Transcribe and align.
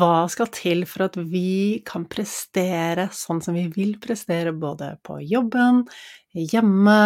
Hva 0.00 0.24
skal 0.32 0.48
til 0.54 0.86
for 0.88 1.08
at 1.08 1.16
vi 1.28 1.80
kan 1.84 2.06
prestere 2.08 3.08
sånn 3.12 3.42
som 3.44 3.56
vi 3.56 3.66
vil 3.74 3.96
prestere, 4.00 4.52
både 4.56 4.94
på 5.04 5.18
jobben, 5.26 5.82
hjemme, 6.36 6.96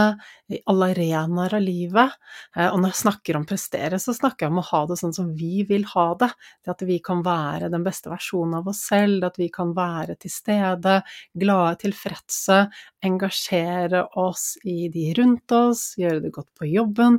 i 0.53 0.61
alle 0.71 0.91
arenaer 0.93 1.57
av 1.57 1.65
livet? 1.65 2.15
Eh, 2.55 2.69
og 2.69 2.79
når 2.79 2.93
jeg 2.93 3.01
snakker 3.01 3.39
om 3.39 3.47
prestere, 3.49 3.99
så 3.99 4.15
snakker 4.15 4.47
jeg 4.47 4.55
om 4.55 4.61
å 4.63 4.67
ha 4.69 4.83
det 4.91 4.99
sånn 5.01 5.15
som 5.17 5.33
vi 5.39 5.65
vil 5.67 5.87
ha 5.95 6.07
det. 6.21 6.31
Det 6.63 6.75
at 6.75 6.85
vi 6.87 6.99
kan 7.03 7.25
være 7.27 7.73
den 7.73 7.87
beste 7.87 8.13
versjonen 8.13 8.61
av 8.61 8.71
oss 8.71 8.85
selv, 8.93 9.27
at 9.27 9.41
vi 9.41 9.49
kan 9.55 9.73
være 9.77 10.19
til 10.21 10.35
stede, 10.35 11.01
glade, 11.41 11.81
tilfredse, 11.83 12.65
engasjere 13.11 14.05
oss 14.21 14.53
i 14.63 14.91
de 14.93 15.09
rundt 15.19 15.57
oss, 15.57 15.95
gjøre 15.99 16.27
det 16.27 16.35
godt 16.37 16.53
på 16.61 16.69
jobben. 16.71 17.19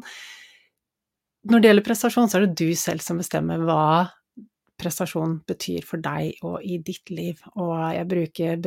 Når 1.50 1.62
det 1.62 1.74
gjelder 1.74 1.90
prestasjon, 1.90 2.30
så 2.30 2.40
er 2.40 2.48
det 2.48 2.62
du 2.62 2.78
selv 2.80 3.04
som 3.06 3.20
bestemmer 3.22 3.66
hva 3.66 3.82
prestasjon 4.80 5.40
betyr 5.48 5.86
for 5.88 6.04
deg 6.04 6.44
og 6.46 6.60
i 6.64 6.80
ditt 6.84 7.12
liv. 7.14 7.42
Og 7.56 7.74
jeg 7.96 8.10
bruker 8.12 8.62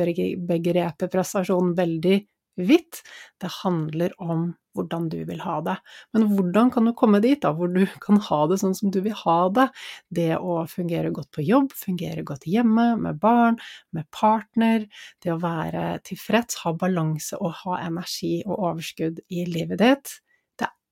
begrepet 0.49 1.11
prestasjon 1.13 1.75
veldig 1.77 2.17
vidt. 2.59 3.01
Det 3.39 3.51
handler 3.61 4.13
om 4.19 4.49
hvordan 4.77 5.07
du 5.11 5.17
vil 5.27 5.41
ha 5.43 5.57
det. 5.65 5.75
Men 6.15 6.27
hvordan 6.33 6.71
kan 6.71 6.87
du 6.87 6.93
komme 6.97 7.21
dit, 7.23 7.39
da, 7.41 7.51
hvor 7.55 7.71
du 7.71 7.81
kan 8.05 8.19
ha 8.29 8.39
det 8.51 8.59
sånn 8.61 8.75
som 8.77 8.93
du 8.93 9.01
vil 9.05 9.15
ha 9.23 9.39
det? 9.55 9.67
Det 10.13 10.31
å 10.37 10.61
fungere 10.71 11.11
godt 11.15 11.31
på 11.35 11.45
jobb, 11.45 11.73
fungere 11.75 12.25
godt 12.27 12.47
hjemme, 12.49 12.91
med 13.01 13.19
barn, 13.21 13.59
med 13.95 14.07
partner, 14.15 14.87
det 15.23 15.35
å 15.35 15.41
være 15.41 15.99
tilfreds, 16.07 16.61
ha 16.63 16.75
balanse 16.77 17.39
og 17.39 17.55
ha 17.63 17.83
energi 17.85 18.39
og 18.45 18.57
overskudd 18.57 19.23
i 19.29 19.47
livet 19.49 19.83
ditt 19.83 20.19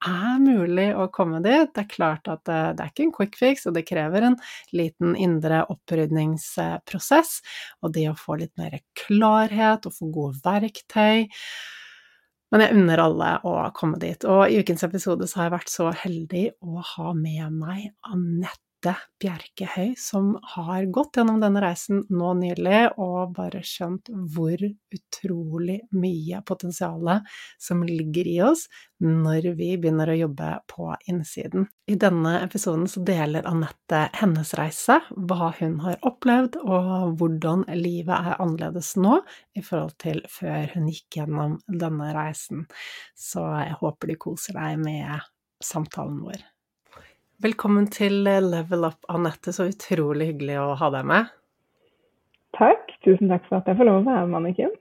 er 0.05 0.41
mulig 0.43 0.89
å 0.95 1.07
komme 1.13 1.39
dit. 1.45 1.71
Det 1.73 1.83
er 1.83 1.89
klart 1.89 2.29
at 2.29 2.43
det, 2.45 2.59
det 2.77 2.83
er 2.83 2.91
ikke 2.91 3.05
en 3.07 3.15
quick 3.15 3.39
fix, 3.39 3.65
og 3.65 3.77
det 3.77 3.87
krever 3.89 4.27
en 4.27 4.37
liten 4.75 5.15
indre 5.17 5.63
opprydningsprosess. 5.73 7.39
Og 7.81 7.95
det 7.95 8.05
å 8.11 8.17
få 8.19 8.37
litt 8.43 8.53
mer 8.59 8.77
klarhet 9.07 9.87
og 9.89 9.97
få 9.97 10.11
gode 10.13 10.41
verktøy. 10.45 11.27
Men 12.53 12.63
jeg 12.63 12.77
unner 12.79 13.03
alle 13.03 13.31
å 13.47 13.57
komme 13.75 13.99
dit. 13.99 14.23
Og 14.23 14.47
i 14.47 14.61
ukens 14.61 14.85
episode 14.87 15.27
så 15.27 15.41
har 15.41 15.49
jeg 15.49 15.57
vært 15.57 15.73
så 15.73 15.89
heldig 16.05 16.45
å 16.63 16.85
ha 16.93 17.11
med 17.17 17.57
meg 17.57 17.89
Anette 18.07 18.66
Mette 18.78 18.97
Bjerkehøy, 19.17 19.95
som 19.97 20.36
har 20.53 20.86
gått 20.94 21.17
gjennom 21.17 21.39
denne 21.42 21.61
reisen 21.64 22.03
nå 22.14 22.33
nylig 22.38 22.92
og 23.02 23.31
bare 23.33 23.64
skjønt 23.66 24.11
hvor 24.30 24.61
utrolig 24.94 25.80
mye 25.97 26.44
potensial 26.45 27.08
som 27.58 27.81
ligger 27.81 28.28
i 28.30 28.36
oss 28.45 28.67
når 29.02 29.48
vi 29.58 29.72
begynner 29.81 30.11
å 30.14 30.17
jobbe 30.20 30.50
på 30.70 30.92
innsiden. 31.09 31.66
I 31.89 31.98
denne 31.98 32.36
episoden 32.44 32.86
så 32.92 33.02
deler 33.08 33.48
Anette 33.50 34.04
hennes 34.20 34.54
reise, 34.60 34.99
hva 35.10 35.49
hun 35.58 35.80
har 35.82 35.98
opplevd, 36.05 36.60
og 36.61 37.17
hvordan 37.17 37.66
livet 37.73 38.14
er 38.14 38.37
annerledes 38.37 38.92
nå 39.02 39.23
i 39.58 39.64
forhold 39.66 39.95
til 40.05 40.21
før 40.30 40.70
hun 40.76 40.92
gikk 40.92 41.17
gjennom 41.23 41.58
denne 41.66 42.11
reisen. 42.14 42.67
Så 43.17 43.42
jeg 43.58 43.80
håper 43.82 44.14
du 44.14 44.21
koser 44.27 44.61
deg 44.61 44.77
med 44.86 45.26
samtalen 45.66 46.21
vår. 46.27 46.45
Velkommen 47.37 47.86
til 47.93 48.23
Level 48.25 48.87
Up, 48.87 49.03
Anette. 49.14 49.52
Så 49.53 49.67
utrolig 49.70 50.31
hyggelig 50.31 50.55
å 50.58 50.71
ha 50.80 50.87
deg 50.89 51.03
med. 51.05 51.27
Takk. 52.58 52.87
Tusen 53.05 53.30
takk 53.30 53.43
for 53.45 53.59
at 53.59 53.67
jeg 53.70 53.77
får 53.77 53.86
lov 53.86 53.98
å 53.99 54.05
være 54.08 54.23
med, 54.25 54.37
Anniken. 54.39 54.71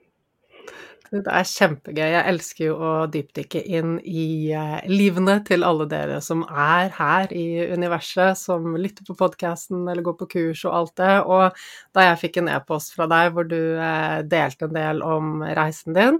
Det 1.11 1.19
er 1.29 1.45
kjempegøy. 1.45 2.01
Jeg 2.01 2.23
elsker 2.31 2.63
jo 2.65 2.77
å 2.81 2.93
dypdykke 3.13 3.61
inn 3.77 3.91
i 4.01 4.23
eh, 4.57 4.79
livene 4.89 5.35
til 5.45 5.61
alle 5.67 5.85
dere 5.91 6.17
som 6.25 6.41
er 6.49 6.89
her 6.97 7.29
i 7.37 7.45
universet, 7.77 8.41
som 8.41 8.73
lytter 8.73 9.05
på 9.05 9.15
podkasten 9.19 9.83
eller 9.85 10.07
går 10.07 10.15
på 10.23 10.27
kurs 10.31 10.63
og 10.65 10.79
alt 10.79 10.95
det. 10.97 11.11
Og 11.29 11.61
da 11.93 12.07
jeg 12.07 12.21
fikk 12.23 12.39
en 12.41 12.49
e-post 12.55 12.95
fra 12.97 13.05
deg 13.11 13.37
hvor 13.37 13.45
du 13.51 13.59
eh, 13.77 14.23
delte 14.25 14.65
en 14.65 14.73
del 14.79 15.03
om 15.05 15.45
reisen 15.45 15.93
din, 15.93 16.17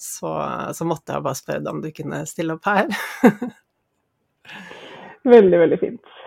så, 0.00 0.32
så 0.72 0.88
måtte 0.88 1.12
jeg 1.12 1.26
bare 1.28 1.42
spørre 1.42 1.60
deg 1.66 1.76
om 1.76 1.84
du 1.84 1.92
kunne 1.92 2.22
stille 2.32 2.56
opp 2.56 2.72
her. 2.72 2.88
Veldig, 5.24 5.60
veldig 5.62 5.78
fint. 5.80 6.18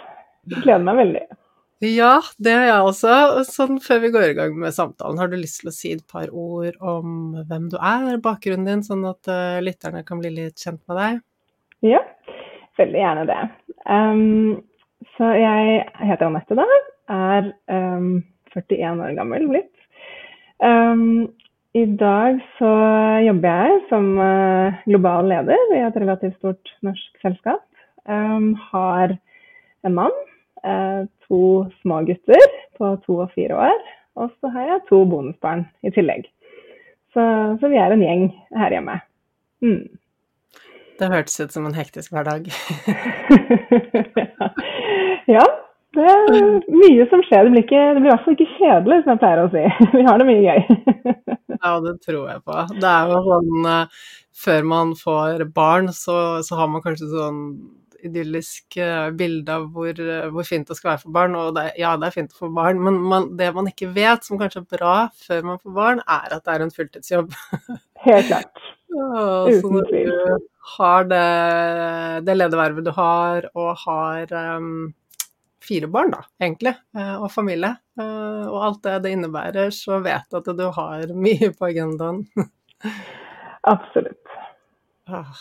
Jeg 0.47 0.63
gleder 0.63 0.85
meg 0.87 0.97
veldig. 1.01 1.25
Ja, 1.85 2.15
det 2.41 2.53
har 2.55 2.63
jeg 2.65 2.85
også. 2.89 3.15
Sånn 3.45 3.77
før 3.83 3.99
vi 4.01 4.09
går 4.15 4.31
i 4.31 4.37
gang 4.39 4.55
med 4.57 4.73
samtalen, 4.73 5.19
har 5.21 5.29
du 5.29 5.35
lyst 5.37 5.61
til 5.61 5.69
å 5.69 5.75
si 5.75 5.91
et 5.93 6.05
par 6.09 6.31
ord 6.33 6.73
om 6.81 7.35
hvem 7.45 7.67
du 7.69 7.77
er, 7.77 8.15
bakgrunnen 8.23 8.65
din, 8.65 8.81
sånn 8.85 9.05
at 9.05 9.29
uh, 9.29 9.59
lytterne 9.61 10.01
kan 10.07 10.17
bli 10.23 10.31
litt 10.33 10.63
kjent 10.63 10.81
med 10.89 10.97
deg? 10.97 11.19
Ja, 11.85 12.01
veldig 12.81 13.03
gjerne 13.03 13.27
det. 13.29 13.41
Um, 13.85 14.63
så 15.19 15.29
jeg 15.37 15.83
heter 16.01 16.31
Anette, 16.31 16.57
da. 16.57 16.65
Er 17.13 17.51
um, 17.69 18.23
41 18.57 19.05
år 19.05 19.13
gammel 19.19 19.45
blitt. 19.51 19.73
Um, 20.65 21.29
I 21.77 21.85
dag 22.01 22.41
så 22.57 22.73
jobber 23.27 23.61
jeg 23.61 23.79
som 23.93 24.11
uh, 24.17 24.81
global 24.89 25.29
leder 25.29 25.77
i 25.77 25.85
et 25.85 26.01
relativt 26.01 26.41
stort 26.41 26.73
norsk 26.81 27.21
selskap. 27.21 27.66
Har 28.07 29.17
en 29.85 29.95
mann, 29.95 30.13
uh, 30.63 31.03
to 31.27 31.67
små 31.81 32.01
gutter 32.07 32.47
på 32.77 32.93
to 33.05 33.19
og 33.25 33.31
fire 33.35 33.57
år, 33.67 33.85
og 34.17 34.31
så 34.39 34.51
har 34.53 34.71
jeg 34.71 34.85
to 34.89 35.03
bonusbarn 35.09 35.65
i 35.83 35.91
tillegg. 35.93 36.27
Så, 37.13 37.23
så 37.59 37.69
vi 37.71 37.79
er 37.81 37.93
en 37.93 38.03
gjeng 38.03 38.27
her 38.57 38.73
hjemme. 38.75 38.99
Mm. 39.65 39.85
Det 40.97 41.11
hørtes 41.11 41.39
ut 41.39 41.53
som 41.53 41.65
en 41.67 41.77
hektisk 41.77 42.13
hverdag. 42.13 42.49
ja, 45.35 45.45
det 45.97 46.05
er 46.09 46.37
mye 46.73 47.05
som 47.11 47.21
skjer. 47.25 47.45
Det 47.45 47.53
blir, 47.53 47.65
ikke, 47.65 47.83
det 47.93 48.01
blir 48.01 48.09
i 48.09 48.13
hvert 48.13 48.25
fall 48.25 48.37
ikke 48.37 48.57
kjedelig, 48.57 48.99
som 49.03 49.13
jeg 49.13 49.21
pleier 49.21 49.43
å 49.43 49.51
si. 49.53 49.65
Vi 49.97 50.05
har 50.07 50.21
det 50.21 50.29
mye 50.29 50.45
gøy. 50.45 50.61
ja, 51.63 51.73
det 51.85 51.93
tror 52.05 52.23
jeg 52.31 52.41
på. 52.45 52.63
Det 52.81 52.93
er 52.93 53.13
jo 53.13 53.21
sånn 53.27 53.69
uh, 53.69 54.05
Før 54.37 54.69
man 54.69 54.93
får 54.97 55.45
barn, 55.53 55.91
så, 55.93 56.17
så 56.45 56.57
har 56.59 56.69
man 56.73 56.83
kanskje 56.85 57.09
sånn 57.13 57.43
idyllisk 58.07 58.77
eh, 58.81 59.09
bilde 59.17 59.53
av 59.53 59.67
hvor, 59.73 59.91
eh, 59.91 60.27
hvor, 60.33 60.47
fint 60.47 60.67
det 60.67 60.77
skal 60.77 60.93
være 60.93 61.01
for 61.03 61.15
barn. 61.15 61.37
Og 61.39 61.53
det, 61.57 61.69
ja, 61.79 61.93
det 61.99 62.09
er 62.09 62.15
fint 62.15 62.35
få 62.35 62.49
barn, 62.53 62.81
men 62.83 62.99
man, 63.11 63.29
det 63.39 63.51
man 63.55 63.69
ikke 63.69 63.91
vet, 63.95 64.25
som 64.27 64.39
kanskje 64.41 64.63
er 64.63 64.69
bra 64.77 64.95
før 65.25 65.49
man 65.51 65.61
får 65.63 65.75
barn, 65.77 66.03
er 66.03 66.37
at 66.37 66.45
det 66.45 66.53
er 66.53 66.65
en 66.65 66.75
fulltidsjobb. 66.75 67.35
Helt 68.07 68.29
klart. 68.31 68.63
Uten 68.87 69.83
tvil. 69.89 70.13
Du 70.13 70.47
har 70.77 71.07
det, 71.07 71.25
det 72.27 72.37
ledervervet 72.37 72.87
du 72.87 72.93
har, 72.95 73.49
og 73.55 73.69
har 73.85 74.33
um, 74.57 74.89
fire 75.63 75.89
barn, 75.91 76.11
da, 76.15 76.23
egentlig, 76.43 76.73
og 76.95 77.29
familie, 77.31 77.73
og 77.99 78.57
alt 78.63 78.81
det 78.87 78.97
det 79.05 79.13
innebærer, 79.15 79.71
så 79.75 79.99
vet 80.03 80.27
du 80.31 80.39
at 80.39 80.49
du 80.59 80.65
har 80.75 81.13
mye 81.15 81.51
på 81.55 81.69
agendaen. 81.69 82.23
Absolutt. 83.73 84.35
Ah. 85.07 85.35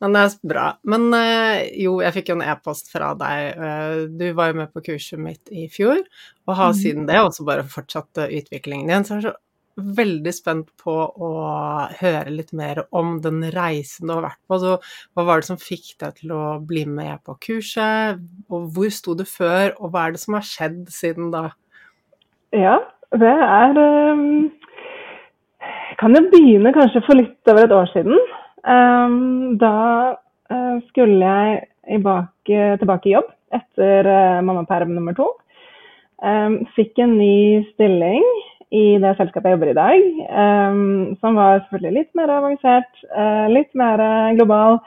Men 0.00 0.16
det 0.16 0.22
er 0.24 0.34
bra. 0.48 0.64
Men 0.88 1.10
eh, 1.16 1.66
jo, 1.82 1.98
jeg 2.00 2.16
fikk 2.16 2.32
jo 2.32 2.38
en 2.38 2.46
e-post 2.48 2.88
fra 2.92 3.12
deg. 3.20 3.60
Eh, 3.68 3.98
du 4.16 4.30
var 4.36 4.50
jo 4.50 4.60
med 4.62 4.72
på 4.72 4.82
kurset 4.88 5.20
mitt 5.20 5.52
i 5.52 5.66
fjor, 5.72 6.00
og 6.48 6.56
har 6.56 6.72
mm. 6.72 6.78
siden 6.80 7.06
det 7.10 7.20
også 7.20 7.44
bare 7.48 7.68
fortsatt 7.68 8.22
eh, 8.24 8.32
utviklingen 8.40 8.88
din. 8.88 9.04
Så 9.04 9.18
jeg 9.18 9.24
er 9.24 9.28
så 9.28 9.36
veldig 9.80 10.32
spent 10.34 10.70
på 10.80 10.94
å 10.94 11.30
høre 12.00 12.32
litt 12.32 12.52
mer 12.56 12.82
om 12.96 13.18
den 13.24 13.42
reisen 13.54 14.08
du 14.08 14.16
har 14.16 14.24
vært 14.30 14.40
på. 14.48 14.58
Så 14.62 14.76
hva 14.80 15.26
var 15.28 15.42
det 15.42 15.50
som 15.50 15.60
fikk 15.60 15.92
deg 16.02 16.22
til 16.22 16.34
å 16.36 16.44
bli 16.64 16.86
med 16.88 17.20
på 17.26 17.36
kurset, 17.48 18.20
og 18.48 18.70
hvor 18.74 18.92
sto 18.94 19.16
du 19.18 19.26
før, 19.28 19.74
og 19.78 19.92
hva 19.92 20.06
er 20.06 20.16
det 20.16 20.24
som 20.24 20.36
har 20.38 20.46
skjedd 20.46 20.82
siden 20.92 21.30
da? 21.34 21.50
Ja, 22.56 22.80
det 23.20 23.30
er 23.30 23.78
um, 24.16 24.50
Kan 26.00 26.16
jo 26.16 26.24
begynne 26.32 26.72
kanskje 26.74 27.02
for 27.06 27.18
litt 27.18 27.50
over 27.50 27.66
et 27.66 27.74
år 27.76 27.90
siden. 27.92 28.16
Um, 28.60 29.56
da 29.60 30.16
uh, 30.52 30.76
skulle 30.90 31.16
jeg 31.24 31.60
tilbake, 31.88 32.76
tilbake, 32.82 33.08
i 33.08 33.14
jobb 33.14 33.30
etter 33.56 34.06
uh, 34.06 34.40
mammaperm 34.44 34.92
nummer 34.92 35.16
to. 35.16 35.30
Um, 36.20 36.60
fikk 36.76 37.00
en 37.00 37.16
ny 37.16 37.64
stilling 37.72 38.24
i 38.76 39.00
det 39.02 39.14
selskapet 39.18 39.48
jeg 39.48 39.56
jobber 39.56 39.70
i 39.72 39.78
dag, 39.78 40.02
um, 40.30 41.16
som 41.22 41.38
var 41.40 41.62
selvfølgelig 41.64 41.94
litt 41.96 42.12
mer 42.18 42.30
avansert, 42.36 43.00
litt 43.50 43.72
mer 43.74 43.98
global, 44.38 44.78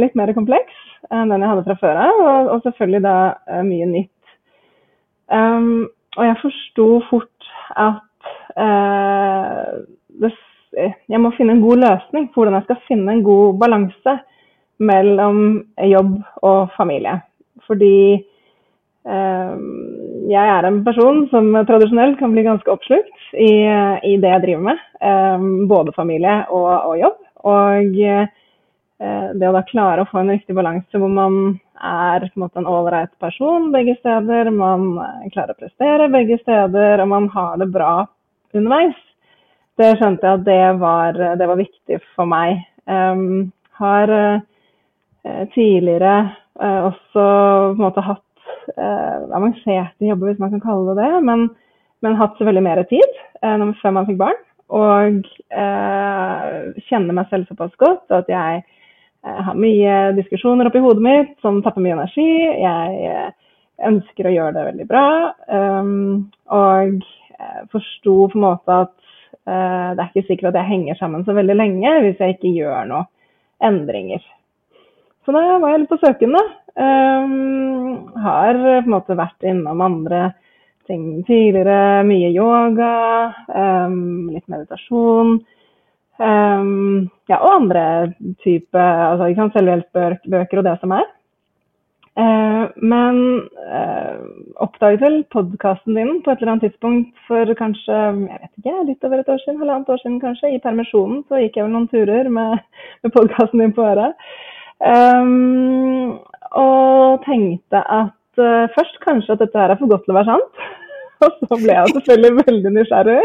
litt 0.00 0.14
mer 0.16 0.32
kompleks 0.32 0.78
enn 1.12 1.28
den 1.28 1.44
jeg 1.44 1.50
hadde 1.50 1.66
fra 1.66 1.76
før 1.82 2.00
av, 2.00 2.22
og, 2.54 2.62
selvfølgelig 2.64 3.02
da 3.04 3.16
mye 3.66 3.90
nytt. 3.90 4.32
Og 5.36 6.24
jeg 6.24 6.40
forsto 6.40 6.88
fort 7.10 7.50
at 7.84 8.32
det, 10.24 10.32
jeg 10.74 11.20
må 11.22 11.32
finne 11.36 11.56
en 11.56 11.64
god 11.64 11.82
løsning 11.84 12.28
på 12.30 12.42
hvordan 12.42 12.58
jeg 12.58 12.68
skal 12.68 12.86
finne 12.88 13.14
en 13.14 13.24
god 13.26 13.58
balanse 13.62 14.16
mellom 14.84 15.40
jobb 15.90 16.14
og 16.42 16.72
familie. 16.76 17.18
Fordi 17.68 17.96
eh, 18.14 19.52
jeg 20.30 20.52
er 20.56 20.68
en 20.68 20.80
person 20.86 21.24
som 21.32 21.50
tradisjonelt 21.68 22.18
kan 22.20 22.34
bli 22.34 22.46
ganske 22.46 22.70
oppslukt 22.70 23.28
i, 23.32 23.52
i 24.10 24.16
det 24.20 24.32
jeg 24.32 24.44
driver 24.46 24.70
med. 24.70 24.86
Eh, 25.00 25.50
både 25.70 25.94
familie 25.96 26.40
og, 26.48 26.72
og 26.90 26.98
jobb. 27.00 27.20
Og 27.44 28.00
eh, 28.02 28.26
det 29.34 29.48
å 29.48 29.54
da 29.54 29.62
klare 29.68 30.04
å 30.04 30.10
få 30.10 30.22
en 30.22 30.32
riktig 30.34 30.56
balanse 30.56 31.00
hvor 31.00 31.10
man 31.12 31.56
er 31.84 32.24
på 32.28 32.38
en 32.38 32.44
måte 32.44 32.60
en 32.60 32.70
ålreit 32.70 33.12
person 33.20 33.70
begge 33.74 33.96
steder, 33.98 34.50
man 34.54 34.94
eh, 35.02 35.30
klarer 35.34 35.54
å 35.54 35.60
prestere 35.60 36.10
begge 36.12 36.38
steder, 36.42 37.02
og 37.02 37.10
man 37.10 37.28
har 37.34 37.58
det 37.60 37.70
bra 37.74 38.06
underveis. 38.54 38.96
Det 39.80 39.90
skjønte 39.98 40.26
jeg 40.26 40.38
at 40.38 40.46
det 40.46 40.60
var, 40.80 41.18
det 41.38 41.48
var 41.50 41.58
viktig 41.58 41.98
for 42.14 42.30
meg. 42.30 42.62
Um, 42.86 43.50
har 43.80 44.10
uh, 44.12 45.44
tidligere 45.54 46.16
uh, 46.60 46.90
også 46.92 47.24
på 47.24 47.74
en 47.74 47.82
måte 47.82 48.04
hatt 48.06 48.48
uh, 48.78 49.30
avanserte 49.34 50.06
jobber, 50.06 50.30
hvis 50.30 50.42
man 50.42 50.54
kan 50.54 50.62
kalle 50.62 50.94
det 50.94 51.02
det, 51.02 51.22
men, 51.26 51.48
men 52.06 52.18
hatt 52.20 52.38
veldig 52.38 52.62
mer 52.62 52.84
tid 52.90 53.22
uh, 53.42 53.70
før 53.82 53.96
man 53.98 54.10
fikk 54.10 54.20
barn. 54.22 54.42
Og 54.72 55.26
eh, 55.52 56.52
kjenner 56.88 57.16
meg 57.16 57.28
selv 57.30 57.50
såpass 57.50 57.74
godt 57.80 58.14
at 58.16 58.30
jeg 58.32 58.62
eh, 58.62 59.40
har 59.46 59.58
mye 59.60 60.14
diskusjoner 60.16 60.70
oppi 60.70 60.80
hodet 60.82 61.04
mitt 61.04 61.34
som 61.44 61.60
tapper 61.62 61.84
mye 61.84 61.98
energi. 61.98 62.28
Jeg 62.62 63.10
eh, 63.10 63.58
ønsker 63.90 64.30
å 64.30 64.34
gjøre 64.34 64.54
det 64.56 64.66
veldig 64.70 64.86
bra. 64.88 65.06
Um, 65.52 66.30
og 66.48 67.04
eh, 67.36 67.60
forsto 67.74 68.16
på 68.32 68.40
en 68.40 68.46
måte 68.46 68.80
at 68.86 68.96
det 69.44 70.00
er 70.00 70.08
ikke 70.08 70.28
sikkert 70.28 70.54
at 70.54 70.62
jeg 70.62 70.70
henger 70.70 70.96
sammen 70.96 71.24
så 71.26 71.34
veldig 71.36 71.56
lenge 71.58 71.90
hvis 72.04 72.20
jeg 72.22 72.36
ikke 72.36 72.52
gjør 72.56 72.86
noen 72.88 73.10
endringer. 73.64 74.22
Så 75.24 75.32
da 75.32 75.42
var 75.60 75.72
jeg 75.72 75.82
litt 75.82 75.92
på 75.92 76.00
søkende. 76.02 76.40
Um, 76.74 78.10
har 78.18 78.56
på 78.58 78.72
en 78.80 78.92
måte 78.92 79.16
vært 79.16 79.46
innom 79.46 79.80
andre 79.84 80.32
ting 80.88 81.22
tidligere. 81.28 82.04
Mye 82.08 82.30
yoga, 82.34 82.94
um, 83.48 84.30
litt 84.34 84.46
meditasjon. 84.52 85.38
Um, 86.20 87.10
ja, 87.30 87.40
og 87.40 87.50
andre 87.50 87.84
type 88.44 88.78
altså, 88.78 89.48
selvhjelpsbøker 89.56 90.60
og 90.60 90.68
det 90.68 90.76
som 90.82 90.94
er. 90.98 91.08
Uh, 92.14 92.70
men 92.78 93.16
eh, 93.58 94.18
oppdaget 94.62 95.00
vel 95.02 95.16
podkasten 95.34 95.96
din 95.98 96.20
på 96.22 96.30
et 96.30 96.38
eller 96.38 96.52
annet 96.52 96.68
tidspunkt 96.68 97.24
for 97.26 97.50
kanskje 97.58 97.96
jeg 97.96 98.20
vet 98.28 98.60
ikke, 98.60 98.74
litt 98.86 99.06
over 99.08 99.22
et 99.22 99.32
år 99.34 99.40
siden, 99.42 99.58
halvannet 99.58 99.90
år 99.90 100.02
siden 100.02 100.20
kanskje. 100.22 100.52
I 100.54 100.62
permisjonen 100.62 101.24
så 101.26 101.42
gikk 101.42 101.58
jeg 101.58 101.66
vel 101.66 101.74
noen 101.74 101.90
turer 101.90 102.30
med, 102.36 102.62
med 103.02 103.14
podkasten 103.18 103.64
din 103.64 103.74
på 103.74 103.82
øret. 103.88 104.14
Um, 104.78 106.14
og 106.54 107.26
tenkte 107.26 107.82
at 107.82 108.42
uh, 108.42 108.70
først 108.78 109.02
kanskje 109.02 109.34
at 109.34 109.42
dette 109.42 109.58
her 109.58 109.74
er 109.74 109.82
for 109.82 109.90
godt 109.90 110.06
til 110.06 110.14
å 110.14 110.20
være 110.20 110.30
sant. 110.30 110.64
Og 111.24 111.46
så 111.48 111.56
ble 111.56 111.74
jeg 111.74 111.94
selvfølgelig 111.96 112.42
veldig 112.46 112.72
nysgjerrig. 112.78 113.20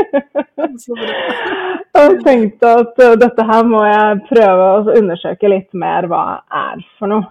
og 2.00 2.21
tenkte 2.25 2.77
at 2.81 3.01
uh, 3.06 3.18
dette 3.21 3.45
her 3.53 3.65
må 3.69 3.81
jeg 3.86 4.21
prøve 4.30 4.69
å 4.77 4.86
undersøke 4.97 5.51
litt 5.51 5.69
mer 5.77 6.09
hva 6.09 6.24
er 6.50 6.81
for 6.97 7.12
noe. 7.12 7.30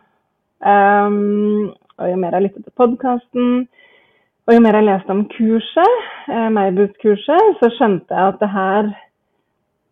Um, 0.59 1.75
og 1.99 2.11
jo 2.11 2.17
mer 2.19 2.35
jeg 2.37 2.47
lyttet 2.47 2.65
til 2.67 2.75
podkasten, 2.79 3.67
og 4.49 4.55
jo 4.55 4.63
mer 4.65 4.79
jeg 4.79 4.87
leste 4.87 5.13
om 5.13 5.27
kurset, 5.35 6.07
eh, 6.33 6.49
Meibus-kurset, 6.55 7.59
så 7.61 7.69
skjønte 7.75 8.15
jeg 8.15 8.33
at 8.33 8.39
det 8.41 8.49
her 8.55 8.87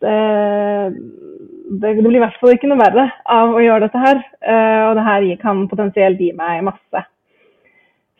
det, 0.05 0.21
det, 1.83 1.93
blir 2.01 2.17
i 2.17 2.23
hvert 2.23 2.39
fall 2.41 2.55
ikke 2.55 2.71
noe 2.71 2.81
verre 2.81 3.05
av 3.33 3.53
å 3.57 3.61
gjøre 3.65 3.87
dette 3.87 4.01
her. 4.01 4.23
Eh, 4.41 4.81
og 4.89 4.97
det 4.97 5.05
her 5.07 5.29
kan 5.43 5.67
potensielt 5.71 6.21
gi 6.21 6.31
meg 6.37 6.65
masse. 6.69 7.05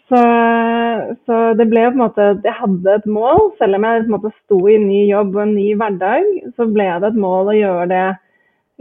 Så, 0.07 0.21
så, 1.27 1.39
det 1.59 1.67
ble 1.67 1.83
på 1.89 1.97
en 1.97 2.03
måte 2.05 2.27
Jeg 2.45 2.55
hadde 2.61 2.93
et 2.95 3.09
mål, 3.11 3.49
selv 3.59 3.75
om 3.75 3.87
jeg 3.89 4.05
på 4.05 4.07
en 4.07 4.15
måte 4.15 4.35
sto 4.37 4.61
i 4.69 4.77
en 4.77 4.87
ny 4.87 5.01
jobb 5.09 5.35
og 5.35 5.43
en 5.43 5.57
ny 5.57 5.67
hverdag, 5.81 6.29
så 6.55 6.69
ble 6.71 6.87
det 7.03 7.11
et 7.11 7.19
mål 7.25 7.51
å 7.51 7.57
gjøre 7.59 7.89
det 7.91 8.07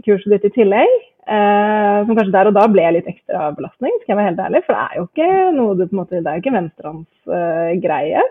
kurset 0.06 0.36
ditt 0.36 0.50
i 0.52 0.56
tillegg. 0.60 0.96
Uh, 1.26 2.06
som 2.06 2.14
kanskje 2.14 2.34
der 2.36 2.48
og 2.52 2.54
da 2.54 2.64
ble 2.70 2.84
litt 2.94 3.08
ekstra 3.10 3.48
belastning, 3.58 3.94
skal 4.04 4.12
jeg 4.12 4.18
være 4.20 4.28
helt 4.30 4.42
ærlig. 4.46 4.60
For 4.68 4.78
det 4.78 4.82
er 4.84 4.98
jo 5.00 5.06
ikke 5.08 5.30
noe 5.56 5.74
du 5.74 5.82
på 5.82 5.96
en 5.96 6.00
måte, 6.04 6.20
det 6.20 6.30
er 6.30 6.38
jo 6.38 6.44
ikke 6.44 6.54
venstrehånds 6.54 7.32
uh, 7.34 7.72
greie. 7.82 8.26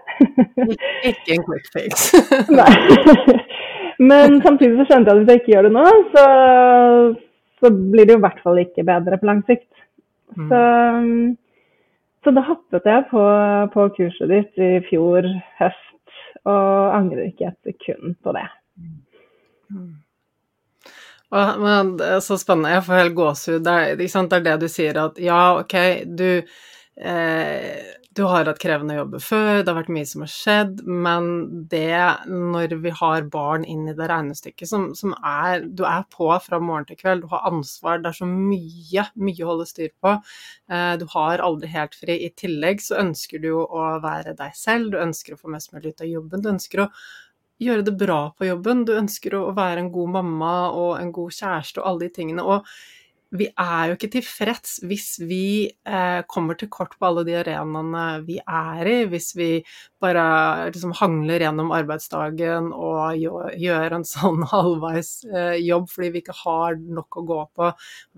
ikke 1.11 1.35
en 1.35 1.47
quick 1.49 1.67
fix. 1.75 2.05
Nei. 2.61 3.39
Men 3.99 4.39
samtidig 4.45 4.79
så 4.79 4.87
skjønte 4.89 5.11
jeg 5.11 5.17
at 5.17 5.23
hvis 5.23 5.33
jeg 5.33 5.43
ikke 5.43 5.53
gjør 5.55 5.67
det 5.67 5.73
nå, 5.75 5.85
så, 6.15 6.27
så 7.63 7.73
blir 7.75 8.07
det 8.07 8.15
jo 8.15 8.21
i 8.21 8.25
hvert 8.29 8.45
fall 8.47 8.63
ikke 8.63 8.87
bedre 8.87 9.19
på 9.19 9.31
lang 9.31 9.43
sikt. 9.51 9.71
Mm. 10.39 10.47
Så, 10.51 10.63
så, 12.23 12.35
da 12.39 12.47
hoppet 12.47 12.89
jeg 12.91 13.09
på, 13.11 13.27
på, 13.75 13.89
kurset 13.99 14.31
ditt 14.31 14.63
i 14.63 14.73
fjor 14.87 15.27
høst, 15.59 16.17
og 16.47 16.95
angrer 16.95 17.27
ikke 17.31 17.51
et 17.51 17.75
sekund 17.75 18.15
på 18.23 18.39
det. 18.39 18.47
Mm. 19.75 19.93
Men 21.35 21.97
det 21.99 22.13
er 22.17 22.23
så 22.23 22.39
spennende. 22.39 22.77
Jeg 22.77 22.87
får 22.87 23.01
helt 23.01 23.19
gåsehud. 23.19 23.67
Det, 23.67 23.77
det, 23.99 24.09
er 24.39 24.47
det 24.47 24.57
du 24.63 24.69
sier, 24.71 25.01
at 25.03 25.21
ja, 25.23 25.43
ok, 25.61 25.77
du 26.07 26.29
eh, 26.39 27.95
du 28.15 28.23
har 28.23 28.47
hatt 28.47 28.61
krevende 28.63 28.95
jobber 28.95 29.23
før, 29.23 29.49
det 29.59 29.71
har 29.73 29.79
vært 29.81 29.91
mye 29.91 30.07
som 30.07 30.23
har 30.23 30.31
skjedd, 30.31 30.83
men 30.87 31.25
det 31.71 31.99
når 32.31 32.77
vi 32.85 32.93
har 32.95 33.27
barn 33.33 33.65
inn 33.67 33.89
i 33.91 33.95
det 33.97 34.07
regnestykket 34.11 34.71
som, 34.71 34.85
som 34.95 35.17
er 35.19 35.65
Du 35.67 35.83
er 35.89 36.05
på 36.15 36.29
fra 36.45 36.61
morgen 36.63 36.87
til 36.87 37.01
kveld, 37.01 37.25
du 37.25 37.33
har 37.33 37.49
ansvar, 37.49 37.99
det 38.03 38.13
er 38.13 38.19
så 38.21 38.29
mye, 38.31 39.07
mye 39.19 39.43
å 39.43 39.51
holde 39.51 39.67
styr 39.67 39.91
på. 39.99 40.15
Eh, 40.71 40.93
du 41.01 41.07
har 41.17 41.43
aldri 41.43 41.73
helt 41.75 41.99
fri. 41.99 42.21
I 42.23 42.31
tillegg 42.39 42.85
så 42.85 43.01
ønsker 43.03 43.43
du 43.43 43.51
jo 43.51 43.65
å 43.67 43.97
være 44.05 44.37
deg 44.39 44.55
selv, 44.59 44.93
du 44.95 45.01
ønsker 45.03 45.35
å 45.35 45.41
få 45.41 45.51
mest 45.51 45.75
mulig 45.75 45.97
ut 45.97 46.07
av 46.07 46.13
jobben, 46.13 46.45
du 46.45 46.53
ønsker 46.55 46.85
å 46.85 46.91
gjøre 47.63 47.85
det 47.87 47.95
bra 47.99 48.19
på 48.37 48.49
jobben, 48.49 48.85
du 48.87 48.95
ønsker 48.97 49.37
å 49.39 49.53
være 49.57 49.85
en 49.85 49.93
god 49.95 50.15
mamma 50.19 50.55
og 50.75 50.99
en 51.01 51.13
god 51.15 51.35
kjæreste 51.37 51.83
og 51.83 51.89
alle 51.91 52.09
de 52.09 52.15
tingene. 52.19 52.43
og 52.43 52.67
vi 53.35 53.49
er 53.51 53.91
jo 53.91 53.97
ikke 53.97 54.11
tilfreds 54.13 54.77
hvis 54.87 55.09
vi 55.27 55.67
eh, 55.67 56.21
kommer 56.31 56.59
til 56.59 56.71
kort 56.73 56.95
på 56.99 57.09
alle 57.09 57.25
de 57.27 57.35
arenaene 57.41 58.05
vi 58.27 58.39
er 58.41 58.91
i, 58.91 58.97
hvis 59.11 59.33
vi 59.35 59.49
bare 60.03 60.71
liksom 60.71 60.95
hangler 61.01 61.43
gjennom 61.43 61.73
arbeidsdagen 61.75 62.71
og 62.77 63.19
gjør 63.19 63.97
en 63.99 64.07
sånn 64.07 64.45
halvveis 64.53 65.13
eh, 65.27 65.59
jobb 65.65 65.91
fordi 65.91 66.13
vi 66.15 66.23
ikke 66.23 66.39
har 66.45 66.79
nok 66.79 67.21
å 67.21 67.27
gå 67.27 67.41
på. 67.59 67.71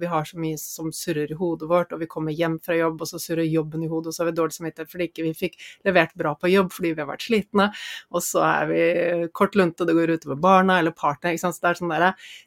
Vi 0.02 0.10
har 0.10 0.28
så 0.28 0.40
mye 0.42 0.60
som 0.60 0.92
surrer 0.94 1.32
i 1.32 1.38
hodet 1.38 1.70
vårt, 1.70 1.94
og 1.94 2.02
vi 2.02 2.10
kommer 2.10 2.36
hjem 2.36 2.58
fra 2.64 2.76
jobb, 2.76 3.00
og 3.00 3.10
så 3.10 3.20
surrer 3.22 3.48
jobben 3.48 3.86
i 3.86 3.90
hodet, 3.90 4.10
og 4.10 4.16
så 4.16 4.24
har 4.24 4.32
vi 4.32 4.38
dårlig 4.40 4.58
samvittighet 4.58 4.92
fordi 4.92 5.10
ikke 5.10 5.26
vi 5.26 5.34
fikk 5.36 5.60
levert 5.88 6.16
bra 6.18 6.34
på 6.36 6.52
jobb 6.52 6.72
fordi 6.76 6.92
vi 6.92 7.04
har 7.04 7.10
vært 7.10 7.28
slitne, 7.28 7.70
og 8.12 8.24
så 8.24 8.44
er 8.48 8.72
vi 8.72 8.82
kort 9.36 9.56
lunte, 9.56 9.86
det 9.88 9.96
går 9.96 10.16
utover 10.18 10.40
barna 10.40 10.80
eller 10.80 10.96
partner. 10.96 11.36
det 11.36 11.70
er 11.70 11.80
sånn 11.80 11.96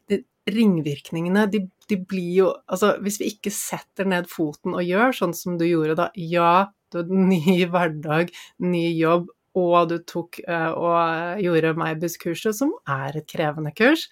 det, 0.10 0.24
ringvirkningene, 0.56 1.46
de, 1.52 1.64
de, 1.90 1.98
blir 2.10 2.34
jo 2.38 2.50
Altså, 2.72 2.96
hvis 3.04 3.20
vi 3.22 3.32
ikke 3.34 3.54
setter 3.54 4.08
ned 4.10 4.30
foten 4.32 4.76
og 4.78 4.86
gjør 4.86 5.16
sånn 5.16 5.36
som 5.38 5.58
du 5.60 5.66
gjorde 5.68 5.98
da, 6.00 6.10
ja, 6.16 6.70
du 6.92 7.02
hadde 7.02 7.26
ny 7.30 7.58
hverdag, 7.74 8.34
ny 8.64 8.86
jobb, 8.98 9.30
og 9.60 9.90
du 9.90 9.98
tok 10.08 10.40
uh, 10.46 10.72
og 10.78 11.42
gjorde 11.44 11.74
Meibus-kurset, 11.80 12.56
som 12.56 12.72
er 12.88 13.18
et 13.18 13.28
krevende 13.30 13.74
kurs. 13.76 14.06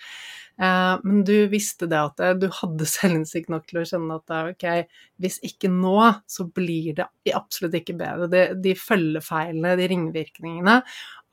Uh, 0.58 0.98
men 1.06 1.22
du 1.28 1.36
visste 1.52 1.86
det 1.90 2.00
at 2.02 2.42
du 2.42 2.48
hadde 2.60 2.88
selvinnsikt 2.98 3.52
nok 3.54 3.68
til 3.70 3.84
å 3.84 3.86
skjønne 3.88 4.18
at 4.18 4.34
ok, 4.56 4.66
hvis 5.22 5.38
ikke 5.46 5.70
nå, 5.72 6.00
så 6.26 6.48
blir 6.50 6.98
det 6.98 7.08
absolutt 7.38 7.78
ikke 7.80 8.00
bedre. 8.00 8.32
De, 8.34 8.48
de 8.66 8.74
følgefeilene, 8.78 9.78
de 9.80 9.92
ringvirkningene 9.94 10.82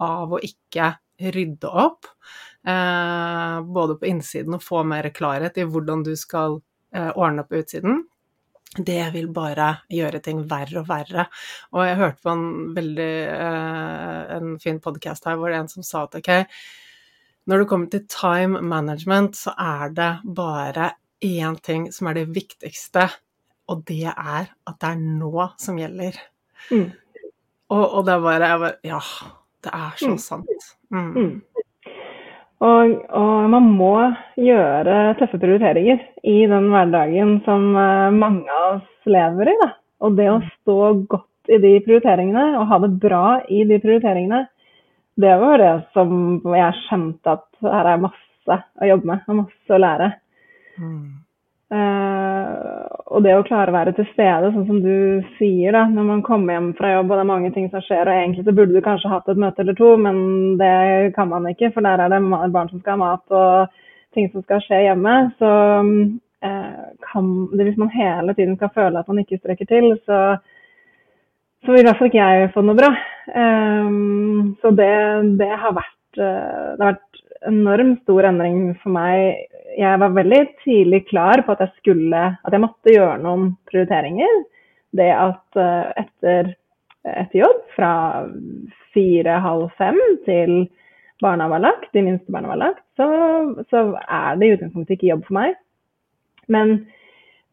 av 0.04 0.37
å 0.37 0.42
ikke 0.44 0.92
rydde 1.34 1.70
opp, 1.70 2.06
eh, 2.06 2.53
både 2.64 3.97
på 4.00 4.06
innsiden 4.09 4.54
og 4.56 4.62
få 4.64 4.83
mer 4.88 5.11
klarhet 5.14 5.59
i 5.61 5.66
hvordan 5.68 6.02
du 6.06 6.14
skal 6.16 6.59
eh, 6.94 7.11
ordne 7.14 7.44
opp 7.44 7.52
utsiden, 7.52 8.02
det 8.75 9.12
vil 9.14 9.28
bare 9.30 9.68
gjøre 9.92 10.18
ting 10.25 10.40
verre 10.50 10.80
og 10.80 10.88
verre. 10.88 11.26
Og 11.76 11.85
jeg 11.87 11.99
hørte 12.00 12.25
på 12.25 12.33
en 12.33 12.47
veldig 12.75 13.12
eh, 13.37 14.33
en 14.38 14.56
fin 14.62 14.80
podkast 14.83 15.28
her 15.28 15.37
hvor 15.38 15.52
det 15.52 15.59
er 15.59 15.62
en 15.66 15.71
som 15.71 15.85
sa 15.87 16.06
at 16.09 16.16
ok, 16.18 16.33
når 17.47 17.61
det 17.62 17.68
kommer 17.71 17.92
til 17.92 18.06
time 18.09 18.62
management, 18.64 19.37
så 19.37 19.52
er 19.61 19.92
det 19.94 20.11
bare 20.25 20.92
én 21.25 21.59
ting 21.62 21.90
som 21.92 22.09
er 22.11 22.14
det 22.23 22.26
viktigste, 22.35 23.06
og 23.68 23.85
det 23.88 24.09
er 24.11 24.49
at 24.50 24.76
det 24.80 24.88
er 24.90 24.99
nå 25.04 25.47
som 25.61 25.78
gjelder. 25.78 26.16
Mm. 26.73 26.88
Og, 27.75 27.85
og 27.85 28.02
det 28.09 28.12
er 28.16 28.25
bare, 28.25 28.50
bare 28.64 28.76
Ja, 28.85 29.00
Det 29.64 29.73
er 29.73 29.94
så 30.00 30.11
Mm. 30.11 30.18
sant. 30.18 30.66
Mm. 30.90 31.12
Mm. 31.14 31.42
Og, 32.62 32.92
og 33.11 33.49
man 33.50 33.66
må 33.76 33.94
gjøre 34.38 35.14
tøffe 35.18 35.40
prioriteringer 35.42 36.00
i 36.23 36.37
den 36.50 36.68
hverdagen 36.73 37.38
som 37.46 37.73
eh, 37.76 38.14
mange 38.14 38.46
av 38.46 38.76
oss 38.76 39.11
lever 39.11 39.50
i. 39.50 39.56
Da. 39.61 39.70
Og 40.06 40.18
det 40.18 40.28
å 40.30 40.40
stå 40.46 40.78
godt 41.11 41.52
i 41.52 41.58
de 41.61 41.75
prioriteringene 41.84 42.54
og 42.61 42.68
ha 42.70 42.78
det 42.84 42.92
bra 43.02 43.25
i 43.52 43.64
de 43.68 43.80
prioriteringene, 43.82 44.44
det 45.20 45.34
var 45.42 45.61
det 45.62 45.75
som 45.94 46.40
jeg 46.54 46.78
skjønte 46.84 47.37
at 47.37 47.46
her 47.66 47.90
er 47.92 48.06
masse 48.06 48.61
å 48.80 48.88
jobbe 48.88 49.11
med 49.11 49.28
og 49.28 49.40
masse 49.44 49.75
å 49.75 49.82
lære. 49.82 50.11
Mm. 50.78 51.24
Eh, 51.73 52.85
og 53.14 53.23
det 53.25 53.35
å 53.38 53.44
klare 53.47 53.73
å 53.73 53.76
være 53.76 53.94
til 53.97 54.06
stede, 54.11 54.50
sånn 54.52 54.66
som 54.68 54.80
du 54.85 55.25
sier, 55.38 55.73
da, 55.73 55.85
når 55.90 56.09
man 56.11 56.25
kommer 56.26 56.56
hjem 56.56 56.73
fra 56.78 56.92
jobb 56.97 57.09
og 57.11 57.16
det 57.16 57.25
er 57.25 57.30
mange 57.30 57.52
ting 57.54 57.71
som 57.73 57.85
skjer, 57.85 58.04
og 58.09 58.16
egentlig 58.18 58.44
så 58.44 58.54
burde 58.56 58.76
du 58.76 58.85
kanskje 58.85 59.12
hatt 59.12 59.30
et 59.33 59.40
møte 59.40 59.64
eller 59.64 59.78
to, 59.78 59.94
men 60.00 60.18
det 60.61 60.75
kan 61.16 61.30
man 61.30 61.49
ikke, 61.50 61.73
for 61.75 61.87
der 61.87 62.04
er 62.04 62.12
det 62.12 62.21
barn 62.54 62.71
som 62.73 62.83
skal 62.83 62.97
ha 62.97 63.00
mat 63.00 63.38
og 63.38 63.80
ting 64.14 64.28
som 64.33 64.44
skal 64.44 64.62
skje 64.64 64.83
hjemme. 64.87 65.14
Så 65.40 65.50
uh, 65.50 66.85
kan 67.09 67.30
det, 67.54 67.68
hvis 67.68 67.80
man 67.80 67.92
hele 67.94 68.37
tiden 68.37 68.59
skal 68.59 68.73
føle 68.75 69.00
at 69.00 69.11
man 69.11 69.23
ikke 69.23 69.40
strekker 69.40 69.71
til, 69.71 69.90
så, 70.06 70.21
så 71.64 71.73
vil 71.73 71.83
i 71.83 71.88
hvert 71.88 71.99
fall 72.00 72.12
ikke 72.12 72.28
jeg 72.28 72.52
få 72.54 72.64
noe 72.66 72.78
bra. 72.78 72.92
Eh, 73.42 73.90
så 74.62 74.73
det, 74.78 74.94
det 75.40 75.50
har 75.50 75.76
vært 75.80 76.21
uh, 76.21 76.75
det 76.76 76.83
har 76.85 76.92
vært 76.92 77.24
enormt 77.49 78.03
stor 78.05 78.29
endring 78.31 78.75
for 78.83 78.95
meg. 78.95 79.47
Jeg 79.79 80.01
var 80.03 80.17
veldig 80.17 80.43
tidlig 80.65 81.05
klar 81.11 81.43
på 81.45 81.55
at 81.55 81.65
jeg 81.65 81.75
skulle, 81.81 82.25
at 82.37 82.55
jeg 82.55 82.63
måtte 82.63 82.95
gjøre 82.95 83.21
noen 83.23 83.55
prioriteringer. 83.71 84.43
Det 84.95 85.11
at 85.11 85.59
eh, 85.59 86.05
etter, 86.05 86.55
etter 87.11 87.41
jobb, 87.41 87.61
fra 87.75 87.93
fire-halv 88.95 89.69
fem 89.79 89.99
til 90.29 90.65
barna 91.23 91.49
var 91.51 91.63
lagt, 91.65 91.91
de 91.95 92.03
minste 92.05 92.33
barna 92.33 92.53
var 92.53 92.61
lagt, 92.61 92.85
så, 92.99 93.07
så 93.71 93.87
er 94.03 94.39
det 94.39 94.49
i 94.49 94.57
utgangspunktet 94.57 94.97
ikke 94.97 95.13
jobb 95.13 95.25
for 95.29 95.39
meg. 95.39 95.57
Men 96.51 96.77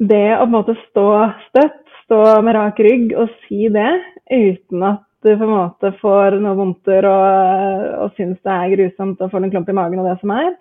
det 0.02 0.26
å 0.36 0.44
på 0.44 0.50
en 0.50 0.56
måte 0.56 0.78
stå 0.90 1.08
støtt, 1.48 1.80
stå 2.06 2.22
med 2.44 2.58
rak 2.58 2.82
rygg 2.84 3.14
og 3.16 3.32
si 3.46 3.70
det 3.72 3.92
uten 4.32 4.84
at 4.90 5.06
du 5.22 5.32
på 5.32 5.46
en 5.46 5.54
måte 5.54 5.94
får 6.02 6.38
noen 6.42 6.58
vondter 6.58 7.06
og, 7.10 7.88
og 8.06 8.14
syns 8.18 8.40
det 8.42 8.54
er 8.54 8.76
grusomt 8.76 9.22
og 9.22 9.34
får 9.34 9.46
en 9.46 9.54
klump 9.54 9.70
i 9.70 9.78
magen 9.78 10.02
og 10.02 10.10
det 10.10 10.18
som 10.22 10.34
er, 10.36 10.54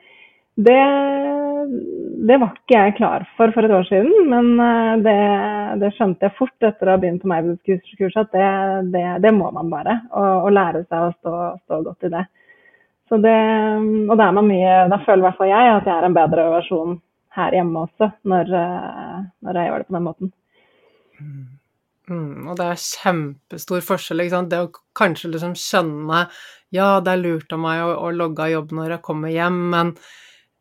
det, 0.61 0.81
det 2.29 2.37
var 2.41 2.51
ikke 2.53 2.77
jeg 2.77 2.97
klar 2.99 3.25
for 3.37 3.53
for 3.55 3.65
et 3.65 3.75
år 3.75 3.87
siden. 3.89 4.13
Men 4.29 4.53
eh, 4.61 4.95
det, 5.07 5.17
det 5.83 5.93
skjønte 5.97 6.27
jeg 6.27 6.37
fort 6.39 6.67
etter 6.67 6.89
å 6.89 6.97
ha 6.97 7.01
begynt 7.01 7.23
på 7.23 7.31
Meibels-kurset 7.31 8.21
at 8.27 8.35
det, 8.35 8.51
det, 8.95 9.05
det 9.25 9.33
må 9.37 9.51
man 9.55 9.71
bare. 9.73 10.01
Og 10.13 10.51
lære 10.53 10.85
seg 10.89 11.07
å 11.07 11.15
stå, 11.19 11.37
stå 11.65 11.81
godt 11.87 12.09
i 12.09 12.13
det. 12.17 12.27
Det, 13.11 13.39
og 14.07 14.13
da 14.21 14.29
er 14.29 14.35
man 14.37 14.47
mye, 14.47 14.75
da 14.87 15.01
føler 15.03 15.25
i 15.25 15.27
hvert 15.27 15.39
fall 15.41 15.49
jeg 15.51 15.71
at 15.73 15.89
jeg 15.89 15.97
er 15.97 16.05
en 16.07 16.15
bedre 16.15 16.45
versjon 16.53 17.01
her 17.35 17.57
hjemme 17.57 17.83
også, 17.89 18.11
når, 18.31 18.53
eh, 18.61 19.17
når 19.47 19.59
jeg 19.59 19.71
gjør 19.71 19.83
det 19.83 19.89
på 19.89 19.97
den 19.97 20.07
måten. 20.07 20.33
Mm, 22.11 22.49
og 22.51 22.57
det 22.59 22.67
er 22.67 22.81
kjempestor 22.83 23.85
forskjell, 23.87 24.25
ikke 24.25 24.35
sant. 24.35 24.51
Det 24.51 24.63
å 24.65 24.71
kanskje 24.99 25.31
liksom 25.35 25.55
skjønne 25.59 26.25
Ja, 26.75 27.01
det 27.03 27.13
er 27.15 27.23
lurt 27.23 27.53
av 27.55 27.63
meg 27.63 27.83
å, 27.83 27.93
å 28.07 28.11
logge 28.15 28.47
av 28.47 28.53
jobb 28.53 28.75
når 28.79 28.97
jeg 28.97 29.05
kommer 29.07 29.33
hjem, 29.35 29.61
men 29.73 29.93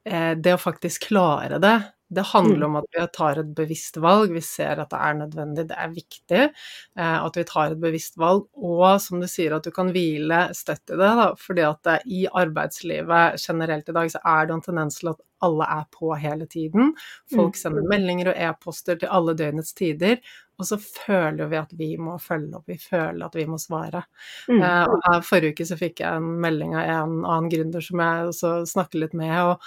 eh, 0.05 0.33
det 0.37 0.55
å 0.55 0.61
faktisk 0.61 1.09
klare 1.11 1.59
det, 1.61 1.75
det 2.09 2.25
handler 2.31 2.65
om 2.65 2.77
at 2.79 2.87
vi 2.89 3.03
tar 3.13 3.37
et 3.37 3.49
bevisst 3.53 3.99
valg. 4.01 4.31
Vi 4.33 4.41
ser 4.41 4.81
at 4.81 4.89
det 4.89 4.97
er 5.05 5.17
nødvendig, 5.19 5.67
det 5.69 5.77
er 5.77 5.91
viktig 5.93 6.39
eh, 6.41 7.17
at 7.19 7.37
vi 7.37 7.45
tar 7.45 7.75
et 7.75 7.81
bevisst 7.81 8.17
valg. 8.17 8.47
Og 8.57 8.85
som 9.03 9.21
du 9.21 9.27
sier, 9.29 9.53
at 9.53 9.65
du 9.65 9.69
kan 9.75 9.91
hvile 9.93 10.47
støtt 10.57 10.89
i 10.89 10.97
det. 10.97 11.11
Da, 11.21 11.27
fordi 11.37 11.65
at 11.67 11.81
det, 11.85 11.97
i 12.09 12.23
arbeidslivet 12.41 13.37
generelt 13.43 13.93
i 13.93 13.97
dag 13.99 14.09
så 14.09 14.23
er 14.25 14.49
det 14.49 14.57
en 14.57 14.65
tendens 14.65 14.97
til 15.01 15.13
at 15.13 15.21
alle 15.45 15.69
er 15.77 15.85
på 15.93 16.09
hele 16.19 16.49
tiden. 16.49 16.95
Folk 17.31 17.55
sender 17.59 17.85
meldinger 17.87 18.33
og 18.33 18.41
e-poster 18.49 18.97
til 18.99 19.13
alle 19.13 19.37
døgnets 19.37 19.77
tider. 19.77 20.17
Og 20.59 20.67
så 20.67 20.77
føler 20.79 21.47
vi 21.51 21.59
at 21.59 21.71
vi 21.79 21.93
må 22.01 22.17
følge 22.19 22.59
opp, 22.59 22.67
vi 22.67 22.75
føler 22.81 23.25
at 23.25 23.37
vi 23.39 23.45
må 23.47 23.59
svare. 23.61 24.03
Mm. 24.49 24.59
Eh, 24.59 24.83
og 24.89 25.23
forrige 25.27 25.55
uke 25.55 25.69
så 25.69 25.77
fikk 25.79 26.03
jeg 26.03 26.19
en 26.19 26.33
melding 26.43 26.75
av 26.75 26.89
en 26.97 27.15
annen 27.23 27.47
gründer 27.53 27.85
som 27.85 28.03
jeg 28.03 28.27
også 28.33 28.51
snakker 28.73 29.05
litt 29.05 29.15
med. 29.17 29.37
og 29.39 29.63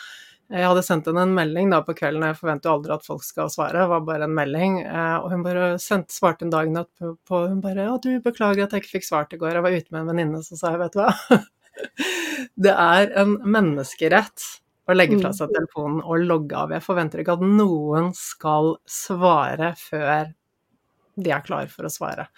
jeg 0.52 0.66
hadde 0.68 0.82
sendt 0.84 1.06
henne 1.08 1.22
en 1.24 1.32
melding 1.32 1.70
da 1.72 1.78
på 1.80 1.94
kvelden, 1.96 2.26
jeg 2.28 2.36
forventer 2.36 2.68
jo 2.68 2.74
aldri 2.76 2.92
at 2.92 3.06
folk 3.06 3.22
skal 3.24 3.48
svare, 3.48 3.78
det 3.78 3.88
var 3.88 4.02
bare 4.04 4.26
en 4.28 4.34
melding. 4.36 4.82
eh, 4.84 5.16
Og 5.22 5.30
hun 5.32 5.44
bare 5.46 5.78
sendte, 5.80 6.12
svarte 6.12 6.44
en 6.44 6.52
dag 6.52 6.68
natt 6.68 6.90
på, 6.98 7.14
på 7.24 7.48
Hun 7.48 7.62
bare 7.64 7.88
'Å, 7.88 8.00
du, 8.02 8.20
beklager 8.20 8.64
at 8.64 8.72
jeg 8.72 8.82
ikke 8.82 8.98
fikk 8.98 9.08
svart 9.08 9.32
i 9.32 9.38
går, 9.40 9.54
jeg 9.56 9.64
var 9.64 9.78
ute 9.78 9.92
med 9.92 10.00
en 10.02 10.10
venninne', 10.12 10.42
så 10.44 10.58
sa 10.58 10.72
jeg 10.72 10.80
'vet 10.80 10.92
du 10.92 11.00
hva'. 11.00 11.46
Det 12.68 12.74
er 12.76 13.12
en 13.16 13.38
menneskerett 13.48 14.44
å 14.88 14.92
legge 14.92 15.18
fra 15.22 15.32
seg 15.32 15.48
telefonen 15.54 16.02
og 16.04 16.20
logge 16.20 16.58
av. 16.58 16.70
Jeg 16.74 16.84
forventer 16.84 17.22
ikke 17.22 17.38
at 17.38 17.44
noen 17.46 18.12
skal 18.18 18.76
svare 18.84 19.72
før 19.78 20.34
de 21.14 21.32
er 21.34 21.44
klare 21.44 21.68
for 21.72 21.86
å 21.86 21.92
svare. 21.92 22.28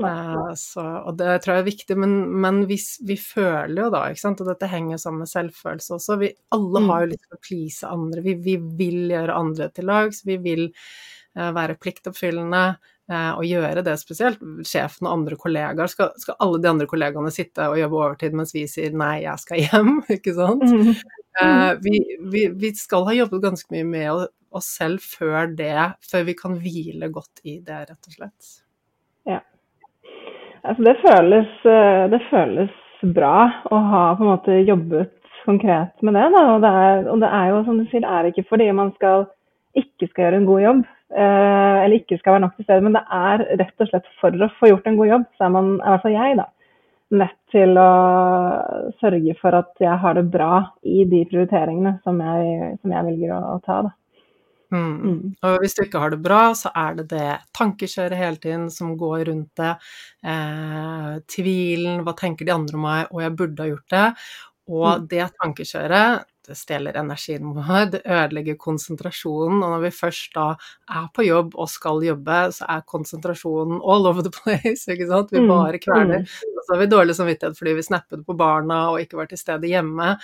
Uh, 0.00 0.50
så, 0.58 0.84
og 1.08 1.16
det 1.20 1.38
tror 1.44 1.56
jeg 1.56 1.64
er 1.64 1.70
viktig, 1.70 1.96
men, 2.00 2.16
men 2.42 2.62
hvis, 2.68 2.98
vi 3.08 3.16
føler 3.20 3.84
jo 3.84 3.88
da, 3.94 4.04
ikke 4.10 4.24
sant, 4.24 4.42
og 4.44 4.50
dette 4.50 4.70
henger 4.70 5.00
sammen 5.00 5.24
med 5.24 5.32
selvfølelse 5.32 5.96
også, 5.96 6.18
vi 6.20 6.34
alle 6.54 6.84
har 6.90 7.04
jo 7.04 7.12
lyst 7.14 7.24
til 7.24 7.38
å 7.38 7.42
please 7.48 7.94
andre, 7.96 8.24
vi, 8.26 8.36
vi 8.44 8.58
vil 8.80 9.14
gjøre 9.14 9.40
andre 9.40 9.72
til 9.72 9.88
lags, 9.88 10.22
vi 10.28 10.38
vil 10.44 10.68
uh, 10.68 11.50
være 11.56 11.80
pliktoppfyllende 11.80 12.68
å 12.68 12.94
og 13.08 13.44
gjøre 13.48 13.80
det 13.86 13.94
spesielt. 13.96 14.42
Sjefen 14.68 15.06
og 15.08 15.14
andre 15.14 15.36
kollegaer, 15.40 15.88
skal, 15.88 16.10
skal 16.20 16.36
alle 16.44 16.58
de 16.60 16.68
andre 16.68 16.88
kollegaene 16.90 17.30
sitte 17.32 17.64
og 17.70 17.78
jobbe 17.80 17.96
overtid 18.02 18.36
mens 18.36 18.52
vi 18.52 18.66
sier 18.68 18.92
nei, 18.92 19.22
jeg 19.24 19.40
skal 19.40 19.62
hjem, 19.62 19.94
ikke 20.18 20.34
sant? 20.36 20.66
Mm. 20.68 20.90
Eh, 21.38 21.72
vi, 21.84 22.02
vi, 22.32 22.44
vi 22.60 22.72
skal 22.76 23.06
ha 23.08 23.14
jobbet 23.16 23.44
ganske 23.46 23.72
mye 23.72 23.86
med 23.86 24.10
oss 24.54 24.70
selv 24.78 25.04
før 25.04 25.50
det, 25.58 25.76
før 26.10 26.26
vi 26.28 26.34
kan 26.38 26.56
hvile 26.62 27.10
godt 27.12 27.42
i 27.44 27.58
det, 27.64 27.84
rett 27.90 28.10
og 28.10 28.16
slett. 28.16 28.50
Ja. 29.28 29.40
Altså 30.64 30.84
det 30.84 30.96
føles, 31.04 31.54
eh, 31.68 32.04
det 32.12 32.20
føles 32.30 32.74
bra 33.14 33.36
å 33.70 33.80
ha 33.92 34.04
på 34.18 34.24
en 34.24 34.32
måte 34.32 34.60
jobbet 34.66 35.14
konkret 35.44 36.02
med 36.02 36.16
det. 36.18 36.26
Da. 36.34 36.44
Og, 36.54 36.60
det 36.64 36.74
er, 36.82 37.02
og 37.12 37.22
det 37.22 37.32
er 37.40 37.50
jo 37.52 37.64
som 37.66 37.80
du 37.80 37.86
sier, 37.88 38.04
det 38.04 38.14
er 38.14 38.30
ikke 38.30 38.46
fordi 38.50 38.68
man 38.76 38.92
skal, 38.98 39.26
ikke 39.78 40.10
skal 40.10 40.26
gjøre 40.26 40.40
en 40.42 40.48
god 40.48 40.64
jobb, 40.64 40.84
eh, 41.14 41.78
eller 41.84 41.98
ikke 42.00 42.20
skal 42.20 42.36
være 42.36 42.46
nok 42.46 42.56
til 42.56 42.68
stede, 42.68 42.84
men 42.84 42.96
det 42.98 43.04
er 43.20 43.46
rett 43.62 43.84
og 43.84 43.90
slett 43.90 44.14
for 44.20 44.46
å 44.46 44.52
få 44.58 44.72
gjort 44.72 44.88
en 44.90 45.00
god 45.00 45.12
jobb, 45.12 45.28
så 45.36 45.48
er 45.48 45.54
man, 45.56 45.74
i 45.78 45.92
hvert 45.92 46.04
fall 46.04 46.16
jeg, 46.16 46.38
da, 46.42 46.48
nødt 47.18 47.38
til 47.54 47.80
å 47.80 47.92
sørge 49.00 49.36
for 49.40 49.56
at 49.56 49.70
jeg 49.80 49.96
har 50.02 50.18
det 50.18 50.26
bra 50.32 50.52
i 50.84 51.06
de 51.08 51.22
prioriteringene 51.30 51.94
som 52.04 52.20
jeg, 52.20 52.74
som 52.82 52.92
jeg 52.92 53.06
velger 53.06 53.32
å, 53.38 53.40
å 53.54 53.62
ta. 53.64 53.80
Da. 53.86 53.94
Mm. 54.70 54.96
Mm. 55.00 55.20
Og 55.48 55.54
hvis 55.62 55.74
du 55.78 55.82
ikke 55.86 56.00
har 56.02 56.12
det 56.12 56.18
bra, 56.24 56.40
så 56.58 56.68
er 56.76 56.98
det 56.98 57.06
det 57.14 57.28
tankekjøret 57.56 58.18
hele 58.20 58.36
tiden 58.42 58.66
som 58.72 58.90
går 59.00 59.22
rundt 59.30 59.48
det. 59.56 59.70
Eh, 60.28 61.14
tvilen, 61.32 62.02
hva 62.04 62.12
tenker 62.18 62.44
de 62.48 62.52
andre 62.52 62.76
om 62.76 62.84
meg, 62.84 63.06
og 63.14 63.22
jeg 63.24 63.36
burde 63.38 63.64
ha 63.64 63.70
gjort 63.70 63.94
det. 63.94 64.04
Og 64.68 65.00
Mm. 65.00 65.06
det 65.08 65.30
tankekjøret, 65.42 66.24
det 66.48 66.56
stjeler 66.56 66.96
energien 66.96 67.50
vår, 67.52 67.90
det 67.92 68.02
ødelegger 68.08 68.56
konsentrasjonen. 68.56 69.62
Og 69.62 69.68
når 69.74 69.80
vi 69.82 69.90
først 69.92 70.32
da 70.34 70.56
er 70.88 71.08
på 71.12 71.24
jobb 71.26 71.52
og 71.60 71.68
skal 71.68 72.00
jobbe, 72.02 72.38
så 72.56 72.64
er 72.68 72.84
konsentrasjonen 72.88 73.82
all 73.84 74.06
over 74.08 74.22
the 74.24 74.30
place, 74.38 74.86
ikke 74.88 75.08
sant. 75.10 75.30
Vi 75.30 75.40
Mm. 75.40 75.48
bare 75.48 75.78
kveler. 75.78 76.22
Mm. 76.24 76.56
Og 76.56 76.62
så 76.64 76.72
har 76.74 76.80
vi 76.80 76.86
dårlig 76.86 77.14
samvittighet 77.16 77.56
fordi 77.58 77.74
vi 77.76 77.82
snappet 77.82 78.24
på 78.26 78.36
barna 78.36 78.90
og 78.90 79.00
ikke 79.00 79.16
var 79.20 79.26
til 79.28 79.38
stede 79.38 79.68
hjemme. 79.68 80.16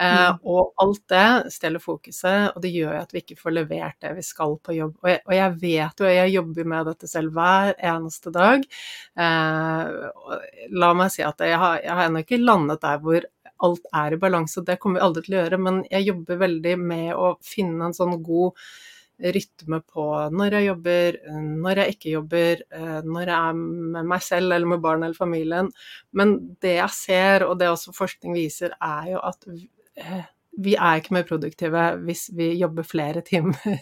Eh, 0.00 0.32
og 0.44 0.72
alt 0.80 1.02
det 1.08 1.52
stjeler 1.52 1.78
fokuset, 1.80 2.56
og 2.56 2.62
det 2.62 2.72
gjør 2.72 2.96
at 3.02 3.12
vi 3.12 3.20
ikke 3.20 3.36
får 3.40 3.52
levert 3.52 4.00
det 4.00 4.14
vi 4.16 4.22
skal 4.22 4.56
på 4.64 4.72
jobb. 4.76 4.96
Og 5.04 5.08
jeg, 5.10 5.20
og 5.26 5.34
jeg 5.34 5.60
vet 5.60 6.00
jo, 6.00 6.06
jeg 6.06 6.32
jobber 6.32 6.64
med 6.64 6.86
dette 6.86 7.08
selv 7.08 7.32
hver 7.32 7.74
eneste 7.82 8.32
dag. 8.32 8.64
Eh, 9.16 10.10
la 10.72 10.92
meg 10.94 11.10
si 11.12 11.22
at 11.22 11.38
jeg 11.40 11.58
har, 11.58 11.80
jeg 11.84 11.92
har 11.96 12.08
ennå 12.08 12.24
ikke 12.24 12.40
landet 12.44 12.80
der 12.80 12.98
hvor 12.98 13.20
alt 13.64 13.88
er 13.94 14.16
i 14.16 14.20
balanse, 14.20 14.64
det 14.66 14.78
kommer 14.82 15.00
vi 15.00 15.06
aldri 15.06 15.24
til 15.26 15.36
å 15.36 15.40
gjøre, 15.42 15.62
men 15.62 15.80
jeg 15.90 16.08
jobber 16.10 16.42
veldig 16.44 16.76
med 16.82 17.14
å 17.14 17.32
finne 17.44 17.88
en 17.88 17.96
sånn 17.96 18.18
god 18.26 18.68
rytme 19.16 19.80
på 19.88 20.06
når 20.36 20.58
jeg 20.58 20.66
jobber, 20.66 21.18
når 21.64 21.80
jeg 21.80 21.94
ikke 21.94 22.10
jobber, 22.12 22.62
eh, 22.68 22.98
når 23.06 23.30
jeg 23.32 23.36
er 23.36 23.60
med 23.96 24.10
meg 24.12 24.24
selv 24.24 24.52
eller 24.52 24.68
med 24.74 24.82
barn 24.84 25.06
eller 25.06 25.16
familien. 25.16 25.70
Men 26.12 26.36
det 26.60 26.76
jeg 26.76 26.96
ser, 26.96 27.46
og 27.46 27.56
det 27.60 27.70
også 27.72 27.96
forskning 27.96 28.36
viser, 28.36 28.76
er 28.76 29.14
jo 29.14 29.22
at 29.24 29.48
eh, 29.48 30.26
vi 30.56 30.76
er 30.76 31.00
ikke 31.00 31.16
mer 31.16 31.26
produktive 31.28 31.88
hvis 32.04 32.28
vi 32.36 32.52
jobber 32.60 32.86
flere 32.86 33.24
timer. 33.30 33.80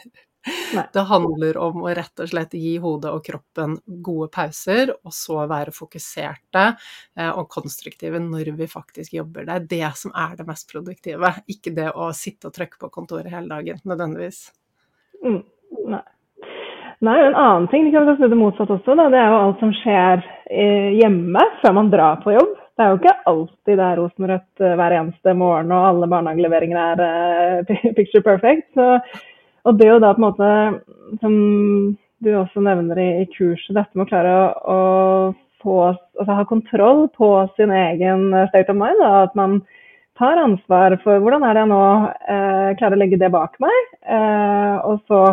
Nei. 0.74 0.84
Det 0.92 1.04
handler 1.08 1.56
om 1.62 1.84
å 1.84 1.92
rett 1.96 2.20
og 2.20 2.28
slett 2.28 2.54
gi 2.58 2.74
hodet 2.82 3.12
og 3.14 3.24
kroppen 3.24 3.76
gode 4.04 4.28
pauser, 4.34 4.92
og 5.04 5.14
så 5.14 5.44
være 5.50 5.72
fokuserte 5.74 6.64
eh, 7.16 7.30
og 7.30 7.48
konstruktive 7.52 8.20
når 8.20 8.52
vi 8.58 8.68
faktisk 8.68 9.16
jobber. 9.16 9.46
Det 9.48 9.54
er 9.54 9.68
det 9.70 9.92
som 10.00 10.12
er 10.12 10.34
det 10.38 10.48
mest 10.48 10.68
produktive, 10.70 11.32
ikke 11.50 11.74
det 11.76 11.90
å 11.92 12.10
sitte 12.16 12.50
og 12.50 12.56
trykke 12.58 12.80
på 12.82 12.92
kontoret 12.92 13.32
hele 13.32 13.48
dagen, 13.54 13.80
nødvendigvis. 13.88 14.48
Mm. 15.24 15.40
Nei. 15.94 16.04
Nei, 17.04 17.18
en 17.20 17.34
annen 17.36 17.66
ting, 17.68 17.84
vi 17.84 17.92
kan 17.92 18.06
snu 18.16 18.28
det 18.30 18.38
motsatt 18.38 18.70
også, 18.70 18.94
da, 18.96 19.08
det 19.12 19.18
er 19.20 19.32
jo 19.32 19.40
alt 19.40 19.60
som 19.60 19.72
skjer 19.80 20.22
eh, 20.48 20.92
hjemme 21.00 21.42
før 21.60 21.74
man 21.76 21.90
drar 21.92 22.20
på 22.22 22.32
jobb. 22.36 22.54
det 22.74 22.84
er 22.84 22.90
jo 22.90 22.98
ikke 23.00 23.18
alltid 23.30 23.78
det 23.78 23.84
er 23.86 23.98
rosenrødt 24.00 24.62
uh, 24.64 24.72
hver 24.78 24.94
eneste 24.96 25.34
morgen 25.38 25.70
og 25.74 25.84
alle 25.90 26.08
barnehageleveringer 26.10 27.02
er 27.04 27.68
picture 27.98 28.22
perfect. 28.24 28.66
Så, 28.74 28.88
og 29.64 29.78
det 29.78 29.86
er 29.86 29.94
jo 29.94 30.02
da 30.02 30.12
på 30.14 30.20
en 30.20 30.26
måte, 30.26 30.50
som 31.20 31.34
du 32.24 32.30
også 32.38 32.62
nevner 32.64 33.00
i, 33.00 33.08
i 33.22 33.30
kurset, 33.32 33.74
dette 33.76 33.96
med 33.96 34.06
å 34.06 34.10
klare 34.10 34.34
å, 34.34 34.44
å 34.74 34.78
få, 35.64 35.78
altså, 36.18 36.30
ha 36.32 36.44
kontroll 36.48 37.06
på 37.16 37.30
sin 37.56 37.72
egen 37.74 38.28
state 38.50 38.72
of 38.72 38.78
mind. 38.78 39.00
Da, 39.00 39.24
at 39.24 39.34
man 39.38 39.58
tar 40.18 40.38
ansvar 40.38 40.94
for 41.02 41.22
hvordan 41.22 41.44
er 41.46 41.56
det 41.56 41.64
jeg 41.64 41.72
nå 41.72 41.82
eh, 42.30 42.70
klarer 42.78 42.96
å 42.96 43.00
legge 43.00 43.18
det 43.20 43.32
bak 43.34 43.56
meg, 43.62 43.90
eh, 44.06 44.76
og 44.86 45.02
så 45.08 45.24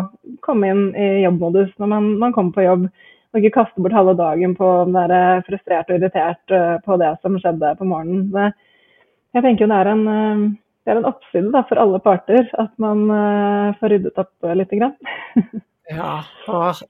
komme 0.44 0.72
inn 0.72 0.84
i 0.98 1.08
jobbmodus 1.26 1.70
når 1.78 1.92
man, 1.94 2.10
man, 2.24 2.34
kommer 2.36 2.56
på 2.56 2.66
jobb. 2.66 2.88
Og 3.32 3.40
ikke 3.40 3.62
kaste 3.62 3.80
bort 3.80 3.94
halve 3.96 4.12
dagen 4.18 4.52
på 4.58 4.66
å 4.66 4.88
være 4.92 5.40
frustrert 5.46 5.88
og 5.88 5.96
irritert 5.96 6.52
uh, 6.52 6.74
på 6.84 6.98
det 7.00 7.14
som 7.22 7.38
skjedde 7.40 7.70
på 7.78 7.86
morgenen. 7.88 8.26
Det, 8.28 8.50
jeg 9.32 9.44
tenker 9.46 9.64
jo 9.64 9.68
det 9.70 9.78
er 9.78 9.88
en, 9.88 10.02
uh, 10.04 10.42
det 10.82 10.92
er 10.92 11.00
en 11.00 11.08
oppside 11.08 11.52
da, 11.54 11.62
for 11.68 11.80
alle 11.80 12.00
parter 12.02 12.48
at 12.58 12.72
man 12.82 13.04
uh, 13.10 13.74
får 13.80 13.94
ryddet 13.94 14.18
opp 14.22 14.52
litt. 14.58 14.72
Grann. 14.78 14.96
Ja, 15.90 16.22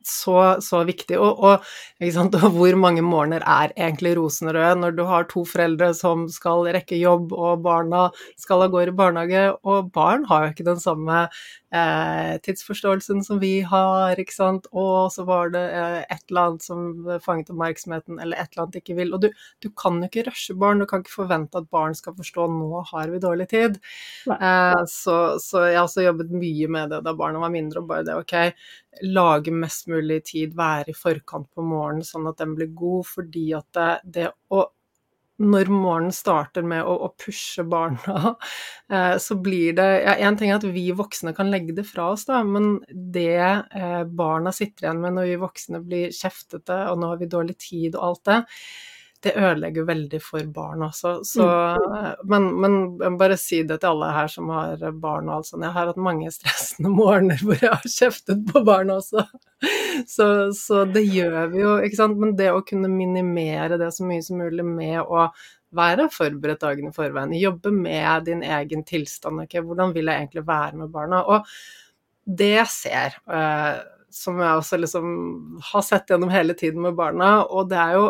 så, 0.05 0.57
så 0.61 0.83
viktig. 0.85 1.17
Og, 1.17 1.39
og, 1.41 1.65
og, 2.43 2.51
hvor 2.53 2.77
mange 2.77 3.03
morgener 3.03 3.41
er 3.41 3.73
egentlig 3.73 4.13
rosenrøde 4.19 4.77
når 4.83 4.97
du 4.99 5.03
har 5.09 5.25
to 5.31 5.47
foreldre 5.49 5.93
som 5.97 6.27
skal 6.31 6.69
rekke 6.77 7.01
jobb, 7.01 7.33
og 7.33 7.65
barna 7.65 8.11
skal 8.41 8.67
av 8.67 8.75
gårde 8.75 8.93
i 8.93 8.99
barnehage, 9.01 9.47
og 9.65 9.91
barn 9.97 10.29
har 10.29 10.45
jo 10.45 10.53
ikke 10.53 10.69
den 10.69 10.83
samme 10.83 11.25
eh, 11.73 12.37
tidsforståelsen 12.45 13.23
som 13.25 13.41
vi 13.43 13.61
har, 13.67 14.21
ikke 14.21 14.35
sant, 14.35 14.69
og 14.73 15.09
så 15.15 15.25
var 15.29 15.53
det 15.55 15.63
eh, 15.73 15.99
et 16.13 16.23
eller 16.29 16.51
annet 16.51 16.67
som 16.67 16.85
fanget 17.25 17.53
oppmerksomheten, 17.53 18.21
eller 18.21 18.39
et 18.39 18.53
eller 18.53 18.67
annet 18.67 18.81
ikke 18.83 18.99
vil. 18.99 19.15
Og 19.17 19.25
du, 19.25 19.31
du 19.65 19.71
kan 19.79 19.99
jo 20.03 20.11
ikke 20.11 20.27
rushe 20.29 20.57
barn, 20.59 20.83
du 20.83 20.89
kan 20.91 21.05
ikke 21.05 21.17
forvente 21.17 21.63
at 21.63 21.71
barn 21.73 21.97
skal 21.99 22.17
forstå 22.19 22.49
nå 22.53 22.85
har 22.93 23.13
vi 23.13 23.23
dårlig 23.23 23.49
tid. 23.55 23.81
Eh, 24.29 24.83
så, 24.91 25.19
så, 25.43 25.67
jeg 25.71 25.81
har 25.81 25.89
også 25.89 26.07
jobbet 26.07 26.37
mye 26.37 26.71
med 26.77 26.93
det 26.93 27.03
da 27.07 27.17
barna 27.17 27.43
var 27.43 27.55
mindre, 27.55 27.83
og 27.83 27.91
bare 27.91 28.07
det, 28.07 28.21
ok, 28.21 28.37
lage 29.03 29.53
mest 29.55 29.89
mulig 29.89 30.21
tid, 30.29 30.55
være 30.57 30.93
i 30.93 30.97
forkant 30.97 31.49
på 31.55 31.65
morgenen 31.65 32.07
sånn 32.07 32.29
at 32.31 32.39
den 32.43 32.55
blir 32.59 32.71
god, 32.77 33.09
fordi 33.09 33.49
at 33.57 33.69
det, 33.77 33.91
det 34.19 34.31
å 34.53 34.67
når 35.43 35.71
morgenen 35.73 36.15
starter 36.15 36.65
med 36.67 36.85
å, 36.87 36.93
å 37.07 37.09
pushe 37.19 37.65
barna, 37.67 38.35
eh, 38.93 39.17
så 39.23 39.37
blir 39.43 39.75
det 39.79 39.89
ja, 40.05 40.15
En 40.29 40.37
ting 40.39 40.53
er 40.53 40.61
at 40.61 40.67
vi 40.75 40.87
voksne 40.97 41.35
kan 41.37 41.51
legge 41.51 41.75
det 41.77 41.87
fra 41.89 42.11
oss, 42.15 42.27
da, 42.29 42.43
men 42.47 42.77
det 42.93 43.41
eh, 43.41 44.03
barna 44.07 44.53
sitter 44.55 44.87
igjen 44.87 45.03
med 45.03 45.17
når 45.19 45.31
vi 45.33 45.43
voksne 45.43 45.83
blir 45.85 46.15
kjeftete, 46.15 46.79
og 46.93 47.01
nå 47.01 47.13
har 47.13 47.23
vi 47.23 47.31
dårlig 47.33 47.59
tid 47.65 47.97
og 47.97 48.09
alt 48.11 48.25
det, 48.31 48.41
det 49.23 49.33
ødelegger 49.39 49.87
veldig 49.87 50.19
for 50.23 50.47
barn 50.55 50.83
også. 50.89 51.15
Så, 51.27 51.47
mm. 51.47 52.27
men, 52.33 52.49
men, 52.65 53.17
bare 53.21 53.39
si 53.41 53.63
det 53.67 53.79
til 53.83 53.93
alle 53.93 54.11
her 54.17 54.31
som 54.33 54.51
har 54.51 54.83
barn 54.99 55.31
og 55.31 55.37
alt 55.37 55.51
sånt. 55.51 55.67
Jeg 55.67 55.77
har 55.77 55.91
hatt 55.93 56.03
mange 56.03 56.33
stressende 56.35 56.93
morgener 57.01 57.41
hvor 57.43 57.59
jeg 57.61 57.71
har 57.71 57.95
kjeftet 57.97 58.45
på 58.51 58.65
barn 58.67 58.93
også. 58.95 59.27
Så, 60.09 60.27
så, 60.59 60.83
det 60.91 61.05
gjør 61.07 61.53
vi 61.53 61.63
jo, 61.63 61.77
ikke 61.87 62.01
sant. 62.01 62.19
Men 62.19 62.37
det 62.39 62.51
å 62.51 62.65
kunne 62.67 62.91
minimere 62.91 63.79
det 63.81 63.93
så 63.95 64.07
mye 64.09 64.25
som 64.27 64.43
mulig 64.43 64.67
med 64.67 65.01
å 65.03 65.29
være 65.73 66.09
forberedt 66.13 66.65
dagen 66.65 66.91
i 66.91 66.95
forveien, 66.95 67.33
jobbe 67.39 67.73
med 67.73 68.27
din 68.29 68.43
egen 68.45 68.85
tilstand. 68.89 69.45
Okay? 69.47 69.63
Hvordan 69.65 69.95
vil 69.95 70.11
jeg 70.11 70.25
egentlig 70.25 70.47
være 70.49 70.83
med 70.83 70.93
barna? 70.93 71.23
Og 71.25 71.47
det 72.27 72.53
jeg 72.57 72.71
ser, 72.71 73.19
uh, 73.31 73.81
som 74.13 74.41
jeg 74.43 74.61
også 74.61 74.79
liksom 74.83 75.07
har 75.73 75.85
sett 75.87 76.13
gjennom 76.13 76.33
hele 76.33 76.57
tiden 76.59 76.85
med 76.85 76.99
barna, 76.99 77.39
og 77.47 77.71
det 77.73 77.81
er 77.81 77.97
jo 77.97 78.09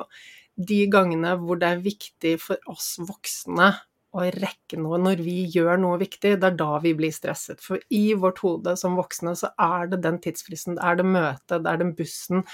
de 0.68 0.84
gangene 0.92 1.36
hvor 1.40 1.60
det 1.60 1.70
er 1.70 1.86
viktig 1.86 2.36
for 2.42 2.72
oss 2.72 2.94
voksne 3.02 3.72
å 4.12 4.26
rekke 4.28 4.76
noe 4.76 4.98
når 5.00 5.22
vi 5.24 5.38
gjør 5.54 5.78
noe 5.80 5.96
viktig, 6.02 6.34
det 6.40 6.48
er 6.50 6.56
da 6.58 6.76
vi 6.84 6.92
blir 6.96 7.12
stresset. 7.14 7.62
For 7.64 7.80
i 7.96 8.12
vårt 8.12 8.42
hode 8.44 8.74
som 8.76 8.98
voksne 8.98 9.32
så 9.38 9.48
er 9.56 9.88
det 9.88 10.02
den 10.04 10.18
tidsfristen, 10.20 10.76
det 10.76 10.84
er 10.84 10.98
det 11.00 11.06
møtet, 11.08 11.62
det 11.64 11.70
er 11.70 11.80
den 11.80 11.94
bussen, 11.96 12.44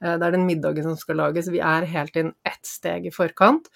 eh, 0.00 0.14
det 0.14 0.28
er 0.28 0.36
den 0.36 0.46
middagen 0.46 0.86
som 0.86 0.98
skal 1.00 1.18
lages. 1.18 1.50
Vi 1.50 1.62
er 1.64 1.88
helt 1.90 2.18
inn 2.20 2.32
ett 2.46 2.62
steg 2.66 3.10
i 3.10 3.14
forkant. 3.14 3.66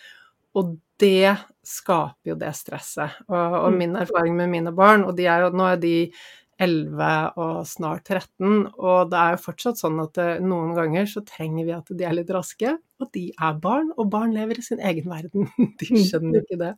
Og 0.58 0.76
det 1.02 1.34
skaper 1.66 2.30
jo 2.30 2.38
det 2.38 2.52
stresset. 2.54 3.18
Og, 3.26 3.58
og 3.64 3.68
mm. 3.72 3.78
min 3.80 3.98
erfaring 4.04 4.38
med 4.38 4.52
mine 4.52 4.74
barn, 4.76 5.06
og 5.08 5.16
de 5.18 5.26
er 5.26 5.46
jo, 5.46 5.52
nå 5.56 5.66
er 5.72 5.82
de 5.82 5.96
11 6.62 7.40
og 7.42 7.66
snart 7.66 8.06
13, 8.06 8.68
og 8.78 9.10
det 9.10 9.18
er 9.18 9.34
jo 9.34 9.42
fortsatt 9.42 9.80
sånn 9.80 9.98
at 10.02 10.20
eh, 10.22 10.38
noen 10.44 10.72
ganger 10.76 11.08
så 11.10 11.24
trenger 11.26 11.66
vi 11.66 11.74
at 11.74 11.90
de 11.90 12.06
er 12.06 12.14
litt 12.16 12.30
raske, 12.34 12.76
og 13.02 13.10
de 13.16 13.24
er 13.34 13.58
barn, 13.62 13.90
og 13.96 14.10
barn 14.12 14.34
lever 14.36 14.60
i 14.60 14.64
sin 14.64 14.82
egen 14.82 15.10
verden. 15.10 15.50
De 15.80 15.90
skjønner 15.90 16.44
ikke 16.44 16.60
det. 16.60 16.72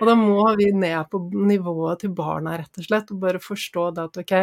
Og 0.00 0.08
da 0.08 0.16
må 0.16 0.46
vi 0.56 0.70
ned 0.72 1.10
på 1.12 1.20
nivået 1.36 2.04
til 2.04 2.14
barna, 2.16 2.56
rett 2.56 2.80
og 2.80 2.88
slett, 2.88 3.12
og 3.12 3.22
bare 3.26 3.42
forstå 3.42 3.88
det 3.96 4.06
at 4.08 4.20
ok, 4.24 4.34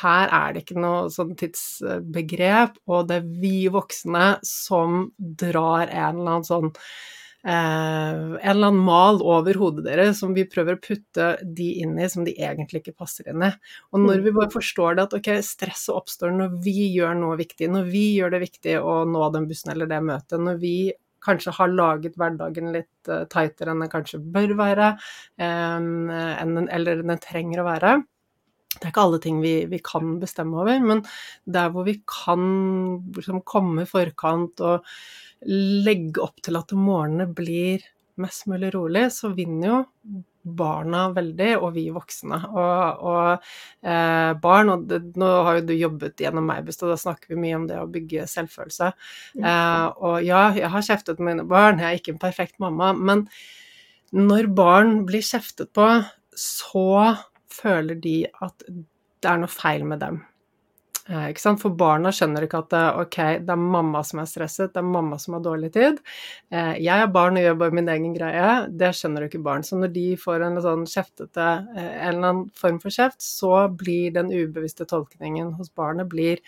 her 0.00 0.32
er 0.32 0.52
det 0.54 0.64
ikke 0.64 0.80
noe 0.80 1.06
sånn 1.12 1.34
tidsbegrep, 1.38 2.78
og 2.88 3.08
det 3.10 3.20
er 3.20 3.30
vi 3.42 3.56
voksne 3.72 4.36
som 4.46 5.08
drar 5.18 5.88
en 5.88 6.20
eller 6.20 6.36
annen 6.38 6.46
sånn 6.46 6.70
en 7.40 8.34
eller 8.36 8.68
annen 8.68 8.80
mal 8.84 9.22
over 9.24 9.56
hodet 9.56 9.86
deres 9.86 10.18
som 10.20 10.34
vi 10.36 10.44
prøver 10.44 10.76
å 10.76 10.82
putte 10.82 11.28
de 11.40 11.70
inn 11.80 11.94
i 11.96 12.08
som 12.12 12.26
de 12.26 12.34
egentlig 12.36 12.82
ikke 12.82 12.98
passer 13.00 13.30
inn 13.32 13.46
i. 13.46 13.52
Og 13.94 14.02
når 14.02 14.20
mm. 14.20 14.24
vi 14.26 14.34
bare 14.36 14.52
forstår 14.52 14.98
det 14.98 15.06
at 15.06 15.16
ok, 15.16 15.30
stresset 15.46 15.94
oppstår 15.96 16.34
når 16.36 16.58
vi 16.64 16.90
gjør 16.92 17.16
noe 17.16 17.38
viktig, 17.40 17.70
når 17.72 17.88
vi 17.88 18.04
gjør 18.18 18.34
det 18.34 18.42
viktig 18.44 18.76
å 18.84 19.00
nå 19.08 19.30
den 19.32 19.48
bussen 19.48 19.72
eller 19.72 19.88
det 19.88 20.02
møtet, 20.04 20.36
når 20.36 20.60
vi 20.60 20.74
kanskje 21.24 21.52
har 21.56 21.72
laget 21.72 22.16
hverdagen 22.20 22.72
litt 22.74 23.10
uh, 23.10 23.26
tightere 23.30 23.74
enn 23.74 23.84
den 23.84 23.92
kanskje 23.92 24.20
bør 24.20 24.54
være, 24.60 24.94
um, 25.40 26.08
eller 26.10 27.02
den 27.02 27.20
trenger 27.20 27.62
å 27.62 27.68
være. 27.68 27.98
Det 28.70 28.84
er 28.84 28.92
ikke 28.92 29.02
alle 29.02 29.18
ting 29.22 29.40
vi, 29.42 29.54
vi, 29.66 29.80
kan 29.82 30.18
bestemme 30.22 30.60
over, 30.62 30.78
men 30.84 31.02
der 31.44 31.72
hvor 31.74 31.86
vi 31.88 31.96
kan 32.06 32.42
liksom, 33.16 33.42
komme 33.42 33.82
i 33.82 33.90
forkant 33.90 34.62
og 34.62 34.86
legge 35.50 36.22
opp 36.22 36.38
til 36.44 36.58
at 36.60 36.74
morgenene 36.76 37.26
blir 37.34 37.82
mest 38.20 38.46
mulig 38.50 38.70
rolig, 38.74 39.08
så 39.14 39.32
vinner 39.34 39.66
jo 39.66 39.78
barna 40.40 41.06
veldig, 41.12 41.50
og 41.60 41.74
vi 41.74 41.86
voksne. 41.92 42.38
Og, 42.48 43.02
og 43.10 43.86
eh, 43.86 44.30
barn 44.40 44.72
og 44.72 44.86
det, 44.88 45.00
Nå 45.20 45.30
har 45.46 45.58
jo 45.58 45.66
du 45.68 45.74
jobbet 45.76 46.22
gjennom 46.22 46.46
Meibust, 46.48 46.84
og 46.84 46.94
da 46.94 46.98
snakker 47.00 47.34
vi 47.34 47.40
mye 47.42 47.58
om 47.58 47.66
det 47.68 47.80
å 47.80 47.88
bygge 47.90 48.28
selvfølelse. 48.30 48.92
Eh, 49.40 49.86
og 50.00 50.20
ja, 50.26 50.46
jeg 50.56 50.72
har 50.72 50.86
kjeftet 50.86 51.20
på 51.20 51.26
mine 51.26 51.44
barn, 51.48 51.82
jeg 51.82 51.90
er 51.90 52.00
ikke 52.00 52.14
en 52.16 52.22
perfekt 52.22 52.60
mamma, 52.62 52.92
men 52.96 53.26
når 54.16 54.48
barn 54.56 55.02
blir 55.08 55.24
kjeftet 55.24 55.70
på, 55.76 55.86
så 56.40 56.86
føler 57.54 58.00
de 58.02 58.16
at 58.42 58.66
det 58.68 59.28
er 59.28 59.40
noe 59.40 59.52
feil 59.52 59.84
med 59.88 60.00
dem. 60.02 60.20
Eh, 61.10 61.32
For 61.58 61.74
barna 61.74 62.12
skjønner 62.14 62.44
ikke 62.46 62.60
at 62.62 62.70
det, 62.70 62.82
ok, 63.02 63.16
det 63.42 63.54
er 63.54 63.62
mamma 63.74 64.02
som 64.06 64.20
er 64.22 64.28
stresset, 64.30 64.70
det 64.74 64.78
er 64.78 64.86
mamma 64.86 65.18
som 65.18 65.34
har 65.34 65.42
dårlig 65.42 65.72
tid. 65.74 65.98
Eh, 66.54 66.76
jeg 66.84 67.02
er 67.02 67.10
barn 67.10 67.38
og 67.38 67.42
gjør 67.42 67.56
bare 67.58 67.74
min 67.74 67.90
egen 67.90 68.14
greie. 68.14 68.50
Det 68.70 68.92
skjønner 68.94 69.24
jo 69.26 69.30
ikke 69.32 69.42
barn. 69.48 69.66
Så 69.66 69.78
når 69.80 69.92
de 69.96 70.06
får 70.20 70.46
en 70.46 70.60
sånn 70.62 70.86
kjeftete, 70.86 71.48
eh, 71.74 71.90
en 72.06 72.14
eller 72.14 72.28
annen 72.30 72.44
form 72.54 72.78
for 72.82 72.94
kjeft, 72.94 73.18
så 73.26 73.66
blir 73.82 74.14
den 74.14 74.30
ubevisste 74.30 74.86
tolkningen 74.86 75.54
hos 75.58 75.72
barnet 75.74 76.08
blir 76.12 76.38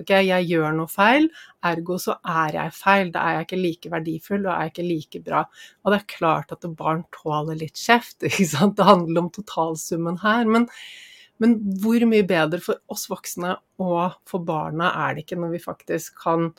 ok, 0.00 0.14
jeg 0.24 0.48
gjør 0.48 0.72
noe 0.76 0.88
feil, 0.88 1.26
ergo 1.68 1.98
så 2.00 2.16
er 2.24 2.56
jeg 2.56 2.76
feil. 2.76 3.10
Da 3.12 3.24
er 3.24 3.38
jeg 3.38 3.48
ikke 3.48 3.62
like 3.64 3.92
verdifull, 3.96 4.44
da 4.44 4.56
er 4.56 4.68
jeg 4.68 4.74
ikke 4.74 4.88
like 4.88 5.24
bra. 5.26 5.44
Og 5.84 5.92
det 5.92 6.00
er 6.00 6.10
klart 6.18 6.52
at 6.56 6.68
barn 6.76 7.04
tåler 7.16 7.56
litt 7.60 7.80
kjeft, 7.80 8.20
ikke 8.28 8.48
sant. 8.52 8.76
Det 8.76 8.88
handler 8.88 9.24
om 9.24 9.32
totalsummen 9.32 10.20
her. 10.24 10.44
men 10.44 10.68
men 11.40 11.58
hvor 11.82 12.04
mye 12.08 12.26
bedre 12.28 12.60
for 12.64 12.80
oss 12.92 13.08
voksne 13.10 13.56
og 13.80 14.16
for 14.28 14.44
barna 14.46 14.92
er 15.06 15.16
det 15.16 15.26
ikke 15.26 15.40
når 15.40 15.54
vi 15.56 15.62
faktisk 15.64 16.18
kan 16.22 16.50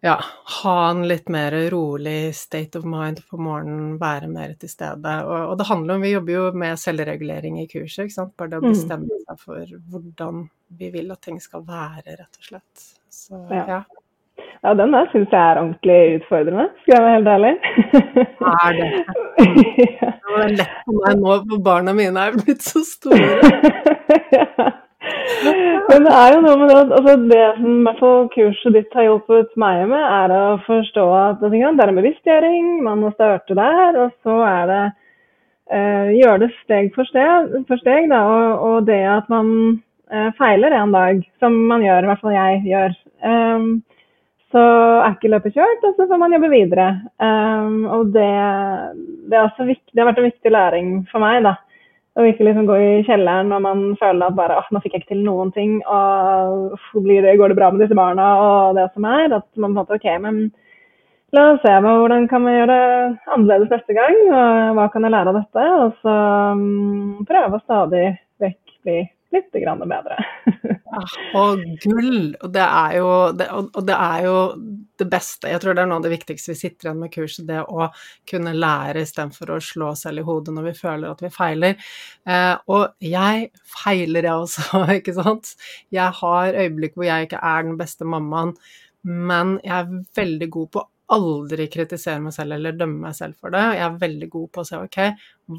ja, 0.00 0.14
ha 0.62 0.74
en 0.90 1.02
litt 1.08 1.28
mer 1.28 1.54
rolig 1.72 2.34
state 2.36 2.78
of 2.78 2.84
mind 2.86 3.24
på 3.30 3.38
morgenen, 3.42 3.96
være 3.98 4.28
mer 4.30 4.54
til 4.60 4.70
stede. 4.70 5.14
Og, 5.26 5.38
og, 5.50 5.54
det 5.58 5.66
handler 5.66 5.98
om 5.98 6.04
Vi 6.06 6.12
jobber 6.12 6.36
jo 6.36 6.44
med 6.62 6.78
selvregulering 6.78 7.58
i 7.62 7.66
kurset, 7.70 8.04
ikke 8.06 8.14
sant. 8.14 8.36
Bare 8.38 8.52
det 8.52 8.60
å 8.60 8.66
mm. 8.66 8.70
bestemme 8.70 9.18
seg 9.24 9.40
for 9.42 9.72
hvordan 9.90 10.44
vi 10.78 10.92
vil 10.94 11.10
at 11.10 11.24
ting 11.26 11.40
skal 11.42 11.66
være, 11.66 12.14
rett 12.20 12.38
og 12.38 12.50
slett. 12.52 12.84
Så 13.10 13.42
ja. 13.50 13.64
ja. 13.74 13.80
Ja, 14.64 14.74
den 14.74 14.92
der 14.92 15.06
syns 15.12 15.30
jeg 15.30 15.38
er 15.38 15.60
ordentlig 15.60 16.00
utfordrende, 16.18 16.66
skal 16.82 16.94
jeg 16.94 17.04
være 17.04 17.14
helt 17.14 17.28
ærlig. 17.36 17.54
Er 18.48 18.72
det? 18.80 18.90
Det 20.28 20.34
var 20.34 20.50
lett 20.52 20.74
for 20.84 20.96
meg 20.98 21.22
nå, 21.22 21.36
for 21.50 21.62
barna 21.64 21.94
mine 21.96 22.26
er 22.26 22.36
blitt 22.36 22.66
så 22.66 22.82
store. 22.84 23.38
ja. 24.34 24.68
Men 25.88 26.04
det 26.04 26.12
er 26.12 26.34
jo 26.34 26.40
noe 26.42 26.56
med 26.58 26.70
det 26.70 26.78
altså 26.98 27.14
Det 27.30 27.42
som 27.56 27.68
i 27.70 27.82
hvert 27.86 28.00
fall 28.02 28.30
kurset 28.34 28.74
ditt 28.76 28.96
har 28.98 29.06
hjulpet 29.06 29.52
meg 29.60 29.82
med, 29.92 30.04
er 30.04 30.34
å 30.34 30.44
forstå 30.66 31.04
at 31.16 31.42
det 31.42 31.60
er 31.60 31.68
en 31.70 32.00
bevisstgjøring, 32.00 32.70
man 32.84 33.04
må 33.04 33.12
starte 33.14 33.56
der, 33.56 33.98
og 34.02 34.10
så 34.26 34.38
er 34.48 34.64
det 34.72 34.84
eh, 35.72 36.16
gjøre 36.18 36.42
det 36.44 36.50
steg 36.64 36.90
for 36.96 37.08
steg, 37.08 37.54
for 37.70 37.80
steg 37.82 38.10
da, 38.12 38.22
og, 38.26 38.64
og, 38.68 38.78
det 38.88 39.00
at 39.08 39.30
man 39.32 39.50
eh, 40.12 40.30
feiler 40.40 40.76
en 40.76 40.94
dag, 40.96 41.22
som 41.42 41.56
man 41.70 41.84
gjør, 41.86 42.04
i 42.04 42.12
hvert 42.12 42.24
fall 42.24 42.36
jeg 42.36 42.64
gjør. 42.68 42.98
Um, 43.22 43.70
så 44.52 44.64
er 45.02 45.14
ikke 45.14 45.30
løpet 45.32 45.56
kjørt, 45.56 45.82
og 45.84 45.96
så 45.96 46.06
får 46.08 46.20
man 46.20 46.34
jobbe 46.34 46.50
videre. 46.52 46.88
Um, 47.20 47.82
og 47.92 48.12
det, 48.14 48.28
det, 49.28 49.42
viktig, 49.58 49.92
det, 49.92 50.00
har 50.00 50.08
vært 50.08 50.20
en 50.22 50.28
viktig 50.30 50.52
læring 50.54 50.92
for 51.10 51.24
meg, 51.24 51.42
da. 51.44 51.58
Å 52.18 52.24
ikke 52.26 52.48
liksom 52.48 52.66
gå 52.66 52.76
i 52.82 53.02
kjelleren 53.06 53.52
når 53.52 53.60
man 53.62 53.82
føler 54.00 54.26
at 54.26 54.38
bare 54.38 54.56
åh, 54.58 54.70
nå 54.74 54.80
fikk 54.82 54.96
jeg 54.96 55.04
ikke 55.04 55.12
til 55.12 55.20
noen 55.22 55.52
ting, 55.54 55.76
og 55.86 56.72
det, 57.04 57.36
går 57.38 57.52
det 57.52 57.58
bra 57.60 57.68
med 57.70 57.84
disse 57.84 57.94
barna 57.94 58.30
og 58.42 58.80
det 58.80 58.88
som 58.94 59.06
er. 59.06 59.36
At 59.36 59.46
man 59.54 59.68
på 59.68 59.70
en 59.70 59.76
måte 59.76 59.98
OK, 60.00 60.08
men 60.24 60.40
la 61.36 61.44
oss 61.52 61.62
se 61.62 61.76
på 61.84 61.92
hvordan 62.00 62.26
kan 62.32 62.48
vi 62.48 62.56
gjøre 62.56 62.72
det 62.72 63.28
annerledes 63.36 63.70
neste 63.76 63.98
gang, 64.00 64.18
og 64.32 64.80
hva 64.80 64.88
kan 64.90 65.06
jeg 65.06 65.14
lære 65.14 65.34
av 65.34 65.38
dette? 65.42 65.68
Og 65.84 66.02
så 66.02 66.16
um, 66.56 67.22
prøve 67.28 67.60
å 67.60 67.64
stadig 67.68 68.08
vekk 68.42 68.76
bli 68.88 68.98
litt 69.34 69.50
bedre. 69.52 70.16
og 71.40 71.62
gull! 71.82 72.34
Det, 72.40 72.64
er 72.64 72.96
jo, 72.96 73.10
det, 73.36 73.48
og 73.52 73.86
det 73.86 73.96
er 73.96 74.24
jo 74.24 74.36
det 74.98 75.06
beste. 75.10 75.50
Jeg 75.52 75.62
tror 75.62 75.76
det 75.76 75.84
er 75.84 75.90
noe 75.90 76.00
av 76.00 76.06
det 76.06 76.12
viktigste 76.14 76.54
vi 76.54 76.58
sitter 76.62 76.88
igjen 76.88 77.02
med 77.02 77.12
kurset, 77.14 77.46
det 77.48 77.60
å 77.62 77.90
kunne 78.28 78.56
lære 78.56 79.04
istedenfor 79.04 79.54
å 79.54 79.60
slå 79.62 79.92
oss 79.92 80.06
selv 80.06 80.22
i 80.22 80.26
hodet 80.26 80.54
når 80.56 80.70
vi 80.70 80.74
føler 80.80 81.10
at 81.10 81.24
vi 81.24 81.32
feiler. 81.34 81.88
Eh, 82.28 82.54
og 82.72 82.96
jeg 83.04 83.48
feiler, 83.78 84.30
jeg 84.30 84.44
også, 84.48 84.84
ikke 84.98 85.16
sant. 85.20 85.54
Jeg 85.94 86.20
har 86.22 86.60
øyeblikk 86.64 86.98
hvor 86.98 87.08
jeg 87.08 87.28
ikke 87.28 87.42
er 87.52 87.66
den 87.68 87.80
beste 87.80 88.08
mammaen, 88.08 88.56
men 89.08 89.58
jeg 89.62 89.76
er 89.76 89.98
veldig 90.18 90.50
god 90.56 90.72
på 90.74 90.88
aldri 91.14 91.66
kritisere 91.72 92.20
meg 92.22 92.34
selv 92.36 92.56
eller 92.58 92.76
dømme 92.76 93.06
meg 93.06 93.16
selv 93.16 93.38
for 93.40 93.54
det. 93.54 93.62
Jeg 93.78 93.84
er 93.86 94.02
veldig 94.02 94.28
god 94.34 94.50
på 94.52 94.62
å 94.62 94.68
se 94.68 94.80
ok, 94.82 94.98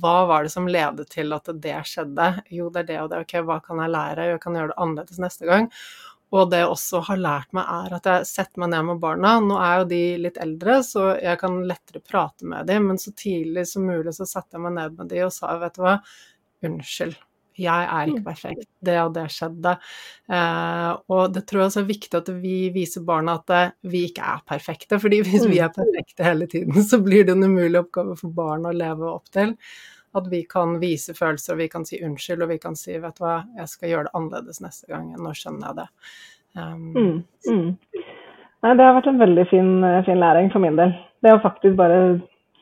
hva 0.02 0.16
var 0.30 0.46
det 0.46 0.54
som 0.54 0.70
ledet 0.70 1.08
til 1.14 1.34
at 1.36 1.50
det 1.64 1.76
skjedde? 1.90 2.30
Jo, 2.54 2.70
det 2.74 2.84
er 2.84 2.90
det 2.92 3.00
og 3.04 3.10
det. 3.14 3.24
Ok, 3.26 3.36
hva 3.48 3.60
kan 3.66 3.82
jeg 3.84 3.94
lære? 3.96 4.30
Jeg 4.34 4.42
kan 4.44 4.60
gjøre 4.60 4.72
det 4.74 4.80
annerledes 4.86 5.22
neste 5.24 5.50
gang. 5.50 5.70
Og 6.30 6.52
det 6.52 6.60
jeg 6.62 6.70
også 6.70 7.00
har 7.08 7.18
lært 7.18 7.56
meg, 7.58 7.66
er 7.66 7.96
at 7.98 8.10
jeg 8.12 8.28
setter 8.30 8.62
meg 8.62 8.70
ned 8.76 8.86
med 8.92 9.00
barna. 9.02 9.32
Nå 9.42 9.58
er 9.66 9.80
jo 9.80 9.88
de 9.90 10.04
litt 10.28 10.38
eldre, 10.42 10.76
så 10.86 11.08
jeg 11.18 11.42
kan 11.42 11.58
lettere 11.66 12.04
prate 12.06 12.46
med 12.46 12.70
dem, 12.70 12.92
men 12.92 13.02
så 13.02 13.16
tidlig 13.18 13.66
som 13.72 13.90
mulig 13.90 14.14
så 14.18 14.30
satte 14.30 14.60
jeg 14.60 14.68
meg 14.68 14.78
ned 14.78 15.00
med 15.00 15.10
dem 15.10 15.26
og 15.26 15.34
sa 15.34 15.56
vet 15.58 15.80
du 15.80 15.82
hva, 15.88 15.98
unnskyld 16.70 17.18
jeg 17.60 17.86
er 17.86 18.10
ikke 18.10 18.22
mm. 18.22 18.26
perfekt. 18.26 18.66
Det 18.86 18.96
og 19.02 19.14
det 19.16 19.26
skjedde. 19.34 19.76
Eh, 20.32 20.90
og 21.12 21.36
det 21.36 21.44
tror 21.50 21.62
jeg 21.62 21.72
også 21.72 21.84
er 21.84 21.90
viktig 21.90 22.20
at 22.20 22.32
vi 22.42 22.56
viser 22.76 23.06
barna 23.08 23.38
at 23.40 23.54
eh, 23.56 23.76
vi 23.92 24.06
ikke 24.10 24.26
er 24.34 24.42
perfekte. 24.48 25.00
fordi 25.00 25.22
hvis 25.26 25.46
vi 25.46 25.60
mm. 25.60 25.66
er 25.66 25.76
perfekte 25.76 26.28
hele 26.28 26.50
tiden, 26.52 26.82
så 26.90 27.02
blir 27.04 27.28
det 27.28 27.36
en 27.36 27.48
umulig 27.48 27.82
oppgave 27.82 28.18
for 28.20 28.34
barn 28.34 28.68
å 28.70 28.76
leve 28.76 29.10
opp 29.12 29.30
til. 29.36 29.56
At 30.18 30.26
vi 30.32 30.42
kan 30.50 30.80
vise 30.82 31.14
følelser, 31.14 31.54
og 31.54 31.62
vi 31.62 31.70
kan 31.70 31.86
si 31.86 32.00
unnskyld, 32.02 32.42
og 32.42 32.50
vi 32.56 32.58
kan 32.62 32.78
si 32.80 32.98
vet 32.98 33.20
du 33.20 33.24
hva, 33.28 33.44
jeg 33.60 33.70
skal 33.70 33.94
gjøre 33.94 34.08
det 34.08 34.16
annerledes 34.18 34.64
neste 34.66 34.90
gang. 34.90 35.12
Nå 35.20 35.36
skjønner 35.38 35.70
jeg 35.70 35.82
det. 35.84 35.90
Um, 36.58 36.88
mm, 36.96 37.20
mm. 37.46 37.68
Nei, 38.66 38.72
det 38.74 38.88
har 38.88 38.98
vært 38.98 39.12
en 39.12 39.22
veldig 39.22 39.46
fin, 39.52 39.70
fin 40.08 40.20
læring 40.20 40.50
for 40.52 40.66
min 40.66 40.80
del. 40.80 40.96
Det 41.22 41.36
å 41.36 41.44
faktisk 41.44 41.78
bare 41.78 42.00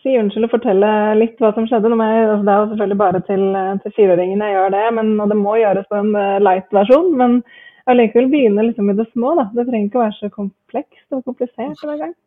si 0.07 0.17
unnskyld 0.17 0.47
og 0.47 0.53
fortelle 0.55 0.89
litt 1.19 1.39
hva 1.43 1.51
som 1.55 1.67
skjedde. 1.67 1.91
Jeg, 1.91 2.25
altså 2.31 2.47
det 2.47 2.53
er 2.53 2.59
jo 2.61 2.69
selvfølgelig 2.71 2.99
bare 3.03 3.21
til, 3.27 3.45
til 3.83 3.95
fireåringene 3.99 4.49
jeg 4.49 4.57
gjør 4.57 4.75
det, 4.77 4.83
men, 4.97 5.13
og 5.23 5.31
det 5.31 5.39
må 5.39 5.55
gjøres 5.59 5.89
på 5.91 5.99
en 5.99 6.11
eh, 6.15 6.39
light-versjon. 6.43 7.13
Men 7.19 7.37
allikevel 7.91 8.31
begynne 8.31 8.67
liksom 8.69 8.91
i 8.91 8.97
det 8.97 9.07
små. 9.11 9.35
da. 9.39 9.47
Det 9.55 9.67
trenger 9.67 9.89
ikke 9.89 10.01
å 10.01 10.05
være 10.05 10.17
så 10.19 10.31
komplekst 10.33 11.17
og 11.17 11.23
komplisert 11.27 11.83
hver 11.83 12.03
gang. 12.03 12.17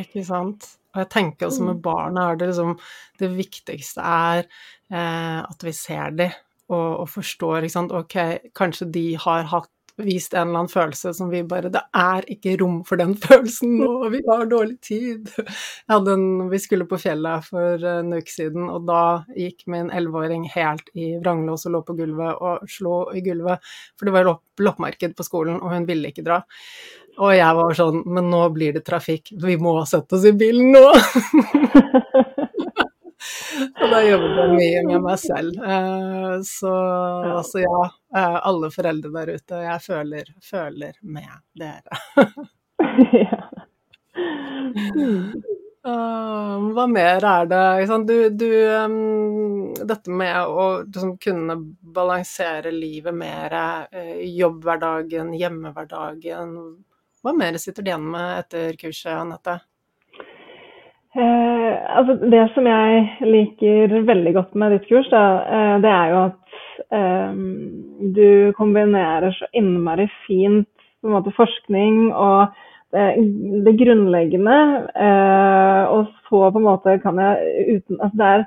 Ikke 0.00 0.24
sant. 0.26 0.72
Og 0.94 1.02
jeg 1.02 1.10
tenker 1.10 1.48
også 1.48 1.66
med 1.66 1.80
mm. 1.80 1.82
barna 1.82 2.28
er 2.30 2.36
det 2.38 2.48
liksom 2.52 2.76
Det 3.18 3.28
viktigste 3.34 4.02
er 4.06 4.44
eh, 4.44 5.40
at 5.42 5.64
vi 5.66 5.72
ser 5.74 6.14
dem 6.14 6.34
og, 6.72 7.04
og 7.04 7.08
forstår, 7.12 7.66
ikke 7.66 7.76
sant. 7.76 7.92
Ok, 7.92 8.16
kanskje 8.56 8.88
de 8.94 9.06
har 9.20 9.48
hatt 9.50 9.73
vist 10.02 10.34
en 10.34 10.48
eller 10.48 10.58
annen 10.64 10.72
følelse 10.72 11.12
som 11.14 11.28
vi 11.30 11.42
bare 11.46 11.70
Det 11.72 11.82
er 11.94 12.26
ikke 12.34 12.56
rom 12.60 12.80
for 12.86 13.00
den 13.00 13.14
følelsen 13.24 13.76
nå, 13.78 13.92
vi 14.12 14.22
har 14.26 14.46
dårlig 14.50 14.80
tid. 14.84 15.30
En, 15.92 16.48
vi 16.50 16.60
skulle 16.62 16.88
på 16.90 16.98
fjellet 17.00 17.46
for 17.46 17.86
en 17.90 18.12
uke 18.16 18.32
siden, 18.32 18.66
og 18.70 18.88
da 18.88 19.04
gikk 19.38 19.66
min 19.70 19.92
elleveåring 19.94 20.48
helt 20.54 20.90
i 20.98 21.14
vranglås 21.20 21.66
og 21.68 21.76
lå 21.76 21.84
på 21.86 21.98
gulvet 22.00 22.42
og 22.42 22.66
slo 22.70 22.98
i 23.14 23.22
gulvet, 23.24 23.62
for 23.98 24.08
det 24.08 24.16
var 24.16 24.28
lopp, 24.28 24.44
loppemarked 24.60 25.16
på 25.16 25.26
skolen, 25.26 25.60
og 25.60 25.74
hun 25.74 25.88
ville 25.88 26.10
ikke 26.10 26.26
dra. 26.26 26.42
Og 27.22 27.30
jeg 27.30 27.54
var 27.54 27.76
sånn 27.78 28.00
Men 28.10 28.26
nå 28.26 28.40
blir 28.50 28.74
det 28.74 28.82
trafikk, 28.86 29.30
vi 29.38 29.54
må 29.60 29.76
sette 29.86 30.18
oss 30.18 30.26
i 30.26 30.34
bilen 30.34 30.74
nå! 30.74 30.88
Og 33.80 33.90
da 33.90 34.00
jobbet 34.04 34.36
jeg 34.36 34.54
mye 34.54 34.80
med 34.88 35.04
meg 35.04 35.20
selv. 35.22 35.56
Eh, 35.62 36.34
så, 36.44 36.72
så 37.46 37.62
ja, 37.62 37.82
alle 38.14 38.70
foreldre 38.70 39.10
der 39.10 39.34
ute, 39.34 39.60
jeg 39.64 39.82
føler, 39.82 40.30
føler 40.42 40.94
med 41.02 41.32
dere. 41.58 41.98
ja. 43.26 43.40
Uh, 45.84 46.70
hva 46.72 46.86
mer 46.88 47.24
er 47.28 47.48
det 47.50 47.88
du, 48.08 48.14
du, 48.40 48.46
um, 48.72 49.74
Dette 49.76 50.08
med 50.08 50.38
å 50.48 50.68
liksom, 50.80 51.18
kunne 51.20 51.58
balansere 51.82 52.72
livet 52.72 53.12
mer, 53.12 53.52
uh, 53.92 54.22
jobbhverdagen, 54.24 55.34
hjemmehverdagen 55.36 56.56
Hva 57.20 57.34
mer 57.36 57.60
sitter 57.60 57.84
du 57.84 57.90
igjen 57.92 58.08
med 58.14 58.38
etter 58.38 58.80
kurset, 58.80 59.12
Anette? 59.12 59.58
Uh, 61.14 61.76
altså 61.94 62.16
det 62.26 62.42
som 62.56 62.66
jeg 62.66 63.02
liker 63.22 63.92
veldig 64.08 64.32
godt 64.34 64.56
med 64.58 64.72
ditt 64.74 64.88
kurs, 64.88 65.06
da, 65.12 65.20
eh, 65.46 65.74
det 65.84 65.90
er 65.92 66.08
jo 66.10 66.16
at 66.24 66.40
eh, 66.40 66.43
du 68.14 68.52
kombinerer 68.56 69.34
så 69.36 69.48
innmari 69.56 70.08
fint 70.26 70.68
på 71.04 71.10
en 71.10 71.14
måte, 71.18 71.34
forskning 71.36 72.12
og 72.16 72.54
det, 72.94 73.06
det 73.66 73.76
grunnleggende. 73.80 74.58
Eh, 75.06 75.82
og 75.92 76.06
så 76.28 76.50
på 76.50 76.60
en 76.60 76.68
måte 76.68 76.98
kan 77.02 77.18
jeg 77.20 77.64
uten 77.76 77.98
Altså 78.00 78.20
det 78.20 78.28
er 78.30 78.44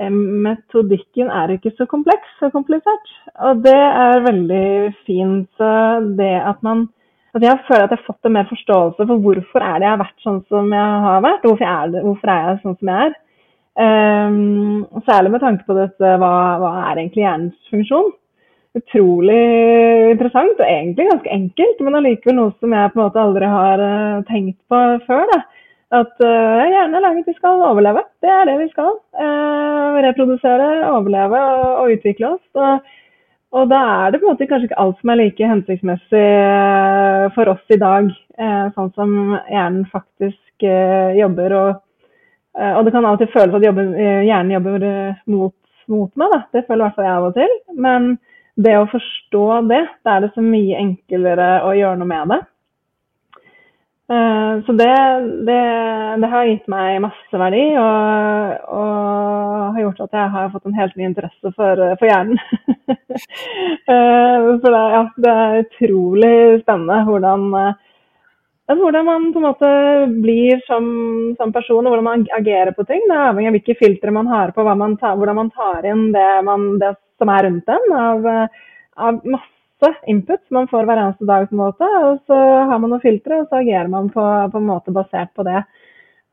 eh, 0.00 0.18
Metodikken 0.46 1.30
er 1.30 1.54
ikke 1.54 1.72
så 1.78 1.86
kompleks 1.90 2.42
og 2.42 2.52
komplisert. 2.56 3.14
Og 3.48 3.62
det 3.64 3.78
er 3.78 4.26
veldig 4.26 4.66
fint. 5.06 5.48
Så 5.58 5.70
det 6.18 6.34
at 6.42 6.60
man 6.62 6.88
Altså 7.34 7.48
jeg 7.48 7.62
føler 7.66 7.82
at 7.82 7.90
jeg 7.90 7.98
har 7.98 8.06
fått 8.06 8.26
en 8.28 8.32
mer 8.36 8.44
forståelse 8.46 9.04
for 9.08 9.22
hvorfor 9.22 9.62
er 9.66 9.80
det 9.80 9.86
jeg 9.88 9.90
har 9.90 10.02
vært 10.04 10.20
sånn 10.22 10.36
som 10.46 10.68
jeg 10.70 10.98
har 11.06 11.24
vært. 11.24 11.46
Hvorfor 11.48 11.66
er, 11.66 11.88
det, 11.90 12.02
hvorfor 12.04 12.30
er 12.30 12.44
jeg 12.46 12.60
sånn 12.60 12.76
som 12.78 12.90
jeg 12.92 13.08
er. 13.08 13.16
Um, 13.74 14.84
særlig 15.02 15.32
med 15.34 15.42
tanke 15.42 15.66
på 15.66 15.74
dette, 15.74 16.10
hva, 16.22 16.34
hva 16.62 16.70
er 16.84 17.00
egentlig 17.00 17.24
hjernens 17.24 17.72
funksjon? 17.72 18.12
Utrolig 18.78 19.40
interessant 20.12 20.58
og 20.58 20.66
egentlig 20.66 21.08
ganske 21.08 21.30
enkelt, 21.30 21.82
men 21.82 21.98
allikevel 21.98 22.38
noe 22.38 22.54
som 22.58 22.74
jeg 22.74 22.92
på 22.92 22.98
en 22.98 23.04
måte 23.04 23.22
aldri 23.22 23.50
har 23.50 23.82
uh, 23.82 24.24
tenkt 24.30 24.58
på 24.70 24.80
før. 25.08 25.24
Da. 25.30 25.40
At 26.00 26.14
uh, 26.22 26.62
hjernen 26.70 26.98
er 26.98 27.04
laget 27.04 27.30
vi 27.30 27.36
skal 27.36 27.62
overleve. 27.66 28.02
Det 28.22 28.30
er 28.30 28.46
det 28.50 28.56
vi 28.62 28.68
skal. 28.70 28.94
Uh, 29.18 29.98
reprodusere, 30.06 30.68
overleve 30.90 31.42
og, 31.54 31.66
og 31.82 31.96
utvikle 31.98 32.36
oss. 32.36 32.46
Og 32.54 32.92
og 33.54 33.68
da 33.70 33.78
er 33.86 34.10
det 34.10 34.18
på 34.18 34.26
en 34.26 34.32
måte 34.32 34.48
kanskje 34.50 34.66
ikke 34.66 34.80
alt 34.82 34.96
som 34.98 35.10
er 35.12 35.18
like 35.20 35.46
hensiktsmessig 35.46 36.22
for 37.36 37.52
oss 37.52 37.70
i 37.70 37.76
dag, 37.78 38.08
sånn 38.74 38.88
som 38.96 39.12
hjernen 39.46 39.84
faktisk 39.92 40.66
jobber. 41.20 41.54
Og, 41.54 41.83
og 42.54 42.84
det 42.86 42.92
kan 42.94 43.02
av 43.04 43.16
og 43.16 43.22
til 43.22 43.32
føles 43.32 43.56
at 43.56 43.64
jobben, 43.66 43.88
hjernen 43.98 44.52
jobber 44.54 44.84
mot, 45.26 45.54
mot 45.90 46.10
meg, 46.20 46.30
da. 46.30 46.40
det 46.54 46.64
føler 46.68 46.80
i 46.80 46.84
hvert 46.84 46.98
fall 46.98 47.08
jeg 47.08 47.18
av 47.18 47.28
og 47.28 47.38
til. 47.38 47.54
Men 47.86 48.10
det 48.54 48.74
å 48.78 48.90
forstå 48.90 49.44
det, 49.70 49.82
da 50.06 50.16
er 50.16 50.24
det 50.24 50.34
så 50.36 50.44
mye 50.44 50.78
enklere 50.78 51.48
å 51.66 51.72
gjøre 51.74 51.98
noe 52.00 52.10
med 52.10 52.30
det. 52.30 52.40
Eh, 54.04 54.64
så 54.66 54.72
det, 54.72 54.94
det, 55.48 55.60
det, 56.20 56.28
har 56.28 56.44
gitt 56.44 56.66
meg 56.68 56.98
masse 57.06 57.38
verdi, 57.40 57.62
og, 57.80 58.66
og, 58.68 59.62
har 59.74 59.80
gjort 59.80 60.02
at 60.04 60.18
jeg 60.18 60.32
har 60.34 60.50
fått 60.52 60.68
en 60.68 60.76
helt 60.76 60.98
ny 61.00 61.06
interesse 61.08 61.52
for, 61.56 61.86
for 61.98 62.10
hjernen. 62.10 62.40
Eh, 63.84 64.44
for 64.62 64.72
det, 64.72 64.80
ja, 64.90 65.00
det, 65.22 65.32
er 65.32 65.58
utrolig 65.60 66.36
spennende 66.62 66.96
hvordan, 67.06 67.42
eh, 67.60 67.93
hvordan 68.72 69.04
man 69.04 69.32
på 69.32 69.40
en 69.40 69.44
måte 69.44 69.70
blir 70.24 70.60
som, 70.64 70.84
som, 71.36 71.52
person, 71.52 71.84
og 71.84 71.92
hvordan 71.92 72.06
man 72.06 72.26
agerer 72.38 72.72
på 72.72 72.86
ting. 72.88 73.02
Det 73.08 73.16
er 73.16 73.30
avhengig 73.30 73.50
av 73.50 73.58
hvilke 73.58 73.76
filtre 73.80 74.14
man 74.14 74.30
har 74.30 74.54
på, 74.56 74.64
man 74.64 74.96
tar, 75.00 75.18
hvordan 75.20 75.36
man 75.42 75.50
tar 75.52 75.84
inn 75.90 76.06
det, 76.14 76.30
man, 76.48 76.70
det 76.80 76.94
som 77.20 77.32
er 77.34 77.44
rundt 77.48 77.74
en. 77.74 77.92
Av, 77.98 78.30
av 79.04 79.20
masse 79.24 79.50
input 79.84 80.04
input 80.06 80.40
man 80.50 80.68
får 80.68 80.86
hver 80.86 80.96
eneste 80.96 81.24
dag. 81.24 81.48
på 81.48 81.54
en 81.54 81.58
måte, 81.58 81.84
og 81.84 82.20
Så 82.26 82.34
har 82.34 82.78
man 82.78 82.90
noen 82.90 83.00
filtre, 83.00 83.40
og 83.40 83.48
så 83.48 83.60
agerer 83.60 83.88
man 83.88 84.10
på, 84.10 84.24
på 84.52 84.58
en 84.58 84.66
måte 84.66 84.94
basert 84.94 85.34
på 85.34 85.42
det. 85.42 85.64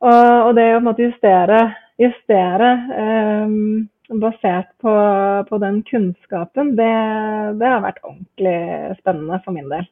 Og, 0.02 0.48
og 0.48 0.56
det 0.56 0.68
å 0.72 0.78
på 0.78 0.82
en 0.82 0.90
måte 0.90 1.08
justere, 1.10 1.60
justere 2.02 2.70
um, 3.46 3.90
basert 4.22 4.72
på, 4.82 4.94
på, 5.50 5.58
den 5.62 5.82
kunnskapen, 5.84 6.76
det, 6.76 6.94
det, 7.60 7.68
har 7.68 7.84
vært 7.84 8.02
ordentlig 8.04 8.98
spennende 9.00 9.42
for 9.46 9.56
min 9.56 9.70
del. 9.72 9.86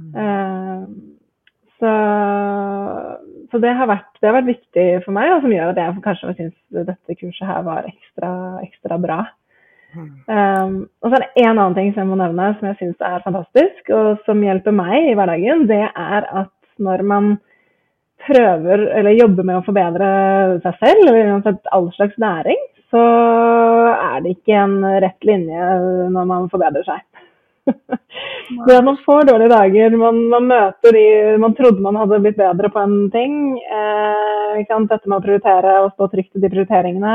Mm. 0.00 0.14
Så, 3.50 3.56
så 3.56 3.62
det, 3.62 3.74
har 3.74 3.88
vært, 3.90 4.08
det, 4.20 4.28
har 4.28 4.36
vært, 4.38 4.50
viktig 4.52 4.86
for 5.04 5.16
meg, 5.16 5.32
og 5.34 5.42
som 5.42 5.52
gjør 5.52 5.72
at 5.72 5.82
jeg 5.82 6.02
kanskje 6.04 6.34
syns 6.38 6.56
dette 6.86 7.16
kurset 7.18 7.48
her 7.48 7.62
var 7.66 7.88
ekstra, 7.88 8.32
ekstra 8.62 8.98
bra. 9.02 9.20
Um, 9.96 10.74
og 11.02 11.10
så 11.10 11.16
er 11.16 11.22
det 11.24 11.30
en 11.42 11.58
annen 11.58 11.74
ting 11.74 11.88
som 11.90 12.04
jeg 12.04 12.10
må 12.12 12.18
nevne 12.20 12.52
som 12.60 12.68
jeg 12.68 12.78
syns 12.78 13.00
er 13.02 13.24
fantastisk, 13.24 13.90
og 13.90 14.20
som 14.26 14.42
hjelper 14.44 14.76
meg 14.76 15.10
i 15.10 15.16
hverdagen. 15.18 15.66
Det 15.70 15.82
er 15.88 16.28
at 16.30 16.52
når 16.78 17.02
man 17.10 17.32
prøver 18.26 18.86
eller 19.00 19.16
jobber 19.16 19.48
med 19.48 19.58
å 19.58 19.64
forbedre 19.66 20.10
seg 20.62 20.78
selv, 20.84 21.08
eller 21.08 21.32
uansett 21.34 21.72
all 21.74 21.90
slags 21.96 22.20
næring, 22.22 22.60
så 22.90 23.02
er 23.94 24.22
det 24.22 24.36
ikke 24.36 24.62
en 24.62 24.78
rett 25.02 25.26
linje 25.26 25.66
når 26.14 26.30
man 26.30 26.48
forbedrer 26.52 26.86
seg. 26.86 27.02
Det 28.66 28.76
at 28.76 28.84
man 28.84 28.98
får 29.04 29.28
dårlige 29.28 29.52
dager, 29.52 29.94
man, 29.96 30.16
man, 30.32 30.46
møter 30.50 30.96
de 30.96 31.04
man 31.38 31.52
trodde 31.54 31.84
man 31.84 31.98
hadde 32.00 32.18
blitt 32.24 32.38
bedre 32.38 32.70
på 32.72 32.80
en 32.82 32.96
ting. 33.14 33.36
Eh, 33.62 34.58
Dette 34.60 35.06
med 35.06 35.20
å 35.20 35.22
prioritere 35.22 35.76
og 35.84 35.92
stå 35.94 36.08
trygt 36.10 36.34
i 36.34 36.42
de 36.42 36.50
prioriteringene. 36.50 37.14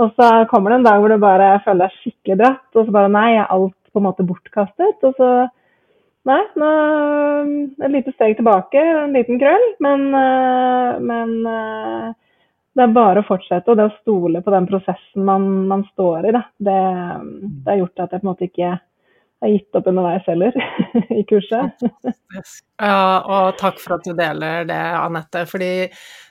Og 0.00 0.14
så 0.16 0.30
kommer 0.50 0.72
det 0.72 0.80
en 0.80 0.86
dag 0.88 1.02
hvor 1.02 1.12
du 1.12 1.20
bare 1.22 1.50
føler 1.66 1.84
deg 1.84 1.98
skikkelig 2.00 2.38
dratt, 2.40 2.66
og 2.74 2.86
så 2.86 2.94
bare 2.96 3.12
nei, 3.12 3.28
er 3.36 3.52
alt 3.52 3.76
på 3.92 4.00
en 4.00 4.06
måte 4.08 4.26
bortkastet. 4.26 5.04
Og 5.06 5.14
så 5.20 5.28
nei, 6.26 6.40
nå, 6.58 6.70
et 7.84 7.92
lite 7.92 8.14
steg 8.16 8.38
tilbake, 8.38 8.80
en 9.04 9.14
liten 9.14 9.38
krøll, 9.42 9.68
men, 9.84 10.08
eh, 10.18 11.00
men 11.04 11.36
eh, 11.52 12.08
det 12.74 12.88
er 12.88 12.96
bare 12.96 13.22
å 13.22 13.28
fortsette, 13.28 13.70
og 13.70 13.78
det 13.78 13.86
å 13.86 13.94
stole 14.00 14.42
på 14.42 14.54
den 14.54 14.66
prosessen 14.70 15.28
man, 15.28 15.46
man 15.70 15.84
står 15.92 16.30
i, 16.30 16.34
da, 16.34 16.42
det, 16.58 16.80
det, 17.60 17.68
har 17.70 17.80
gjort 17.84 18.02
at 18.02 18.16
jeg 18.16 18.24
på 18.24 18.26
en 18.26 18.32
måte 18.32 18.48
ikke 18.48 18.72
har 19.44 19.54
gitt 19.54 19.78
opp 19.78 19.88
underveis 19.90 20.26
heller 20.30 20.56
i 21.18 21.22
kurset. 21.28 21.84
ja, 22.80 23.00
og 23.20 23.58
takk 23.60 23.80
for 23.82 23.98
at 23.98 24.06
du 24.06 24.14
deler 24.18 24.68
det, 24.68 24.82
Anette. 24.98 25.44
fordi 25.50 25.72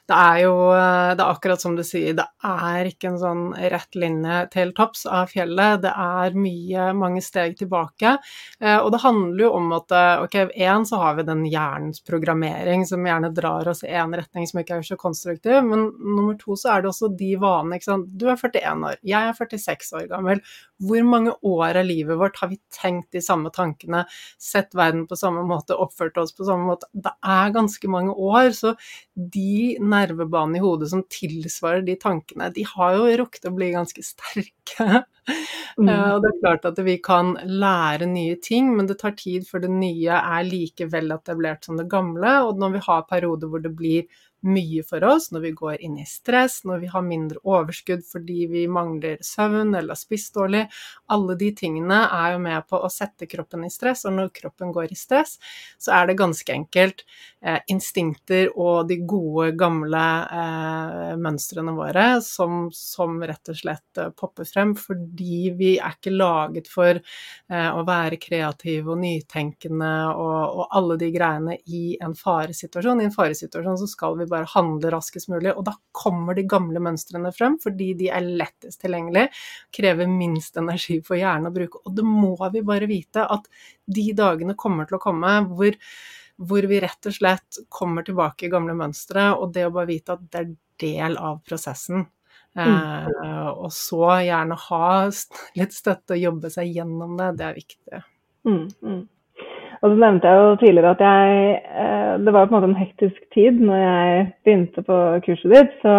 det 0.10 0.16
er 0.20 0.40
jo 0.44 0.54
det 0.74 1.24
er 1.24 1.30
akkurat 1.30 1.62
som 1.62 1.78
du 1.78 1.84
sier, 1.86 2.16
det 2.18 2.26
er 2.44 2.90
ikke 2.90 3.12
en 3.12 3.20
sånn 3.22 3.44
rett 3.72 3.96
linje 3.96 4.40
til 4.54 4.74
topps 4.76 5.06
av 5.08 5.32
fjellet. 5.32 5.84
Det 5.86 5.92
er 5.92 6.36
mye, 6.38 6.88
mange 6.98 7.22
steg 7.24 7.56
tilbake. 7.60 8.16
Eh, 8.60 8.78
og 8.78 8.92
det 8.94 9.02
handler 9.04 9.46
jo 9.46 9.52
om 9.58 9.72
at 9.78 9.96
eh, 9.96 10.24
ok, 10.26 10.38
én 10.60 10.88
så 10.88 11.00
har 11.02 11.18
vi 11.20 11.28
den 11.28 11.46
hjernens 11.48 12.04
programmering 12.06 12.86
som 12.90 13.06
gjerne 13.08 13.32
drar 13.36 13.70
oss 13.72 13.84
i 13.86 13.94
én 13.94 14.16
retning 14.18 14.48
som 14.50 14.62
ikke 14.62 14.80
er 14.80 14.88
så 14.88 14.98
konstruktiv, 15.00 15.62
men 15.68 15.88
nummer 16.00 16.38
to 16.40 16.58
så 16.60 16.76
er 16.76 16.84
det 16.84 16.92
også 16.92 17.12
de 17.20 17.32
vanene. 17.40 17.80
ikke 17.80 17.92
sant. 17.92 18.12
Du 18.20 18.28
er 18.28 18.40
41 18.40 18.88
år, 18.90 19.00
jeg 19.14 19.30
er 19.30 19.40
46 19.40 19.94
år 20.02 20.10
gammel. 20.12 20.44
Hvor 20.84 21.08
mange 21.08 21.36
år 21.48 21.80
av 21.80 21.88
livet 21.88 22.20
vårt 22.20 22.42
har 22.42 22.52
vi 22.52 22.60
tenkt 22.76 23.14
de 23.16 23.24
samme 23.24 23.54
tankene, 23.56 24.04
sett 24.42 24.76
verden 24.76 25.06
på 25.08 25.18
samme 25.20 25.46
måte, 25.48 25.78
oppført 25.80 26.20
oss 26.20 26.36
på 26.36 26.48
samme 26.48 26.68
måte? 26.74 26.90
Det 26.92 27.14
er 27.24 27.56
ganske 27.56 27.92
mange 27.92 28.16
år, 28.20 28.52
så 28.58 28.76
de 29.16 29.78
nervebanene 29.94 30.60
i 30.60 30.64
hodet 30.64 30.90
som 30.92 31.06
tilsvarer 31.12 31.86
de 31.86 31.96
tankene, 32.02 32.50
de 32.56 32.66
har 32.74 32.98
jo 32.98 33.10
rukket 33.24 33.50
å 33.50 33.56
bli 33.56 33.72
ganske 33.76 34.06
sterke. 34.06 35.04
Mm. 35.80 35.88
Uh, 35.88 36.10
og 36.14 36.20
det 36.22 36.30
er 36.30 36.40
klart 36.42 36.66
at 36.68 36.80
vi 36.86 36.98
kan 37.02 37.32
lære 37.48 38.10
nye 38.12 38.36
ting, 38.44 38.74
men 38.78 38.90
det 38.90 39.00
tar 39.02 39.16
tid 39.18 39.48
før 39.48 39.64
det 39.64 39.72
nye 39.74 40.20
er 40.20 40.44
like 40.46 40.86
vel 40.92 41.16
etablert 41.16 41.66
som 41.66 41.80
det 41.80 41.88
gamle. 41.92 42.36
Og 42.46 42.60
når 42.62 42.76
vi 42.76 42.84
har 42.90 43.08
perioder 43.10 43.50
hvor 43.50 43.64
det 43.64 43.72
blir 43.78 44.22
mye 44.44 44.84
for 44.88 45.04
oss 45.08 45.30
når 45.34 45.46
vi 45.46 45.52
går 45.58 45.82
inn 45.86 45.98
i 46.02 46.06
stress, 46.08 46.62
når 46.68 46.84
vi 46.84 46.92
har 46.92 47.06
mindre 47.06 47.42
overskudd 47.48 48.04
fordi 48.08 48.48
vi 48.52 48.66
mangler 48.72 49.22
søvn 49.24 49.74
eller 49.74 49.94
har 49.96 50.00
spist 50.00 50.34
dårlig. 50.36 50.66
Alle 51.14 51.38
de 51.40 51.52
tingene 51.56 52.00
er 52.08 52.34
jo 52.36 52.42
med 52.44 52.68
på 52.70 52.80
å 52.80 52.92
sette 52.92 53.28
kroppen 53.30 53.66
i 53.68 53.72
stress, 53.74 54.06
og 54.10 54.18
når 54.18 54.34
kroppen 54.36 54.74
går 54.76 54.92
i 54.92 55.00
stress, 55.00 55.38
så 55.82 55.96
er 56.00 56.10
det 56.10 56.20
ganske 56.20 56.54
enkelt 56.54 57.06
eh, 57.44 57.60
instinkter 57.72 58.52
og 58.60 58.90
de 58.90 59.00
gode, 59.08 59.54
gamle 59.60 60.04
eh, 60.28 61.14
mønstrene 61.20 61.76
våre 61.78 62.08
som, 62.26 62.68
som, 62.74 63.20
rett 63.24 63.54
og 63.54 63.60
slett 63.60 64.02
eh, 64.02 64.12
popper 64.18 64.48
frem, 64.50 64.76
fordi 64.80 65.54
vi 65.58 65.74
er 65.78 65.98
ikke 65.98 66.16
laget 66.16 66.70
for 66.72 67.00
eh, 67.00 67.70
å 67.72 67.84
være 67.88 68.20
kreative 68.22 68.94
og 68.94 69.02
nytenkende 69.04 69.94
og, 70.14 70.60
og 70.60 70.78
alle 70.80 71.00
de 71.02 71.12
greiene 71.14 71.58
i 71.66 71.86
en 72.04 72.16
faresituasjon. 72.18 73.02
I 73.02 73.10
en 73.10 73.16
faresituasjon 73.16 73.80
så 73.84 73.90
skal 73.90 74.18
vi 74.20 74.30
bare 74.34 74.50
handle 74.54 74.92
raskest 74.94 75.30
mulig. 75.32 75.54
Og 75.54 75.64
da 75.68 75.76
kommer 75.96 76.38
de 76.38 76.46
gamle 76.50 76.82
mønstrene 76.84 77.32
frem, 77.36 77.60
fordi 77.62 77.92
de 78.00 78.10
er 78.14 78.26
lettest 78.26 78.82
tilgjengelig, 78.84 79.28
krever 79.74 80.10
minst 80.10 80.58
energi 80.60 81.00
for 81.06 81.20
hjernen 81.20 81.52
å 81.52 81.56
bruke. 81.56 81.84
Og 81.86 81.96
det 81.98 82.08
må 82.08 82.34
vi 82.54 82.66
bare 82.66 82.90
vite 82.90 83.28
at 83.38 83.48
de 83.86 84.10
dagene 84.18 84.58
kommer 84.60 84.90
til 84.90 84.98
å 85.00 85.04
komme 85.04 85.38
hvor, 85.54 85.78
hvor 86.42 86.70
vi 86.70 86.82
rett 86.84 87.10
og 87.10 87.18
slett 87.18 87.64
kommer 87.74 88.06
tilbake 88.08 88.48
i 88.48 88.52
gamle 88.54 88.76
mønstre, 88.78 89.32
og 89.38 89.54
det 89.56 89.68
å 89.68 89.74
bare 89.76 89.92
vite 89.94 90.18
at 90.18 90.28
det 90.30 90.44
er 90.44 90.54
del 90.84 91.18
av 91.22 91.40
prosessen. 91.48 92.08
Mm. 92.54 92.70
Eh, 92.70 93.48
og 93.50 93.72
så 93.74 94.10
gjerne 94.22 94.58
ha 94.68 94.88
litt 95.58 95.74
støtte 95.74 96.18
og 96.18 96.22
jobbe 96.22 96.52
seg 96.54 96.70
gjennom 96.76 97.16
det, 97.18 97.32
det 97.40 97.48
er 97.48 97.58
viktig. 97.58 98.02
Mm, 98.44 98.68
mm. 98.84 99.02
Og 99.84 99.92
så 99.92 100.00
nevnte 100.00 100.30
jeg 100.32 100.40
jo 100.40 100.52
tidligere 100.62 100.94
at 100.96 101.02
jeg 101.04 101.56
eh, 101.84 102.12
Det 102.24 102.34
var 102.34 102.48
på 102.48 102.54
en 102.54 102.56
måte 102.56 102.70
en 102.72 102.80
hektisk 102.80 103.20
tid 103.36 103.60
når 103.60 103.82
jeg 103.82 104.28
begynte 104.46 104.84
på 104.88 105.00
kurset 105.26 105.52
ditt. 105.52 105.74
Så 105.84 105.96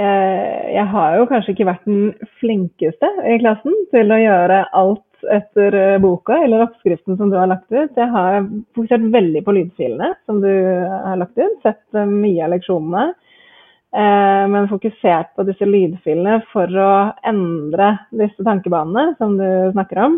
jeg, 0.00 0.36
jeg, 0.72 0.86
har 0.94 1.16
jo 1.18 1.26
kanskje 1.28 1.52
ikke 1.52 1.68
vært 1.68 1.88
den 1.88 2.14
flinkeste 2.40 3.10
i 3.28 3.36
klassen 3.42 3.74
til 3.92 4.14
å 4.14 4.20
gjøre 4.22 4.62
alt 4.80 5.26
etter 5.36 5.76
eh, 5.76 5.98
boka 6.00 6.40
eller 6.40 6.64
oppskriften 6.64 7.20
som 7.20 7.28
du 7.28 7.36
har 7.36 7.52
lagt 7.52 7.68
ut. 7.68 7.92
Jeg 7.92 8.08
har 8.16 8.48
fokusert 8.78 9.04
veldig 9.12 9.44
på 9.44 9.56
lydfilene 9.58 10.14
som 10.24 10.40
du 10.40 10.48
har 10.48 11.20
lagt 11.20 11.36
ut. 11.36 11.60
Sett 11.66 11.84
eh, 11.92 12.08
mye 12.08 12.48
av 12.48 12.56
leksjonene. 12.56 13.12
Men 13.92 14.70
fokusert 14.70 15.34
på 15.36 15.44
disse 15.44 15.66
lydfilene 15.68 16.38
for 16.48 16.78
å 16.80 16.92
endre 17.28 17.90
disse 18.16 18.40
tankebanene 18.40 19.18
som 19.18 19.34
du 19.36 19.44
snakker 19.74 20.00
om. 20.00 20.14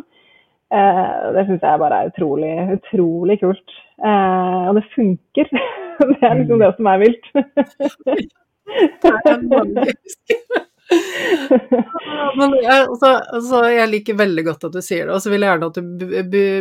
Eh, 0.74 1.24
det 1.34 1.42
syns 1.46 1.62
jeg 1.62 1.82
bare 1.82 1.96
er 2.02 2.10
utrolig, 2.10 2.52
utrolig 2.76 3.36
kult. 3.42 3.70
Eh, 4.04 4.62
og 4.68 4.72
det 4.78 4.84
funker. 4.94 5.46
det 6.10 6.20
er 6.22 6.38
liksom 6.40 6.64
det 6.64 6.72
som 6.76 6.86
er 6.92 6.98
vilt. 7.04 7.24
Men 12.38 12.54
jeg, 12.58 12.86
så, 13.00 13.10
så 13.46 13.60
jeg, 13.70 13.88
liker 13.90 14.16
veldig 14.18 14.44
godt 14.48 14.66
at 14.68 14.76
du 14.76 14.80
sier 14.84 15.06
det, 15.06 15.14
og 15.14 15.22
så 15.22 15.32
vil 15.32 15.44
jeg 15.44 15.52
gjerne 15.52 15.68
at 15.70 15.78
du 15.78 16.06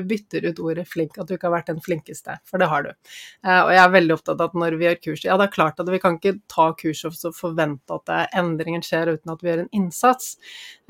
bytter 0.09 0.47
ut 0.49 0.61
ordet 0.63 0.85
flink, 0.89 1.17
at 1.17 1.29
du 1.29 1.35
ikke 1.35 1.49
har 1.49 1.55
vært 1.55 1.71
den 1.71 1.81
flinkeste, 1.83 2.37
for 2.49 2.61
det 2.61 2.69
har 2.71 2.87
du. 2.87 2.91
Eh, 3.45 3.59
og 3.59 3.71
jeg 3.73 3.81
er 3.83 3.95
veldig 3.95 4.17
opptatt 4.17 4.39
av 4.39 4.51
at 4.51 4.59
når 4.63 4.77
vi 4.79 4.87
gjør 4.87 4.99
kurs 5.07 5.25
Ja, 5.27 5.37
det 5.39 5.47
er 5.47 5.55
klart 5.55 5.81
at 5.83 5.91
vi 5.91 6.01
kan 6.03 6.19
ikke 6.19 6.35
ta 6.51 6.69
kurs 6.79 7.03
og 7.09 7.37
forvente 7.37 7.99
at 7.99 8.35
endringen 8.39 8.85
skjer 8.85 9.15
uten 9.15 9.33
at 9.33 9.43
vi 9.43 9.51
gjør 9.51 9.63
en 9.65 9.73
innsats. 9.81 10.35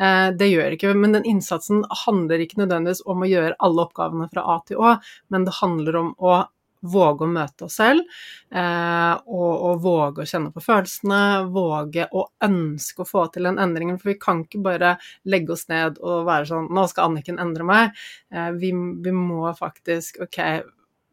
Eh, 0.02 0.30
det 0.38 0.52
gjør 0.52 0.78
ikke 0.78 0.94
men 0.94 1.16
den 1.18 1.28
innsatsen 1.28 1.84
handler 2.06 2.44
ikke 2.44 2.62
nødvendigvis 2.62 3.04
om 3.10 3.24
å 3.24 3.30
gjøre 3.30 3.58
alle 3.66 3.88
oppgavene 3.88 4.30
fra 4.32 4.46
A 4.54 4.60
til 4.68 4.84
Å, 4.84 4.98
men 5.34 5.48
det 5.48 5.58
handler 5.62 6.00
om 6.00 6.12
å 6.20 6.44
våge 6.84 7.26
å 7.26 7.32
møte 7.32 7.68
oss 7.68 7.78
selv, 7.80 8.04
eh, 8.52 9.14
og, 9.24 9.52
og, 9.54 9.82
våge 9.84 10.24
å 10.24 10.30
kjenne 10.30 10.52
på 10.54 10.64
følelsene, 10.64 11.22
våge 11.54 12.08
å 12.12 12.28
ønske 12.46 13.04
å 13.04 13.10
få 13.10 13.26
til 13.34 13.50
den 13.50 13.60
endringen. 13.64 14.00
For 14.02 14.14
vi 14.14 14.20
kan 14.22 14.44
ikke 14.44 14.64
bare 14.66 14.96
legge 15.30 15.56
oss 15.56 15.68
ned 15.72 16.00
og 16.04 16.28
være 16.30 16.50
sånn 16.52 16.72
Nå 16.74 16.86
skal 16.90 17.12
Anniken 17.12 17.42
endre 17.42 17.66
meg. 17.68 18.06
Eh, 18.34 18.52
vi, 18.60 18.74
vi 18.74 19.16
må 19.16 19.48
faktisk 19.58 20.22
OK, 20.24 20.40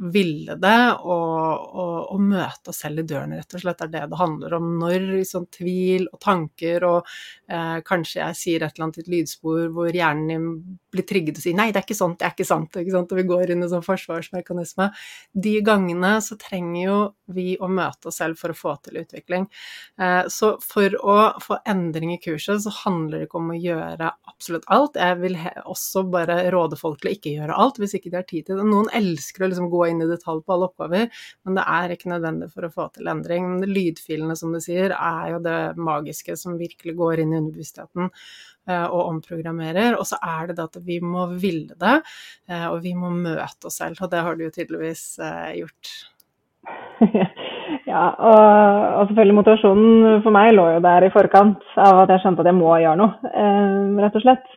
ville 0.00 0.54
det, 0.56 0.92
og, 1.04 1.74
og, 1.76 1.96
og, 2.14 2.20
møte 2.24 2.72
oss 2.72 2.80
selv 2.84 3.02
i 3.02 3.06
døren, 3.08 3.34
rett 3.36 3.56
og 3.56 3.62
slett. 3.62 3.82
Er 3.84 3.90
det 3.92 4.04
det 4.08 4.20
handler 4.20 4.56
om. 4.56 4.70
Når 4.80 5.06
liksom, 5.20 5.46
tvil 5.52 6.06
og 6.08 6.20
tanker 6.24 6.86
og 6.88 7.10
eh, 7.50 7.80
kanskje 7.86 8.22
jeg 8.22 8.38
sier 8.38 8.64
et 8.64 8.72
eller 8.72 8.86
annet 8.86 9.00
i 9.00 9.04
et 9.04 9.10
lydspor 9.12 9.68
hvor 9.74 9.92
hjernen 9.92 10.30
din 10.30 10.78
blir 10.90 11.06
trigget 11.06 11.38
og 11.38 11.44
sier 11.44 11.56
'nei, 11.56 11.68
det 11.70 11.82
er 11.82 11.86
ikke 11.86 11.98
sånt, 11.98 12.18
det 12.18 12.26
er 12.26 12.34
ikke 12.34 12.48
sant', 12.48 12.80
ikke 12.80 12.94
sant? 12.96 13.12
og 13.12 13.20
vi 13.20 13.26
går 13.28 13.52
inn 13.52 13.64
i 13.64 13.70
sånn 13.70 13.84
forsvarsmekanisme. 13.84 14.88
De 15.46 15.54
gangene 15.66 16.16
så 16.24 16.38
trenger 16.40 16.80
jo 16.80 16.98
vi 17.30 17.54
å 17.60 17.68
møte 17.70 18.10
oss 18.10 18.18
selv 18.22 18.40
for 18.40 18.54
å 18.54 18.58
få 18.58 18.74
til 18.84 19.02
utvikling. 19.04 19.46
Eh, 20.00 20.24
så 20.32 20.54
for 20.64 20.96
å 21.04 21.18
få 21.44 21.60
endring 21.68 22.14
i 22.16 22.20
kurset 22.22 22.64
så 22.64 22.72
handler 22.82 23.20
det 23.20 23.28
ikke 23.28 23.40
om 23.42 23.52
å 23.52 23.60
gjøre 23.60 24.10
absolutt 24.32 24.66
alt. 24.72 24.96
Jeg 24.96 25.20
vil 25.20 25.36
også 25.64 26.06
bare 26.10 26.40
råde 26.54 26.78
folk 26.80 27.02
til 27.02 27.12
å 27.12 27.14
ikke 27.14 27.36
gjøre 27.36 27.58
alt 27.60 27.78
hvis 27.80 27.98
ikke 27.98 28.10
de 28.10 28.20
har 28.20 28.28
tid 28.28 28.48
til 28.48 28.58
det. 28.58 28.66
Noen 28.66 28.90
elsker 28.96 29.44
å 29.44 29.50
liksom 29.50 29.70
gå 29.70 29.84
inn 29.90 30.05
i 30.05 30.09
detalj 30.11 30.42
på 30.44 30.55
alle 30.55 30.68
oppgaver, 30.70 31.24
men 31.46 31.59
det 31.59 31.64
er 31.74 31.94
ikke 31.94 32.12
nødvendig 32.12 32.50
for 32.53 32.66
å 32.66 32.72
få 32.74 32.88
til 32.94 33.11
endring. 33.11 33.48
Men 33.50 33.74
lydfilene, 33.74 34.37
som 34.38 34.55
du 34.55 34.61
sier, 34.62 34.94
er 34.96 35.35
jo 35.35 35.42
det 35.44 35.59
magiske 35.81 36.37
som 36.38 36.59
virkelig 36.61 36.96
går 36.98 37.24
inn 37.24 37.35
i 37.35 37.40
underbevisstheten 37.40 38.09
eh, 38.09 38.87
og 38.87 39.07
omprogrammerer. 39.07 39.98
Og 39.98 40.07
så 40.09 40.20
er 40.22 40.50
det 40.50 40.59
det 40.61 40.68
at 40.70 40.81
vi 40.87 41.00
må 41.03 41.26
ville 41.35 41.76
det, 41.81 41.98
eh, 42.50 42.66
og 42.70 42.81
vi 42.87 42.94
må 42.98 43.12
møte 43.14 43.70
oss 43.70 43.81
selv. 43.83 44.00
Og 44.00 44.12
det 44.12 44.24
har 44.26 44.38
du 44.38 44.46
jo 44.46 44.55
tydeligvis 44.57 45.05
eh, 45.24 45.61
gjort. 45.62 45.94
Ja, 47.87 48.03
og, 48.18 48.40
og, 49.00 49.05
selvfølgelig 49.09 49.35
motivasjonen 49.35 50.22
for 50.24 50.35
meg 50.35 50.53
lå 50.55 50.64
jo 50.74 50.81
der 50.85 51.07
i 51.07 51.11
forkant 51.14 51.62
av 51.81 52.03
at 52.03 52.12
jeg 52.12 52.22
skjønte 52.22 52.42
at 52.44 52.50
jeg 52.50 52.59
må 52.59 52.70
gjøre 52.83 52.98
noe, 52.98 53.33
rett 54.03 54.18
og 54.18 54.24
slett. 54.24 54.48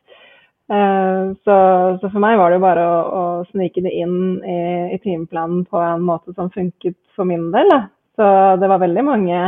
Eh, 0.74 1.34
så, 1.44 1.56
så, 2.02 2.10
for 2.10 2.22
meg 2.24 2.38
var 2.40 2.50
det 2.50 2.58
jo 2.58 2.64
bare 2.64 2.86
å, 2.88 3.02
å 3.04 3.24
snike 3.52 3.84
det 3.86 3.94
inn 3.94 4.16
i, 4.42 4.62
i, 4.96 5.02
timeplanen 5.04 5.66
på 5.70 5.82
en 5.82 6.06
måte 6.08 6.34
som 6.38 6.50
funket 6.54 6.98
for 7.18 7.30
min 7.30 7.52
del. 7.54 7.70
Da. 7.70 7.84
Så 8.18 8.30
det 8.62 8.70
var 8.72 8.82
veldig 8.82 9.04
mange 9.06 9.44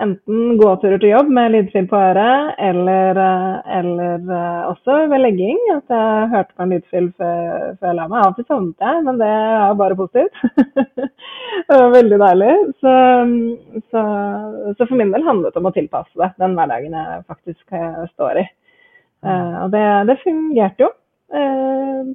enten 0.00 0.54
gåturer 0.56 0.96
til 0.96 1.12
jobb 1.12 1.28
med 1.36 1.52
lydfil 1.52 1.84
på 1.88 1.98
øret, 2.00 2.54
eller, 2.70 3.18
eh, 3.20 3.56
eller 3.78 4.22
uh, 4.32 4.70
også 4.70 4.96
ved 5.12 5.24
legging. 5.26 5.58
At 5.74 5.92
jeg 5.92 6.30
hørte 6.34 6.56
på 6.56 6.64
en 6.64 6.72
lydfil 6.74 7.10
før, 7.20 7.66
før 7.80 7.90
jeg 7.90 7.98
la 7.98 8.06
meg. 8.12 8.20
Av 8.24 8.36
til 8.36 8.48
sovnet 8.48 8.86
jeg, 8.86 9.02
men 9.08 9.20
det 9.20 9.32
er 9.32 9.76
bare 9.80 9.98
positivt. 10.00 10.40
det 11.68 11.80
var 11.82 11.96
veldig 11.96 12.20
deilig. 12.24 12.54
Så, 12.80 12.94
så, 13.92 14.06
så, 14.72 14.86
for 14.86 14.96
min 15.00 15.12
del 15.14 15.28
handlet 15.28 15.56
det 15.56 15.62
om 15.62 15.68
å 15.68 15.76
tilpasse 15.76 16.16
det 16.20 16.32
den 16.40 16.56
hverdagen 16.58 16.96
jeg 16.96 17.28
faktisk 17.28 17.80
står 18.16 18.44
i. 18.44 18.48
Uh, 19.20 19.66
og 19.66 19.74
det, 19.74 19.84
det, 20.08 20.20
fungerte 20.24 20.86
jo. 20.86 20.92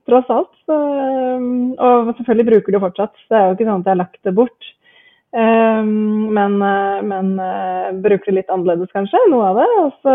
tross 0.10 0.32
alt. 0.34 0.52
Så, 0.68 0.78
og 1.80 2.10
selvfølgelig 2.18 2.48
bruker 2.50 2.74
det 2.74 2.80
jo 2.80 2.86
fortsatt. 2.88 3.14
Det 3.30 3.38
er 3.38 3.46
jo 3.46 3.56
ikke 3.56 3.68
sånn 3.68 3.84
at 3.84 3.88
jeg 3.88 3.96
har 3.96 4.02
lagt 4.02 4.28
det 4.28 4.34
bort. 4.36 4.72
Eh, 5.36 5.84
men, 6.38 6.62
eh, 6.62 7.02
men 7.04 7.40
eh, 7.40 7.92
bruker 7.92 8.32
det 8.32 8.38
litt 8.38 8.52
annerledes, 8.54 8.92
kanskje, 8.96 9.20
noe 9.32 9.50
av 9.50 9.58
det. 9.60 9.66
Og 9.82 9.98
så 10.06 10.14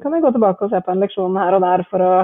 kan 0.00 0.16
jeg 0.16 0.24
gå 0.24 0.30
tilbake 0.32 0.64
og 0.64 0.72
se 0.72 0.80
på 0.80 0.94
en 0.94 1.02
leksjon 1.04 1.36
her 1.36 1.58
og 1.58 1.64
der 1.66 1.84
for 1.90 2.04
å 2.04 2.14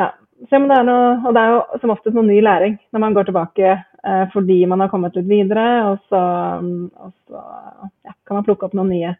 ja, 0.00 0.08
se 0.48 0.56
om 0.56 0.66
det 0.68 0.78
er 0.78 0.84
noe 0.84 1.12
Og 1.24 1.36
det 1.36 1.42
er 1.42 1.52
jo 1.54 1.60
som 1.82 1.92
oftest 1.94 2.16
noe 2.16 2.26
ny 2.26 2.42
læring 2.44 2.74
når 2.92 3.02
man 3.04 3.14
går 3.16 3.28
tilbake 3.28 3.76
fordi 4.32 4.58
man 4.68 4.82
har 4.84 4.90
kommet 4.92 5.16
litt 5.18 5.26
videre. 5.26 5.66
Og 5.90 5.96
så, 6.08 6.20
og 7.02 7.12
så 7.26 7.40
ja, 8.06 8.12
kan 8.28 8.38
man 8.38 8.44
plukke 8.46 8.68
opp 8.68 8.76
noen 8.78 8.92
nye, 8.94 9.14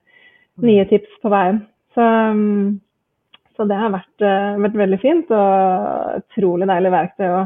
nye 0.62 0.84
tips 0.86 1.16
på 1.24 1.32
veien. 1.32 1.64
Så, 1.96 2.04
så 3.56 3.66
det 3.68 3.78
har 3.80 3.94
vært, 3.94 4.14
uh, 4.24 4.56
vært, 4.62 4.78
veldig 4.82 5.00
fint 5.02 5.32
og 5.34 6.20
utrolig 6.22 6.68
deilig 6.70 6.92
verktøy 6.94 7.26
å, 7.30 7.42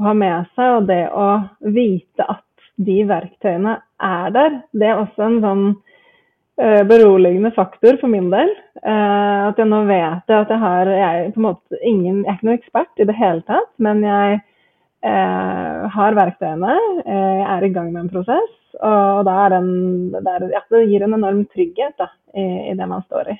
å 0.00 0.08
ha 0.08 0.14
med 0.18 0.50
seg. 0.56 0.78
Og 0.78 0.88
det 0.90 1.02
å 1.12 1.28
vite 1.74 2.26
at 2.26 2.44
de 2.82 3.02
verktøyene 3.08 3.76
er 4.02 4.32
der. 4.34 4.56
Det 4.74 4.88
er 4.88 5.00
også 5.00 5.26
en 5.28 5.38
sånn 5.44 5.64
uh, 5.74 6.82
beroligende 6.88 7.52
faktor 7.56 8.00
for 8.00 8.10
min 8.12 8.30
del. 8.32 8.50
Uh, 8.82 9.50
at 9.50 9.60
jeg 9.60 9.70
nå 9.70 9.84
vet 9.90 10.34
at 10.34 10.50
jeg 10.50 10.62
har 10.64 10.90
jeg, 10.90 11.30
en 11.30 11.48
ingen, 11.82 12.24
jeg 12.24 12.32
er 12.32 12.34
ikke 12.36 12.50
noen 12.50 12.58
ekspert 12.58 13.00
i 13.00 13.08
det 13.08 13.16
hele 13.18 13.44
tatt, 13.48 13.70
men 13.82 14.02
jeg 14.06 14.40
uh, 14.40 15.86
har 15.94 16.18
verktøyene. 16.18 16.76
jeg 17.04 17.48
er 17.56 17.68
i 17.68 17.72
gang 17.76 17.92
med 17.92 18.06
en 18.06 18.12
prosess. 18.12 18.60
Og 18.82 19.28
den, 19.52 19.68
det, 20.10 20.24
er, 20.26 20.48
ja, 20.50 20.64
det 20.72 20.86
gir 20.90 21.04
en 21.06 21.14
enorm 21.14 21.44
trygghet 21.52 21.94
da, 22.00 22.10
i, 22.34 22.72
i 22.72 22.74
det 22.74 22.90
man 22.90 23.04
står 23.06 23.30
i. 23.36 23.38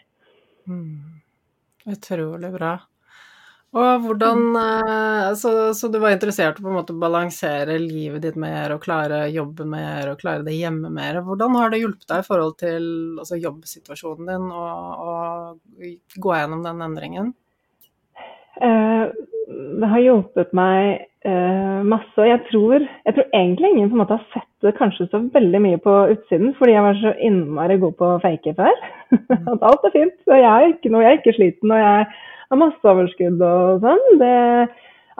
Mm. 0.70 1.13
Utrolig 1.90 2.50
bra. 2.54 2.74
Og 3.74 4.04
hvordan 4.04 4.42
eh, 4.54 5.28
så, 5.34 5.50
så, 5.74 5.88
du 5.90 5.98
var 5.98 6.14
interessert 6.14 6.60
i 6.60 6.62
på 6.62 6.70
en 6.70 6.76
måte 6.78 6.94
å 6.94 7.00
balansere 7.02 7.74
livet 7.82 8.22
ditt 8.22 8.36
mer 8.38 8.70
og 8.76 8.84
klare 8.84 9.24
jobben 9.34 9.72
mer 9.72 10.12
og 10.12 10.20
klare 10.20 10.46
det 10.46 10.54
hjemme 10.54 10.92
mer. 10.94 11.18
Hvordan 11.26 11.58
har 11.58 11.72
det 11.72 11.80
hjulpet 11.82 12.06
deg 12.12 12.22
i 12.22 12.28
forhold 12.28 12.54
til 12.62 12.86
altså, 13.18 13.40
jobbsituasjonen 13.42 14.30
din 14.30 14.46
å 14.54 15.16
gå 16.14 16.36
gjennom 16.38 16.62
den 16.66 16.86
endringen? 16.86 17.34
Eh, 18.62 19.04
det 19.80 19.90
har 19.90 20.00
hjulpet 20.00 20.52
meg 20.56 21.04
eh, 21.26 21.80
masse. 21.86 22.14
Og 22.20 22.28
jeg 22.28 22.42
tror, 22.50 22.84
jeg 22.84 23.16
tror, 23.16 23.26
egentlig 23.32 23.72
ingen 23.72 23.90
på 23.90 23.98
en 23.98 24.02
måte 24.04 24.18
har 24.18 24.28
sett 24.34 24.50
det 24.64 24.76
kanskje 24.78 25.08
så 25.10 25.20
veldig 25.34 25.60
mye 25.60 25.80
på 25.84 25.96
utsiden, 26.14 26.54
fordi 26.58 26.76
jeg 26.76 26.86
var 26.86 27.00
så 27.00 27.12
innmari 27.28 27.76
god 27.82 27.98
på 27.98 28.12
å 28.14 28.22
fake 28.22 28.54
før. 28.58 28.86
Mm. 29.12 29.26
At 29.54 29.68
alt 29.70 29.90
er 29.90 29.96
fint. 29.96 30.16
Og 30.30 30.38
jeg 30.38 30.48
er 30.52 30.72
ikke, 30.72 30.94
noe, 30.94 31.04
jeg 31.04 31.12
er 31.12 31.20
ikke 31.20 31.36
sliten. 31.36 31.74
og 31.74 31.82
jeg 31.82 32.08
har 32.50 32.60
masse 32.60 32.90
overskudd 32.94 33.44
og 33.44 33.84
sånn. 33.84 34.08
Det, 34.22 34.34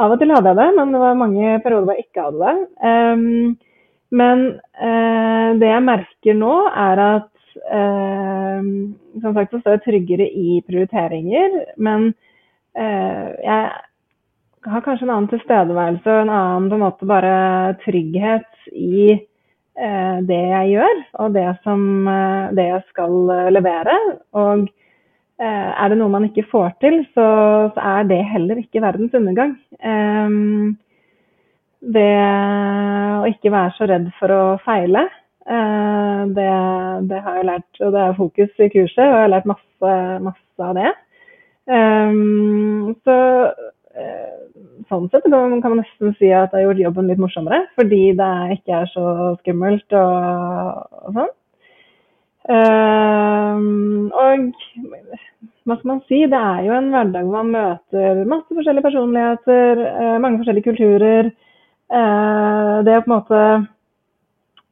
av 0.03 0.15
og 0.15 0.19
til 0.21 0.35
hadde 0.35 0.51
jeg 0.51 0.61
det, 0.61 0.71
men 0.79 0.95
det 0.95 1.05
var 1.05 1.21
mange 1.21 1.55
perioder 1.65 1.87
hvor 1.89 1.99
jeg 1.99 2.09
ikke 2.09 2.27
hadde 2.27 2.49
det. 2.49 2.57
Um, 2.91 3.55
men 4.15 4.45
uh, 4.79 5.49
det 5.61 5.71
jeg 5.71 5.87
merker 5.87 6.37
nå, 6.39 6.53
er 6.71 7.03
at 7.03 7.31
uh, 7.71 8.61
Som 9.23 9.35
sagt 9.37 9.55
så 9.55 9.61
står 9.61 9.77
jeg 9.77 9.85
tryggere 9.87 10.27
i 10.27 10.61
prioriteringer, 10.67 11.61
men 11.79 12.13
jeg 12.75 14.71
har 14.73 14.83
kanskje 14.83 15.07
en 15.07 15.13
annen 15.15 15.29
tilstedeværelse 15.31 16.11
og 16.11 16.23
en 16.25 16.33
annen 16.35 16.71
på 16.71 16.79
en 16.79 16.83
måte 16.83 17.07
bare 17.07 17.35
trygghet 17.85 18.71
i 18.73 19.13
eh, 19.15 20.17
det 20.27 20.41
jeg 20.41 20.73
gjør, 20.73 21.03
og 21.23 21.37
det, 21.37 21.45
som, 21.67 21.85
det 22.59 22.67
jeg 22.71 22.83
skal 22.91 23.15
levere. 23.55 23.99
Og 24.35 24.67
Eh, 25.35 25.71
er 25.83 25.91
det 25.91 25.97
noe 25.99 26.13
man 26.13 26.29
ikke 26.29 26.47
får 26.47 26.77
til, 26.83 27.01
så, 27.11 27.27
så 27.75 27.87
er 27.99 28.07
det 28.07 28.21
heller 28.31 28.61
ikke 28.61 28.83
verdens 28.85 29.15
undergang. 29.19 29.57
Det 31.85 32.13
å 33.19 33.27
ikke 33.29 33.53
være 33.53 33.75
så 33.77 33.89
redd 33.91 34.07
for 34.21 34.33
å 34.33 34.43
feile, 34.65 35.03
det, 35.45 36.47
det, 37.11 37.19
har 37.27 37.41
jeg 37.41 37.49
lært. 37.51 37.81
Og 37.83 37.91
det 37.93 38.05
er 38.05 38.17
fokus 38.21 38.63
i 38.63 38.71
kurset, 38.73 39.03
og 39.03 39.11
jeg 39.11 39.25
har 39.25 39.33
lært 39.35 39.51
masse, 39.51 39.97
masse 40.25 40.69
av 40.71 40.79
det. 40.79 40.95
Um, 41.65 42.93
så 43.07 43.17
uh, 43.49 44.35
sånn 44.91 45.07
sett 45.09 45.25
kan 45.31 45.65
man 45.65 45.79
nesten 45.81 46.13
si 46.19 46.29
at 46.29 46.53
det 46.53 46.61
har 46.61 46.67
gjort 46.67 46.83
jobben 46.83 47.09
litt 47.09 47.23
morsommere, 47.23 47.63
fordi 47.79 48.03
det 48.19 48.35
ikke 48.59 48.83
er 48.83 48.91
så 48.93 49.07
skummelt 49.41 49.97
og, 49.97 50.85
og 51.05 51.19
sånn. 51.21 51.33
Uh, 52.45 53.57
og 54.13 54.51
hva 55.65 55.79
skal 55.79 55.89
man 55.89 56.03
si, 56.05 56.19
det 56.29 56.41
er 56.41 56.67
jo 56.67 56.75
en 56.77 56.91
hverdag 56.93 57.25
hvor 57.25 57.41
man 57.41 57.55
møter 57.55 58.27
masse 58.29 58.53
forskjellige 58.53 58.85
personligheter, 58.85 59.81
uh, 59.81 60.17
mange 60.21 60.43
forskjellige 60.43 60.69
kulturer. 60.69 61.31
Uh, 61.89 62.85
det 62.85 62.99
å 62.99 63.05
på 63.05 63.09
en 63.09 63.15
måte 63.15 63.41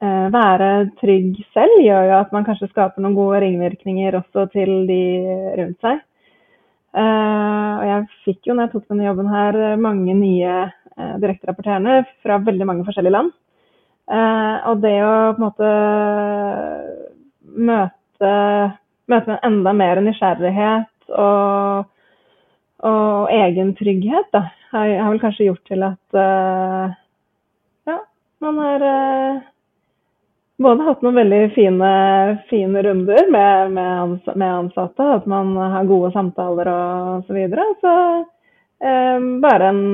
eh, 0.03 0.29
være 0.35 0.69
trygg 1.01 1.41
selv 1.55 1.83
gjør 1.85 2.09
jo 2.09 2.15
at 2.19 2.33
man 2.35 2.47
kanskje 2.47 2.71
skaper 2.73 3.05
noen 3.05 3.17
gode 3.17 3.43
ringvirkninger 3.45 4.17
også 4.19 4.49
til 4.55 4.73
de 4.89 5.03
rundt 5.61 5.85
seg. 5.85 6.01
Og 6.93 7.85
jeg 7.89 8.09
fikk 8.27 8.49
jo 8.49 8.57
når 8.57 8.67
jeg 8.67 8.73
tok 8.75 8.89
denne 8.91 9.07
jobben 9.07 9.31
her, 9.33 9.59
mange 9.81 10.15
nye 10.17 10.57
direkterapporterende 11.23 12.03
fra 12.21 12.37
veldig 12.45 12.67
mange 12.69 12.85
forskjellige 12.85 13.15
land. 13.15 13.31
og 14.69 14.83
det 14.83 14.99
å 15.01 15.15
på 15.33 15.41
en 15.41 15.47
måte 15.47 15.71
møte, 17.71 18.33
møte 19.09 19.31
med 19.31 19.47
enda 19.49 19.73
mer 19.77 20.03
nysgjerrighet 20.05 21.17
og, 21.17 21.89
og 22.85 23.33
egen 23.39 23.73
trygghet, 23.79 24.29
da, 24.37 24.45
har, 24.75 24.93
har, 24.99 25.09
vel 25.15 25.23
kanskje 25.23 25.49
gjort 25.49 25.65
til 25.71 25.87
at 25.89 26.21
ja, 27.89 27.99
man 28.45 28.61
uh, 28.85 29.41
både 30.63 30.87
hatt 30.87 31.03
noen 31.05 31.19
veldig 31.21 31.43
fine, 31.55 31.93
fine 32.51 32.83
runder 32.87 33.31
med, 33.31 33.77
med, 33.77 34.49
ansatte, 34.49 35.07
at 35.19 35.29
man 35.31 35.55
har 35.57 35.89
gode 35.91 36.13
samtaler 36.15 36.71
og 36.73 37.29
så 37.29 37.37
videre. 37.37 37.67
Så 37.83 37.95
eh, 38.85 39.31
bare 39.45 39.71
en 39.73 39.85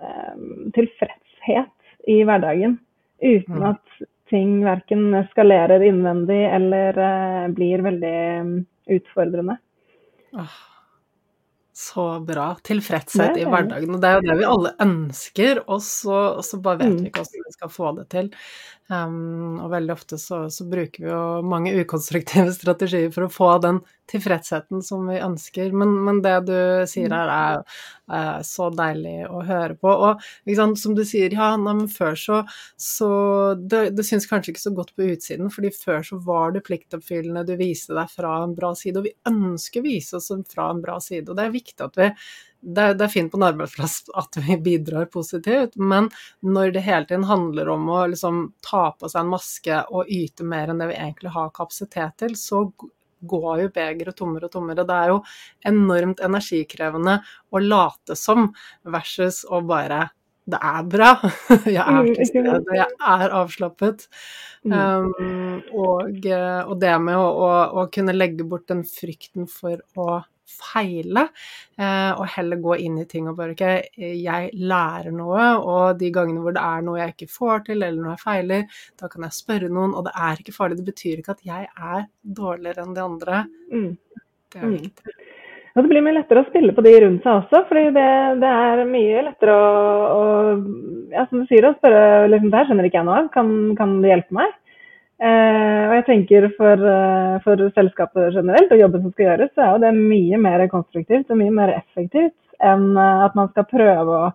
eh, 0.00 0.36
tilfredshet 0.76 1.74
i 2.08 2.22
hverdagen 2.24 2.78
uten 3.18 3.58
mm. 3.58 3.66
at 3.72 4.08
ting 4.30 4.64
verken 4.64 5.10
skalerer 5.32 5.82
innvendig 5.88 6.40
eller 6.52 6.98
eh, 7.04 7.44
blir 7.56 7.84
veldig 7.84 8.16
um, 8.40 8.56
utfordrende. 8.98 9.58
Ah. 10.36 10.56
så 11.72 12.20
bra. 12.20 12.50
Tilfredshet 12.64 13.38
i 13.40 13.46
hverdagen. 13.48 13.94
Og 13.94 14.02
det 14.02 14.08
er 14.10 14.18
jo 14.18 14.26
det 14.28 14.38
vi 14.40 14.48
alle 14.48 14.74
ønsker, 14.84 15.62
og 15.66 15.80
så, 15.84 16.18
og 16.40 16.44
så 16.44 16.60
bare 16.62 16.82
vet 16.82 16.92
mm. 16.92 16.98
vi 17.00 17.12
ikke 17.12 17.24
hvordan 17.24 17.46
vi 17.46 17.56
skal 17.56 17.72
få 17.72 17.92
det 18.00 18.08
til. 18.14 18.30
Um, 18.88 19.58
og 19.60 19.68
veldig 19.74 19.92
ofte 19.92 20.16
så, 20.16 20.46
så, 20.48 20.64
bruker 20.64 21.02
vi 21.04 21.10
jo 21.10 21.24
mange 21.44 21.74
ukonstruktive 21.76 22.48
strategier 22.56 23.10
for 23.12 23.26
å 23.26 23.32
få 23.32 23.48
den 23.60 23.82
tilfredsheten 24.08 24.80
som 24.84 25.04
vi 25.10 25.18
ønsker. 25.20 25.74
Men, 25.76 25.92
men 26.06 26.22
det 26.24 26.34
du 26.48 26.56
sier 26.88 27.12
her, 27.12 27.28
er, 27.34 27.60
uh, 28.08 28.38
så 28.48 28.70
deilig 28.72 29.26
å 29.28 29.42
høre 29.44 29.76
på. 29.76 29.92
Og 29.92 30.24
sant, 30.56 30.80
som 30.80 30.96
du 30.96 31.04
sier, 31.04 31.36
ja, 31.36 31.50
nei, 31.60 31.76
men 31.82 31.92
før 31.92 32.16
så, 32.16 32.40
så 32.80 33.10
Det, 33.60 33.90
det 33.96 34.06
syns 34.08 34.28
kanskje 34.30 34.54
ikke 34.54 34.64
så 34.64 34.74
godt 34.76 34.94
på 34.96 35.10
utsiden, 35.12 35.52
fordi 35.52 35.74
før 35.76 36.00
så 36.08 36.20
var 36.24 36.56
du 36.56 36.62
pliktoppfyllende, 36.64 37.44
du 37.44 37.58
viste 37.60 37.96
deg 37.96 38.08
fra 38.08 38.38
en 38.46 38.56
bra 38.56 38.72
side. 38.78 39.02
Og 39.02 39.10
vi 39.10 39.16
ønsker 39.28 39.84
å 39.84 39.88
vise 39.90 40.16
oss 40.16 40.32
fra 40.48 40.72
en 40.72 40.80
bra 40.84 40.96
side, 41.04 41.28
og 41.28 41.36
det 41.36 41.44
er 41.44 41.58
viktig 41.60 41.84
at 41.84 42.00
vi 42.00 42.08
det, 42.60 42.94
det, 42.98 43.04
er 43.04 43.12
fint 43.12 43.30
på 43.32 43.38
en 43.38 43.46
arbeidsplass 43.48 44.00
at 44.18 44.38
vi 44.42 44.56
bidrar 44.62 45.06
positivt, 45.12 45.76
men 45.76 46.08
når 46.42 46.74
det 46.74 46.84
hele 46.86 47.06
tiden 47.06 47.26
handler 47.28 47.70
om 47.70 47.88
å 47.94 48.04
liksom 48.10 48.48
ta 48.66 48.88
på 48.98 49.10
seg 49.10 49.22
en 49.22 49.32
maske 49.32 49.80
og 49.94 50.10
yte 50.10 50.46
mer 50.46 50.72
enn 50.72 50.82
det 50.82 50.90
vi 50.90 50.98
egentlig 50.98 51.34
har 51.36 51.54
kapasitet 51.54 52.18
til, 52.24 52.34
så 52.38 52.64
går 53.18 53.64
jo 53.64 53.70
begeret 53.74 54.16
tommere 54.18 54.46
og 54.46 54.54
tommere. 54.54 54.86
Det 54.86 54.94
er 54.94 55.12
jo 55.12 55.18
enormt 55.70 56.22
energikrevende 56.24 57.18
å 57.50 57.62
late 57.62 58.18
som 58.18 58.50
versus 58.86 59.44
å 59.46 59.62
bare 59.66 60.08
det 60.48 60.58
er 60.64 60.84
bra. 60.88 61.10
Jeg 61.76 61.82
er 61.82 61.98
mm, 61.98 62.06
til 62.16 62.28
stede, 62.30 62.76
jeg 62.78 62.86
er 63.04 63.34
avslappet. 63.36 64.06
Mm. 64.64 64.72
Um, 64.72 65.58
og, 65.76 66.24
og, 66.24 66.72
det 66.80 66.94
med 67.04 67.18
å, 67.20 67.26
å, 67.28 67.50
å, 67.82 67.84
kunne 67.92 68.16
legge 68.16 68.46
bort 68.48 68.64
den 68.70 68.80
frykten 68.88 69.44
for 69.50 69.76
å 70.00 70.22
feile, 70.48 71.26
eh, 71.78 72.10
og 72.14 72.24
heller 72.34 72.60
gå 72.64 72.78
inn 72.84 72.98
i 73.02 73.06
ting 73.10 73.28
og 73.28 73.36
bare 73.38 73.54
ikke 73.54 73.72
Jeg 73.98 74.50
lærer 74.56 75.12
noe, 75.14 75.48
og 75.60 75.98
de 76.00 76.10
gangene 76.14 76.42
hvor 76.44 76.56
det 76.56 76.64
er 76.64 76.84
noe 76.86 77.00
jeg 77.02 77.14
ikke 77.14 77.30
får 77.32 77.66
til, 77.68 77.82
eller 77.82 78.00
noe 78.00 78.16
jeg 78.16 78.24
feiler, 78.24 78.80
da 79.00 79.10
kan 79.12 79.26
jeg 79.28 79.38
spørre 79.38 79.72
noen, 79.72 79.94
og 79.94 80.08
det 80.08 80.14
er 80.16 80.42
ikke 80.42 80.56
farlig. 80.56 80.80
Det 80.80 80.90
betyr 80.92 81.22
ikke 81.22 81.36
at 81.36 81.44
jeg 81.46 81.68
er 81.68 82.06
dårligere 82.22 82.84
enn 82.84 82.96
de 82.96 83.04
andre. 83.04 83.42
Mm. 83.72 83.90
Det 84.48 84.62
er 84.62 84.72
viktig. 84.78 85.18
Og 85.78 85.84
det 85.84 85.90
blir 85.92 86.02
mye 86.02 86.16
lettere 86.16 86.42
å 86.42 86.46
spille 86.48 86.72
på 86.74 86.82
de 86.82 86.92
rundt 87.04 87.22
seg 87.22 87.36
også, 87.38 87.60
fordi 87.68 87.90
det, 87.94 88.08
det 88.42 88.48
er 88.50 88.80
mye 88.88 89.20
lettere 89.28 89.54
å, 89.54 89.68
å, 90.10 90.22
ja, 91.12 91.22
som 91.28 91.44
du 91.44 91.50
sier, 91.50 91.68
å 91.68 91.76
spørre 91.76 92.24
liksom, 92.32 92.48
det 92.50 92.58
her 92.58 92.66
skjønner 92.66 92.88
ikke 92.88 92.98
jeg 92.98 93.06
noe 93.06 93.20
av, 93.20 93.28
kan, 93.36 93.52
kan 93.78 93.92
du 94.02 94.08
hjelpe 94.08 94.34
meg? 94.40 94.56
Eh, 95.18 95.84
og 95.88 95.94
jeg 95.96 96.04
tenker 96.06 96.44
for, 96.54 96.82
eh, 96.90 97.38
for, 97.42 97.62
selskapet 97.74 98.36
generelt 98.36 98.70
og 98.70 98.78
jobben 98.78 99.02
som 99.02 99.14
skal 99.14 99.26
gjøres, 99.26 99.50
så 99.54 99.64
er 99.64 99.72
jo 99.72 99.80
det 99.82 99.94
mye 99.96 100.38
mer 100.38 100.66
konstruktivt 100.70 101.32
og 101.34 101.40
mye 101.40 101.54
mer 101.56 101.72
effektivt 101.74 102.36
enn 102.62 102.92
eh, 102.94 103.24
at 103.26 103.34
man 103.38 103.50
skal 103.50 103.66
prøve 103.66 104.20
å 104.28 104.30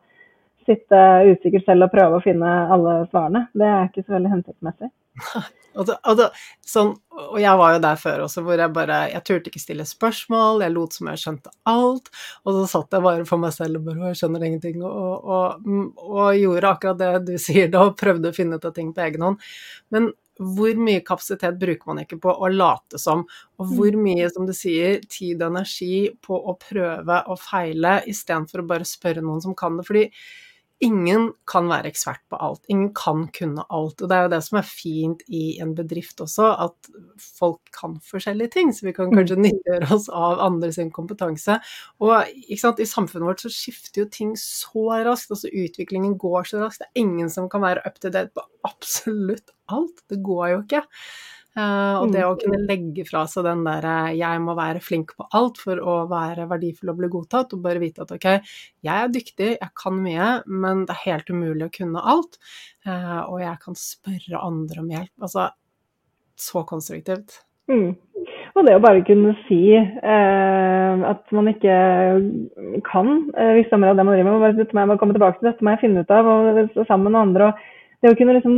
sitte 0.68 1.00
usikker 1.32 1.64
selv 1.64 1.88
og 1.88 1.96
prøve 1.96 2.20
å 2.20 2.24
finne 2.24 2.52
alle 2.72 3.00
svarene. 3.12 3.48
Det 3.56 3.68
er 3.70 3.88
ikke 3.88 4.04
så 4.04 4.18
veldig 4.18 4.36
hensiktsmessig. 4.38 4.92
Og, 5.74 5.88
da, 5.90 5.96
og, 6.06 6.20
da, 6.20 6.28
sånn, 6.62 6.92
og, 7.18 7.38
jeg 7.42 7.58
var 7.58 7.72
jo 7.74 7.80
der 7.82 7.98
før 7.98 8.20
også, 8.28 8.44
hvor 8.46 8.60
jeg 8.62 8.70
bare 8.76 8.98
Jeg 9.10 9.24
turte 9.26 9.50
ikke 9.50 9.62
stille 9.62 9.86
spørsmål, 9.90 10.62
jeg 10.62 10.74
lot 10.76 10.94
som 10.94 11.10
jeg 11.10 11.22
skjønte 11.24 11.54
alt. 11.70 12.12
Og 12.46 12.60
så 12.60 12.66
satt 12.76 12.94
jeg 12.94 13.02
bare 13.02 13.26
for 13.26 13.42
meg 13.42 13.56
selv 13.56 13.80
og 13.80 13.88
bare 13.88 14.12
Jeg 14.12 14.20
skjønner 14.22 14.46
ingenting. 14.46 14.84
Og, 14.86 15.26
og, 15.26 16.28
gjorde 16.38 16.70
akkurat 16.76 17.02
det 17.02 17.10
du 17.26 17.34
sier 17.42 17.74
da, 17.74 17.88
og 17.88 17.98
prøvde 17.98 18.30
å 18.30 18.38
finne 18.38 18.62
ut 18.62 18.70
av 18.70 18.76
ting 18.78 18.94
på 18.94 19.02
egen 19.08 19.26
hånd. 19.26 19.50
Men 19.90 20.12
hvor 20.40 20.80
mye 20.82 21.04
kapasitet 21.06 21.60
bruker 21.62 21.90
man 21.90 22.02
ikke 22.04 22.18
på 22.24 22.34
å 22.34 22.50
late 22.50 23.00
som, 23.02 23.26
og 23.60 23.74
hvor 23.76 23.94
mm. 23.94 24.06
mye, 24.08 24.30
som 24.34 24.48
du 24.50 24.54
sier, 24.58 25.04
tid 25.10 25.42
og 25.44 25.52
energi 25.52 26.08
på 26.26 26.38
å 26.38 26.56
prøve 26.62 27.20
og 27.30 27.42
feile 27.42 28.00
istedenfor 28.10 28.64
å 28.64 28.70
bare 28.74 28.88
spørre 28.88 29.24
noen 29.26 29.44
som 29.44 29.54
kan 29.58 29.78
det. 29.78 29.86
Fordi 29.90 30.08
ingen 30.84 31.30
kan 31.50 31.68
være 31.70 31.92
ekspert 31.92 32.22
på 32.32 32.38
alt. 32.42 32.64
Ingen 32.72 32.92
kan 32.98 33.26
kunne 33.36 33.66
alt. 33.74 34.02
Og 34.02 34.10
det 34.10 34.16
er 34.18 34.26
jo 34.26 34.32
det 34.34 34.40
som 34.46 34.60
er 34.60 34.68
fint 34.68 35.24
i 35.28 35.44
en 35.64 35.74
bedrift 35.78 36.22
også, 36.24 36.50
at 36.66 36.92
folk 37.40 37.62
kan 37.76 38.00
forskjellige 38.04 38.56
ting. 38.56 38.74
Så 38.76 38.88
vi 38.88 38.96
kan 38.96 39.14
kanskje 39.14 39.38
mm. 39.40 39.44
nyttiggjøre 39.48 39.92
oss 39.96 40.10
av 40.10 40.42
andres 40.44 40.80
kompetanse. 40.96 41.60
Og 42.04 42.16
i 42.48 42.58
samfunnet 42.60 43.30
vårt 43.30 43.46
så 43.46 43.54
skifter 43.54 44.04
jo 44.04 44.10
ting 44.12 44.34
så 44.40 44.88
raskt. 45.08 45.34
Altså 45.36 45.52
utviklingen 45.52 46.18
går 46.22 46.50
så 46.50 46.64
raskt. 46.64 46.84
Det 46.84 46.92
er 46.92 47.06
ingen 47.06 47.32
som 47.34 47.52
kan 47.52 47.64
være 47.64 47.86
up 47.88 48.02
to 48.02 48.12
date 48.14 48.34
på 48.36 48.46
absolutt 48.68 49.54
alt. 49.72 50.04
Det 50.12 50.20
går 50.26 50.50
jo 50.56 50.64
ikke. 50.66 50.84
Uh, 51.54 52.02
og 52.02 52.08
det 52.10 52.24
å 52.26 52.32
mm. 52.34 52.40
kunne 52.42 52.60
legge 52.66 53.04
fra 53.06 53.28
seg 53.30 53.46
den 53.46 53.60
der 53.62 53.86
eh, 53.86 54.16
'jeg 54.18 54.42
må 54.42 54.56
være 54.58 54.80
flink 54.82 55.12
på 55.14 55.28
alt 55.38 55.60
for 55.62 55.78
å 55.78 55.98
være 56.10 56.48
verdifull 56.50 56.90
og 56.90 56.98
bli 56.98 57.10
godtatt', 57.14 57.54
og 57.54 57.62
bare 57.62 57.82
vite 57.84 58.02
at 58.02 58.14
ok, 58.16 58.26
jeg 58.82 58.94
er 58.94 59.12
dyktig, 59.14 59.50
jeg 59.60 59.74
kan 59.78 60.00
mye, 60.02 60.30
men 60.50 60.88
det 60.90 60.96
er 60.96 61.04
helt 61.12 61.30
umulig 61.30 61.68
å 61.68 61.76
kunne 61.76 62.02
alt. 62.14 62.40
Uh, 62.88 63.22
og 63.28 63.44
jeg 63.44 63.60
kan 63.62 63.78
spørre 63.78 64.42
andre 64.42 64.82
om 64.82 64.90
hjelp. 64.96 65.14
Altså, 65.22 65.52
så 66.34 66.64
konstruktivt. 66.66 67.38
Mm. 67.70 67.94
Og 68.58 68.66
det 68.66 68.74
å 68.74 68.82
bare 68.82 69.06
kunne 69.06 69.36
si 69.46 69.62
eh, 69.78 71.04
at 71.10 71.32
man 71.34 71.48
ikke 71.50 71.78
kan 72.86 73.08
visse 73.56 73.78
av 73.78 73.96
det 73.98 74.06
man 74.06 74.14
driver 74.14 74.42
med, 74.42 74.58
dette 74.60 74.76
må 74.76 74.84
jeg 74.84 75.00
komme 75.02 75.16
tilbake 75.16 75.40
til, 75.40 75.48
dette 75.50 75.66
må 75.66 75.74
jeg 75.74 75.82
finne 75.86 76.04
ut 76.04 76.14
av, 76.14 76.28
og 76.28 76.84
sammen 76.90 77.14
med 77.14 77.22
andre. 77.22 77.48
og 77.50 78.04
det 78.04 78.12
å 78.12 78.18
kunne 78.20 78.36
liksom 78.36 78.56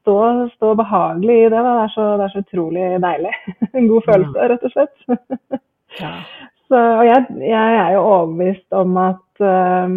stå, 0.00 0.18
stå 0.56 0.74
behagelig 0.78 1.38
i 1.38 1.48
det. 1.48 1.62
Det, 1.64 1.74
er 1.82 1.92
så, 1.94 2.06
det 2.18 2.26
er 2.26 2.34
så 2.34 2.44
utrolig 2.44 2.86
deilig. 3.04 3.34
En 3.78 3.88
god 3.88 4.06
følelse, 4.10 4.48
rett 4.52 4.68
og 4.70 4.76
slett. 4.76 4.96
Ja. 5.98 6.10
Så, 6.68 6.76
og 6.76 7.06
jeg, 7.06 7.22
jeg, 7.40 7.76
er 7.80 7.94
jo 7.94 8.00
overbevist 8.04 8.74
om 8.76 8.98
at 9.00 9.40
um, 9.40 9.94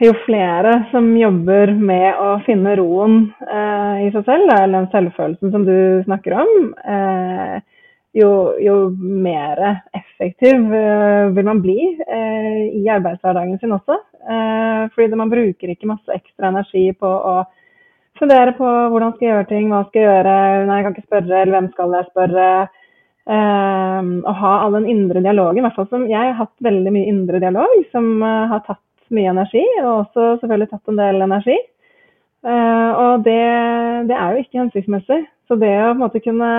jo 0.00 0.14
flere 0.24 0.72
som 0.88 1.10
jobber 1.20 1.74
med 1.76 2.16
å 2.16 2.30
finne 2.46 2.72
roen 2.80 3.18
uh, 3.44 4.00
i 4.00 4.08
seg 4.14 4.24
selv, 4.24 4.48
eller 4.48 4.72
den 4.78 4.88
selvfølelsen 4.94 5.52
som 5.52 5.66
du 5.68 5.76
snakker 6.08 6.38
om, 6.40 6.54
uh, 6.88 7.60
jo, 8.16 8.30
jo, 8.62 8.76
mer 8.96 9.60
effektiv 9.96 10.72
uh, 10.72 11.28
vil 11.36 11.46
man 11.46 11.60
bli 11.64 11.78
i 11.96 12.82
arbeidshverdagen 12.88 13.58
sin 13.60 13.76
også. 13.76 14.00
fordi 14.94 15.14
man 15.20 15.30
bruker 15.30 15.70
ikke 15.70 15.86
masse 15.86 16.10
ekstra 16.10 16.48
energi 16.50 16.88
på 16.98 17.06
å 17.06 17.36
fundere 18.18 18.54
på 18.56 18.64
hvordan 18.64 19.14
skal 19.14 19.26
jeg 19.26 19.34
gjøre 19.34 19.50
ting, 19.50 19.68
hva 19.70 19.84
skal 19.86 20.02
jeg 20.02 20.08
gjøre, 20.08 20.34
nei, 20.66 20.78
jeg 20.78 20.86
kan 20.86 20.96
ikke 20.96 21.06
spørre, 21.06 21.38
eller 21.42 21.54
hvem 21.56 21.70
skal 21.74 21.96
jeg 21.96 22.10
spørre. 22.10 22.48
Um, 23.26 24.10
å 24.22 24.32
ha 24.38 24.50
all 24.62 24.76
den 24.76 24.84
indre 24.86 25.18
dialogen. 25.18 25.58
I 25.58 25.64
hvert 25.64 25.74
fall 25.74 25.88
som 25.90 26.04
jeg 26.06 26.28
har 26.28 26.36
hatt 26.38 26.52
veldig 26.62 26.92
mye 26.94 27.08
indre 27.10 27.40
dialog 27.42 27.72
som 27.90 28.20
uh, 28.22 28.44
har 28.52 28.60
tatt 28.68 28.82
mye 29.14 29.32
energi, 29.32 29.64
og 29.82 30.04
også 30.04 30.28
selvfølgelig 30.42 30.68
tatt 30.70 30.92
en 30.92 31.00
del 31.00 31.26
energi. 31.26 31.56
Uh, 32.44 32.90
og 33.00 33.24
det, 33.24 33.38
det, 34.10 34.16
er 34.16 34.34
jo 34.34 34.42
ikke 34.42 34.60
hensiktsmessig. 34.60 35.22
Så 35.46 35.56
det 35.60 35.70
å 35.70 35.88
på 35.88 35.94
en 35.94 36.02
måte 36.02 36.20
kunne 36.24 36.50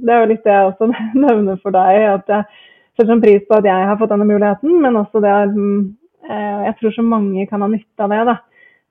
Det 0.00 0.12
er 0.14 0.20
jo 0.22 0.30
litt 0.30 0.44
det 0.46 0.54
jeg 0.54 0.70
også 0.70 0.88
nevner 1.26 1.60
for 1.62 1.74
deg, 1.74 2.08
at 2.14 2.32
jeg 2.32 2.48
setter 2.96 3.12
sånn 3.12 3.22
pris 3.22 3.44
på 3.46 3.58
at 3.58 3.68
jeg 3.68 3.88
har 3.90 3.98
fått 4.00 4.14
denne 4.14 4.28
muligheten, 4.28 4.76
men 4.82 4.98
også 4.98 5.22
det 5.24 5.32
at 5.32 5.56
uh, 5.56 6.60
jeg 6.66 6.76
tror 6.80 6.96
så 6.96 7.06
mange 7.06 7.48
kan 7.50 7.62
ha 7.62 7.70
nytte 7.70 8.06
av 8.06 8.14
det. 8.14 8.22
da 8.32 8.38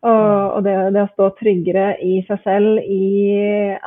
og, 0.06 0.58
og 0.58 0.66
det, 0.66 0.74
det, 0.93 1.01
å 1.01 1.12
stå 1.16 1.28
tryggere 1.39 1.86
i 2.06 2.20
seg 2.28 2.41
selv 2.45 2.82
i 2.84 3.06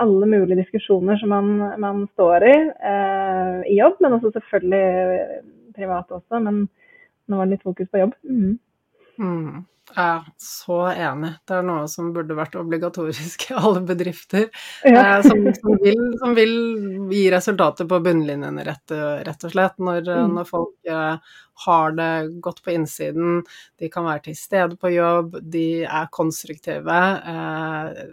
alle 0.02 0.26
mulige 0.26 0.58
diskusjoner 0.58 1.18
som 1.20 1.30
man, 1.30 1.50
man 1.78 2.00
står 2.16 2.46
i 2.48 2.54
eh, 2.90 3.58
i 3.70 3.76
jobb, 3.78 4.00
men 4.02 4.16
også 4.16 4.32
selvfølgelig 4.34 5.28
privat 5.76 6.10
også. 6.10 6.40
Men 6.42 6.64
nå 7.28 7.38
var 7.38 7.46
det 7.46 7.54
litt 7.54 7.66
fokus 7.68 7.90
på 7.92 8.02
jobb. 8.02 8.16
Mm. 8.26 8.56
Mm. 9.22 9.62
Er 9.96 10.26
så 10.42 10.78
enig. 10.92 11.30
Det 11.48 11.56
er 11.56 11.64
noe 11.66 11.86
som 11.90 12.10
burde 12.12 12.36
vært 12.36 12.58
obligatorisk 12.60 13.46
i 13.48 13.56
alle 13.56 13.80
bedrifter. 13.88 14.48
Ja. 14.84 15.18
Eh, 15.18 15.22
som, 15.24 15.46
som, 15.56 15.78
vil, 15.82 16.02
som, 16.20 16.34
vil, 16.36 16.54
gi 17.12 17.24
resultater 17.32 17.88
på 17.88 18.00
bunnlinjene, 18.04 18.66
rett, 18.66 18.96
rett, 19.26 19.48
og 19.48 19.54
slett. 19.54 19.78
Når, 19.80 20.04
mm. 20.04 20.36
når 20.36 20.48
folk 20.50 20.92
eh, 20.92 21.32
har 21.64 21.96
det 21.98 22.12
godt 22.44 22.62
på 22.64 22.74
innsiden, 22.76 23.42
de 23.80 23.90
kan 23.92 24.06
være 24.06 24.28
til 24.28 24.38
stede 24.38 24.78
på 24.78 24.92
jobb, 24.92 25.40
de 25.42 25.66
er 25.88 26.12
konstruktive. 26.14 27.00
Eh, 27.32 28.04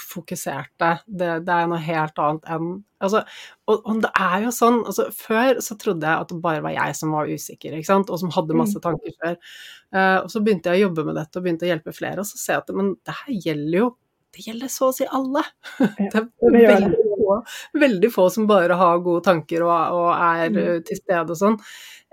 fokuserte. 0.00 0.90
Det, 1.06 1.30
det, 1.46 1.54
er 1.54 1.68
noe 1.70 1.80
helt 1.82 2.18
annet 2.20 2.48
enn 2.50 2.68
altså, 3.04 3.22
og, 3.68 3.76
og, 3.78 4.00
det 4.04 4.10
er 4.20 4.46
jo 4.46 4.52
sånn 4.54 4.80
altså, 4.82 5.06
Før 5.14 5.60
så 5.64 5.76
trodde 5.80 6.08
jeg 6.08 6.24
at 6.24 6.32
det 6.32 6.40
bare 6.44 6.62
var 6.64 6.74
jeg 6.76 6.96
som 6.98 7.14
var 7.14 7.30
usikker, 7.30 7.76
ikke 7.76 7.90
sant? 7.90 8.10
og 8.10 8.22
som 8.22 8.32
hadde 8.34 8.58
masse 8.58 8.80
mm. 8.80 8.84
tanker 8.84 9.18
før. 9.20 9.36
Uh, 9.94 10.18
og 10.24 10.30
så 10.32 10.42
begynte 10.44 10.72
jeg 10.72 10.82
å 10.82 10.88
jobbe 10.88 11.06
med 11.08 11.20
dette 11.20 11.38
og 11.38 11.46
begynte 11.46 11.68
å 11.68 11.70
hjelpe 11.70 11.94
flere, 11.96 12.24
og 12.24 12.28
så 12.28 12.40
ser 12.40 12.58
jeg 12.58 12.64
at 12.64 12.74
men 12.74 12.94
det 13.06 13.18
her 13.20 13.36
gjelder 13.48 13.78
jo 13.82 13.92
det 14.34 14.48
gjelder 14.48 14.70
så 14.72 14.88
å 14.90 14.94
si 14.96 15.06
alle. 15.14 15.44
det 15.78 16.08
er 16.10 16.24
veldig 16.42 17.13
få, 17.24 17.40
veldig 17.80 18.12
få 18.12 18.28
som 18.30 18.46
bare 18.50 18.76
har 18.78 19.02
gode 19.04 19.24
tanker 19.24 19.64
og, 19.66 19.98
og 19.98 20.08
er 20.14 20.52
mm. 20.52 20.86
til 20.88 21.00
stede 21.00 21.32
og 21.32 21.40
sånn. 21.40 21.60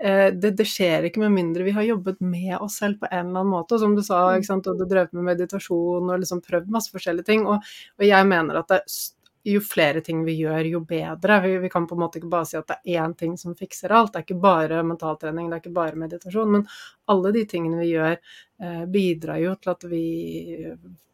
Eh, 0.02 0.28
det, 0.34 0.50
det, 0.58 0.66
skjer 0.66 1.06
ikke 1.06 1.22
med 1.22 1.34
mindre 1.36 1.62
vi 1.62 1.74
har 1.76 1.86
jobbet 1.86 2.18
med 2.26 2.56
oss 2.58 2.80
selv 2.80 2.98
på 2.98 3.06
en 3.10 3.28
eller 3.28 3.44
annen 3.44 3.52
måte. 3.52 3.76
Og 3.76 3.82
som 3.84 3.96
du 3.96 4.02
sa, 4.02 4.24
ikke 4.34 4.48
sant, 4.48 4.68
og 4.70 4.80
du 4.80 4.86
drev 4.90 5.12
med 5.14 5.28
meditasjon 5.30 6.08
og 6.10 6.22
liksom 6.22 6.42
prøvd 6.42 6.70
masse 6.74 6.90
forskjellige 6.94 7.28
ting. 7.28 7.44
Og, 7.46 7.74
og 8.00 8.06
jeg 8.08 8.28
mener 8.30 8.58
at 8.62 8.72
det, 8.72 8.80
jo 9.44 9.58
flere 9.62 10.00
ting 10.06 10.20
vi 10.26 10.36
gjør, 10.38 10.66
jo 10.70 10.80
bedre. 10.86 11.40
Vi, 11.42 11.52
vi, 11.64 11.70
kan 11.70 11.86
på 11.90 11.96
en 11.96 12.02
måte 12.04 12.20
ikke 12.20 12.30
bare 12.30 12.48
si 12.50 12.58
at 12.58 12.68
det 12.70 12.78
er 12.82 13.02
én 13.02 13.14
ting 13.18 13.36
som 13.38 13.54
fikser 13.58 13.94
alt. 13.94 14.12
Det 14.14 14.22
er 14.22 14.26
ikke 14.26 14.42
bare 14.42 14.82
mentaltrening, 14.86 15.50
det 15.50 15.58
er 15.58 15.64
ikke 15.64 15.76
bare 15.76 16.02
meditasjon. 16.02 16.50
Men 16.56 16.66
alle 17.10 17.34
de 17.34 17.44
tingene 17.50 17.82
vi 17.82 17.92
gjør, 17.92 18.18
eh, 18.62 18.82
bidrar 18.90 19.42
jo 19.42 19.54
til 19.58 19.74
at 19.74 19.86
vi 19.90 20.06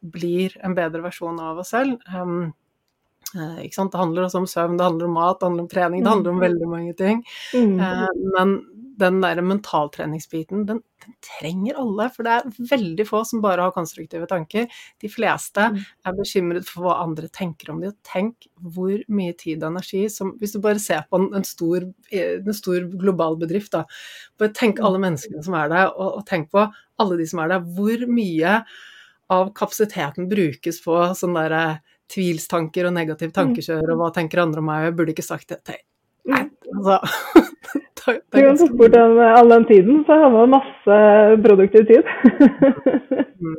blir 0.00 0.56
en 0.64 0.76
bedre 0.76 1.04
versjon 1.04 1.40
av 1.44 1.60
oss 1.64 1.74
selv. 1.76 2.00
Um, 2.08 2.52
Eh, 2.52 2.67
det 3.34 4.00
handler 4.00 4.24
også 4.24 4.42
om 4.42 4.48
søvn, 4.48 4.78
det 4.78 4.86
handler 4.86 5.08
om 5.08 5.16
mat, 5.18 5.38
det 5.40 5.48
handler 5.48 5.66
om 5.66 5.70
trening, 5.70 6.02
det 6.04 6.10
handler 6.10 6.30
om 6.30 6.40
mm. 6.40 6.44
veldig 6.46 6.68
mange 6.68 6.94
ting. 6.98 7.22
Mm. 7.54 7.80
Eh, 7.80 8.08
men 8.36 8.58
den 8.98 9.20
der 9.22 9.40
mentaltreningsbiten, 9.42 10.64
den, 10.66 10.80
den, 11.04 11.14
trenger 11.22 11.78
alle. 11.78 12.08
For 12.14 12.26
det 12.26 12.34
er 12.34 12.68
veldig 12.72 13.06
få 13.06 13.20
som 13.28 13.42
bare 13.44 13.68
har 13.68 13.74
konstruktive 13.74 14.26
tanker. 14.30 14.66
De 15.02 15.10
fleste 15.12 15.68
mm. 15.74 15.78
er 16.08 16.16
bekymret 16.18 16.66
for 16.66 16.86
hva 16.86 16.96
andre 17.04 17.30
tenker 17.30 17.70
om 17.72 17.82
dem. 17.82 17.94
Og 17.94 18.10
tenk 18.10 18.48
hvor 18.58 18.96
mye 19.14 19.36
tid 19.38 19.62
og 19.62 19.70
energi 19.70 20.04
som 20.12 20.34
Hvis 20.40 20.56
du 20.56 20.60
bare 20.64 20.82
ser 20.82 21.06
på 21.08 21.20
en, 21.20 21.30
en, 21.38 21.46
stor, 21.46 21.86
en 22.10 22.56
stor, 22.56 22.88
global 22.98 23.38
bedrift, 23.40 23.72
da. 23.76 23.84
Bare 24.40 24.54
tenk 24.56 24.82
alle 24.82 25.00
menneskene 25.02 25.44
som 25.46 25.56
er 25.58 25.70
der, 25.72 25.92
og, 25.94 26.20
og 26.20 26.26
tenk 26.28 26.50
på 26.54 26.66
alle 26.98 27.20
de 27.20 27.28
som 27.30 27.44
er 27.44 27.54
der. 27.54 27.68
Hvor 27.78 28.06
mye 28.10 28.60
av 29.28 29.52
kapasiteten 29.56 30.26
brukes 30.30 30.80
på 30.82 31.00
sånn 31.18 31.36
derre 31.36 31.64
tvilstanker 32.12 32.88
og 32.88 32.94
negativ 32.96 33.32
tankekjør, 33.36 33.92
og 33.92 34.00
hva 34.00 34.10
tenker 34.16 34.42
andre 34.42 34.62
om 34.62 34.68
meg, 34.70 34.80
og 34.80 34.88
jeg 34.88 34.98
burde 35.00 35.14
ikke 35.14 35.26
sagt 35.26 35.52
det 35.52 35.62
til 35.68 35.80
Nei, 36.28 36.44
altså 36.74 37.00
Du 38.08 38.40
kan 38.40 38.56
fort 38.56 38.76
bort 38.78 38.94
den, 38.94 39.18
all 39.20 39.50
den 39.52 39.64
tiden, 39.68 40.04
så 40.06 40.16
har 40.16 40.30
man 40.32 40.54
masse 40.54 40.94
produktiv 41.44 41.82
tid. 41.90 42.06
Mm. 43.36 43.56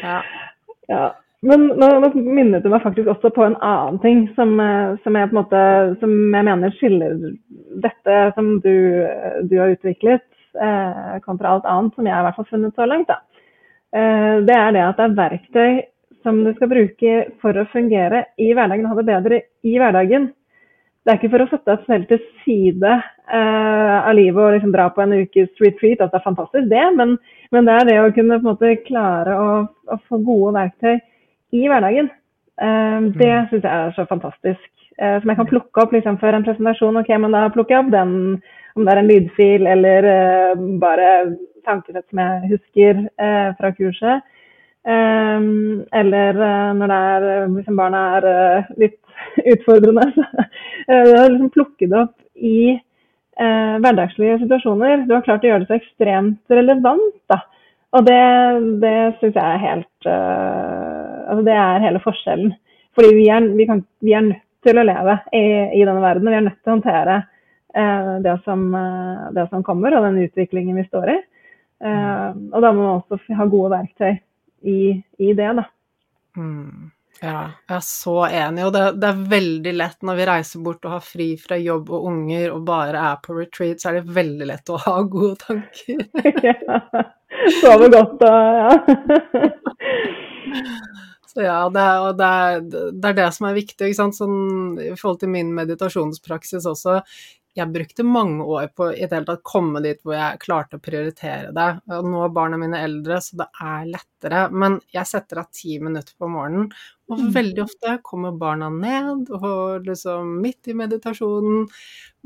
ja. 0.00 0.20
ja. 0.94 1.06
Men 1.44 1.66
nå, 1.76 1.88
nå, 2.00 2.08
minnet 2.16 2.64
du 2.64 2.70
meg 2.72 2.80
faktisk 2.82 3.10
også 3.12 3.30
på 3.34 3.44
en 3.44 3.58
annen 3.60 3.98
ting 4.00 4.22
som, 4.38 4.54
som, 5.04 5.18
jeg, 5.18 5.32
måte, 5.36 5.60
som 6.00 6.14
jeg 6.32 6.46
mener 6.48 6.72
skiller 6.78 7.18
dette 7.84 8.16
som 8.38 8.54
du, 8.64 8.72
du 9.44 9.54
har 9.60 9.74
utviklet, 9.74 10.24
eh, 10.56 11.18
kontra 11.26 11.52
alt 11.52 11.68
annet 11.68 11.94
som 11.94 12.08
jeg 12.08 12.16
har 12.16 12.24
i 12.24 12.28
hvert 12.30 12.40
fall 12.40 12.48
funnet 12.54 12.80
så 12.80 12.88
langt, 12.88 13.12
eh, 13.12 14.40
det 14.48 14.56
er 14.56 14.72
det 14.74 14.86
at 14.86 14.98
det 15.02 15.06
er 15.10 15.20
verktøy 15.20 15.70
som 16.26 16.42
du 16.42 16.50
skal 16.56 16.70
bruke 16.72 17.14
for 17.42 17.54
å 17.54 17.68
fungere 17.70 18.26
i 18.42 18.50
hverdagen 18.50 18.88
og 18.88 18.92
ha 18.92 18.98
det 18.98 19.06
bedre 19.12 19.40
i 19.62 19.76
hverdagen. 19.78 20.32
Det 21.06 21.12
er 21.12 21.20
ikke 21.20 21.30
for 21.36 21.44
å 21.44 21.48
sette 21.52 21.70
deg 21.70 21.84
selv 21.86 22.08
til 22.10 22.22
side 22.42 22.92
eh, 22.92 23.96
av 24.00 24.14
livet 24.18 24.42
og 24.42 24.56
liksom 24.56 24.72
dra 24.74 24.88
på 24.90 25.04
en 25.04 25.14
ukes 25.20 25.62
retreat, 25.62 26.00
at 26.02 26.10
det 26.10 26.18
er 26.18 26.24
fantastisk 26.24 26.66
det, 26.72 26.82
men, 26.98 27.14
men 27.54 27.68
det 27.68 27.76
er 27.76 27.86
det 27.86 27.98
å 28.02 28.14
kunne 28.16 28.40
måte 28.42 28.72
klare 28.88 29.36
å, 29.38 29.50
å 29.86 29.98
få 30.08 30.18
gode 30.26 30.56
verktøy 30.58 30.96
i 31.54 31.68
hverdagen. 31.70 32.10
Eh, 32.58 32.98
det 33.14 33.30
mm. 33.30 33.52
syns 33.52 33.62
jeg 33.62 33.70
er 33.70 33.94
så 33.94 34.08
fantastisk. 34.10 34.70
Eh, 34.98 35.18
som 35.20 35.30
jeg 35.30 35.38
kan 35.38 35.50
plukke 35.50 35.82
opp 35.84 35.94
liksom, 35.94 36.18
før 36.18 36.40
en 36.40 36.46
presentasjon. 36.46 36.98
Ok, 36.98 37.12
men 37.22 37.38
da 37.38 37.46
plukker 37.54 37.76
jeg 37.76 37.84
opp 37.84 37.92
den, 37.94 38.14
om 38.74 38.86
det 38.86 38.94
er 38.94 39.02
en 39.02 39.10
lydfil 39.12 39.68
eller 39.68 40.08
eh, 40.10 40.64
bare 40.82 41.10
tankesett 41.68 42.06
som 42.08 42.22
jeg 42.22 42.56
husker 42.56 43.04
eh, 43.04 43.50
fra 43.58 43.72
kurset. 43.76 44.26
Um, 44.86 45.82
eller 45.92 46.36
uh, 46.38 46.74
når 46.78 46.90
det 46.92 46.96
er, 46.96 47.24
liksom 47.50 47.78
barna 47.78 48.02
er 48.20 48.26
uh, 48.26 48.68
litt 48.78 49.00
utfordrende. 49.52 50.04
Så 50.14 50.26
uh, 50.94 51.24
liksom 51.32 51.50
plukket 51.56 51.90
det 51.90 52.02
opp 52.04 52.20
i 52.36 52.58
hverdagslige 53.36 54.38
situasjoner. 54.40 55.02
Du 55.04 55.10
har 55.12 55.24
klart 55.26 55.42
å 55.44 55.48
gjøre 55.50 55.66
det 55.66 55.68
så 55.68 55.76
ekstremt 55.76 56.54
relevant. 56.56 57.18
da. 57.28 57.36
Og 57.92 58.06
det, 58.06 58.20
det 58.80 58.92
syns 59.18 59.36
jeg 59.36 59.42
er 59.44 59.60
helt 59.60 60.08
Altså 60.08 61.42
det 61.44 61.56
er 61.60 61.84
hele 61.84 62.00
forskjellen. 62.00 62.54
Fordi 62.96 63.10
vi 63.12 63.26
er, 63.28 63.50
vi, 63.58 63.66
kan, 63.68 63.82
vi 64.00 64.14
er 64.16 64.24
nødt 64.24 64.64
til 64.64 64.80
å 64.80 64.86
leve 64.88 65.18
i, 65.36 65.42
i, 65.76 65.82
denne 65.82 66.00
verden. 66.00 66.30
Vi 66.32 66.38
er 66.38 66.46
nødt 66.46 66.56
til 66.62 66.72
å 66.72 66.76
håndtere 66.78 67.18
det 68.24 68.38
som, 68.46 68.64
det, 69.36 69.44
som, 69.50 69.66
kommer, 69.66 69.98
og 69.98 70.08
den 70.08 70.22
utviklingen 70.24 70.80
vi 70.80 70.86
står 70.88 71.12
i. 71.12 71.18
og 71.84 72.56
da 72.64 72.72
må 72.72 72.86
man 72.86 73.02
også 73.02 73.36
ha 73.36 73.50
gode 73.52 73.74
verktøy 73.74 74.16
i, 74.62 75.02
i 75.18 75.32
det, 75.36 75.48
da. 75.60 75.66
Mm. 76.36 76.90
Ja, 77.22 77.46
jeg 77.64 77.76
er 77.78 77.84
så 77.84 78.14
enig, 78.28 78.64
og 78.66 78.74
det, 78.74 78.82
det, 79.00 79.08
er 79.08 79.28
veldig 79.30 79.72
lett 79.72 80.02
når 80.04 80.18
vi 80.18 80.26
reiser 80.28 80.64
bort 80.64 80.84
og 80.84 80.98
har 80.98 81.04
fri 81.04 81.30
fra 81.40 81.56
jobb 81.56 81.88
og 81.96 82.08
unger 82.10 82.50
og 82.52 82.66
bare 82.68 83.04
er 83.08 83.22
på 83.24 83.36
retreat, 83.38 83.80
så 83.80 83.88
er 83.90 84.00
det 84.00 84.16
veldig 84.18 84.48
lett 84.50 84.72
å 84.72 84.80
ha 84.84 84.96
gode 85.14 85.36
tanker. 85.46 86.02
ja. 86.44 86.82
Sove 87.60 87.88
godt 87.92 88.22
og 88.24 88.56
ja. 88.56 88.70
så 91.32 91.44
ja, 91.44 91.56
det 91.72 91.82
er, 91.82 92.04
og 92.04 92.20
det 92.20 92.28
er, 92.28 92.60
det 92.68 93.10
er, 93.10 93.16
det 93.16 93.26
som 93.36 93.48
er 93.48 93.58
viktig, 93.58 93.80
ikke 93.88 93.98
sant. 93.98 94.16
Sånn, 94.16 94.38
I 94.80 94.92
forhold 94.96 95.20
til 95.24 95.32
min 95.32 95.52
meditasjonspraksis 95.56 96.68
også 96.68 97.00
jeg 97.56 97.72
brukte 97.72 98.04
mange 98.04 98.44
år 98.44 98.66
på 98.76 98.90
i 98.92 99.06
det 99.06 99.14
hele 99.14 99.28
tatt 99.30 99.44
komme 99.46 99.80
dit 99.84 100.02
hvor 100.04 100.16
jeg 100.16 100.40
klarte 100.42 100.76
å 100.76 100.82
prioritere 100.82 101.54
det. 101.56 101.68
Og 101.96 102.08
nå 102.12 102.20
er 102.26 102.34
barna 102.36 102.58
mine 102.60 102.82
eldre, 102.84 103.16
så 103.24 103.38
det 103.40 103.46
er 103.64 103.88
lettere. 103.94 104.42
Men 104.52 104.76
jeg 104.92 105.08
setter 105.08 105.40
av 105.40 105.48
ti 105.56 105.78
minutter 105.80 106.12
på 106.20 106.28
morgenen, 106.28 106.68
og 107.06 107.20
mm. 107.22 107.30
veldig 107.34 107.62
ofte 107.62 107.98
kommer 108.06 108.34
barna 108.34 108.68
ned 108.72 109.30
og 109.36 109.86
liksom 109.86 110.36
midt 110.42 110.72
i 110.72 110.74
meditasjonen. 110.74 111.68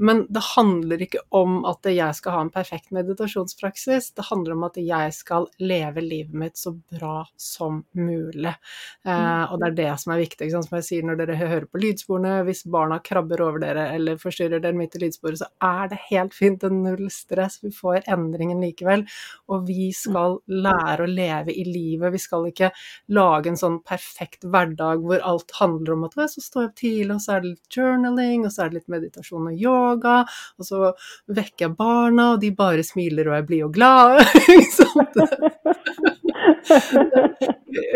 Men 0.00 0.22
det 0.32 0.40
handler 0.54 1.02
ikke 1.04 1.20
om 1.36 1.58
at 1.68 1.84
jeg 1.92 2.16
skal 2.16 2.32
ha 2.32 2.44
en 2.46 2.52
perfekt 2.54 2.88
meditasjonspraksis, 2.96 4.14
det 4.16 4.24
handler 4.30 4.54
om 4.54 4.62
at 4.70 4.78
jeg 4.80 5.12
skal 5.12 5.44
leve 5.60 6.00
livet 6.00 6.38
mitt 6.40 6.56
så 6.56 6.72
bra 6.72 7.26
som 7.36 7.82
mulig. 7.92 8.54
Eh, 9.04 9.42
og 9.44 9.60
det 9.60 9.68
er 9.68 9.76
det 9.76 9.90
som 10.00 10.14
er 10.14 10.22
viktig, 10.22 10.48
som 10.54 10.78
jeg 10.78 10.86
sier 10.86 11.04
når 11.04 11.20
dere 11.20 11.36
hører 11.36 11.66
på 11.68 11.82
lydsporene. 11.82 12.38
Hvis 12.48 12.64
barna 12.64 12.96
krabber 13.04 13.44
over 13.44 13.60
dere 13.60 13.90
eller 13.92 14.16
forstyrrer 14.22 14.64
dere 14.64 14.78
midt 14.78 14.96
i 14.96 15.02
lydsporet, 15.04 15.42
så 15.42 15.50
er 15.68 15.92
det 15.92 16.00
helt 16.06 16.32
fint, 16.38 16.62
det 16.64 16.70
er 16.70 16.80
null 16.80 17.12
stress, 17.12 17.60
vi 17.60 17.74
får 17.74 18.08
endringen 18.08 18.64
likevel. 18.64 19.04
Og 19.52 19.68
vi 19.68 19.90
skal 19.92 20.40
lære 20.48 21.04
å 21.04 21.12
leve 21.12 21.52
i 21.52 21.66
livet, 21.68 22.14
vi 22.16 22.24
skal 22.24 22.48
ikke 22.48 22.72
lage 23.12 23.52
en 23.52 23.60
sånn 23.60 23.82
perfekt 23.84 24.48
hverdag 24.48 24.69
hvor 24.78 25.24
alt 25.32 25.56
handler 25.58 25.96
om 25.96 26.04
at 26.06 26.18
så 26.30 26.40
står 26.42 26.62
jeg 26.62 26.70
opp 26.70 26.78
tidlig, 26.78 27.14
og 27.14 27.24
så 27.24 27.32
er 27.34 27.40
det 27.42 27.50
litt 27.54 27.76
journaling, 27.76 28.44
og 28.44 28.52
så 28.52 28.62
er 28.62 28.70
det 28.70 28.80
litt 28.80 28.94
meditasjon 28.94 29.50
og 29.50 29.64
yoga 29.66 30.20
og 30.58 30.66
så 30.66 30.90
vekker 31.30 31.66
jeg 31.66 31.76
barna, 31.78 32.32
og 32.34 32.40
de 32.42 32.50
bare 32.56 32.84
smiler 32.86 33.30
og 33.30 33.36
er 33.38 33.46
blide 33.48 33.68
og 33.68 33.74
glade. 33.74 34.24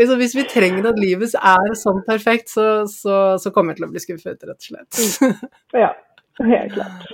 så 0.08 0.18
hvis 0.20 0.36
vi 0.36 0.46
trenger 0.50 0.90
at 0.90 1.00
livet 1.00 1.36
er 1.38 1.76
sånn 1.78 2.02
perfekt, 2.06 2.52
så, 2.52 2.84
så, 2.90 3.36
så 3.40 3.52
kommer 3.54 3.72
jeg 3.72 3.82
til 3.82 3.88
å 3.88 3.92
bli 3.92 4.04
skuffet, 4.04 4.40
rett 4.48 4.56
og 4.56 4.68
slett. 4.70 4.92
ja, 5.84 5.92
helt 6.42 6.76
klart. 6.76 7.12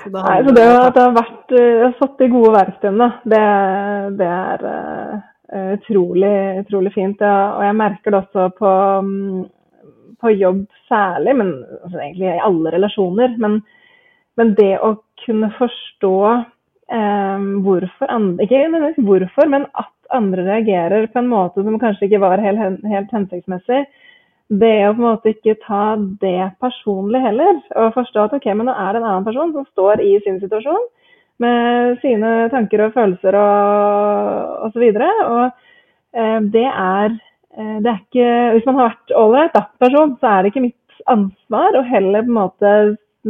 Så 0.00 0.08
det, 0.08 0.20
Nei, 0.24 0.38
så 0.46 0.52
det 0.56 0.64
at 0.64 0.96
jeg 0.96 1.04
har 1.04 1.16
vært 1.18 1.50
uh, 1.52 1.90
satt 1.98 2.22
i 2.24 2.30
gode 2.32 2.52
verktøyene, 2.54 3.08
det, 3.28 3.40
det 4.16 4.28
er 4.32 4.62
uh, 4.64 5.18
utrolig, 5.50 6.36
utrolig 6.62 6.92
fint. 6.94 7.22
Og 7.22 7.64
jeg 7.66 7.76
merker 7.78 8.14
det 8.14 8.20
også 8.22 8.46
på, 8.58 8.70
um, 9.02 9.44
på 10.20 10.32
jobb 10.36 10.64
særlig, 10.88 11.36
men 11.40 11.52
altså, 11.82 11.98
egentlig 11.98 12.30
i 12.30 12.42
alle 12.46 12.74
relasjoner. 12.76 13.36
Men 13.42 13.60
men 14.40 14.54
det 14.56 14.74
å 14.80 14.94
kunne 15.24 15.50
forstå 15.58 16.16
eh, 16.96 17.48
hvorfor 17.64 18.12
andre, 18.12 18.46
Ikke 18.46 19.02
hvorfor, 19.04 19.50
men 19.52 19.66
at 19.74 19.92
andre 20.16 20.46
reagerer 20.46 21.10
på 21.12 21.20
en 21.20 21.28
måte 21.30 21.64
som 21.66 21.76
kanskje 21.78 22.08
ikke 22.08 22.22
var 22.22 22.42
helt, 22.42 22.80
helt 22.88 23.12
hensiktsmessig. 23.14 23.82
Det 24.50 24.72
å 24.88 24.94
på 24.94 24.98
en 24.98 25.06
måte 25.06 25.34
ikke 25.34 25.58
ta 25.62 25.84
det 26.22 26.50
personlig 26.62 27.20
heller, 27.22 27.60
og 27.78 27.92
forstå 27.94 28.24
at 28.24 28.32
ok, 28.40 28.48
men 28.56 28.66
nå 28.70 28.74
er 28.74 28.94
det 28.94 29.02
en 29.02 29.10
annen 29.10 29.28
person 29.28 29.52
som 29.54 29.68
står 29.68 30.02
i 30.02 30.16
sin 30.24 30.40
situasjon 30.42 30.88
med 31.40 31.98
sine 32.02 32.48
tanker 32.52 32.86
og 32.86 32.94
følelser 32.96 33.36
og 33.40 34.68
osv. 34.68 34.86
Og, 34.90 35.00
så 35.00 35.10
og 35.26 36.20
eh, 36.20 36.38
det 36.56 36.66
er 36.68 37.14
eh, 37.14 37.76
det 37.80 37.92
er 37.92 38.00
ikke, 38.00 38.30
Hvis 38.56 38.66
man 38.68 38.80
har 38.80 38.90
vært 38.90 39.16
ålreit 39.16 39.60
person, 39.82 40.16
så 40.20 40.32
er 40.32 40.42
det 40.42 40.52
ikke 40.52 40.66
mitt 40.68 41.04
ansvar 41.10 41.78
å 41.78 41.86
heller 41.86 42.26
på 42.26 42.30
en 42.32 42.40
måte 42.40 42.72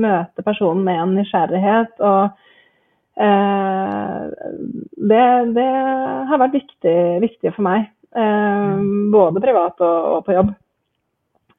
møte 0.01 0.45
personen 0.47 0.85
med 0.87 1.03
en 1.03 1.15
nysgjerrighet. 1.19 1.95
og 1.99 2.31
eh, 3.21 4.27
det, 5.11 5.25
det, 5.57 5.69
har 6.31 6.43
vært 6.43 6.59
viktig, 6.59 6.99
viktig 7.27 7.55
for 7.55 7.67
meg. 7.67 7.91
Eh, 8.17 8.75
mm. 8.81 9.11
både 9.15 9.43
privat 9.43 9.81
og, 9.87 10.11
og 10.17 10.27
på 10.27 10.35
jobb. 10.35 10.51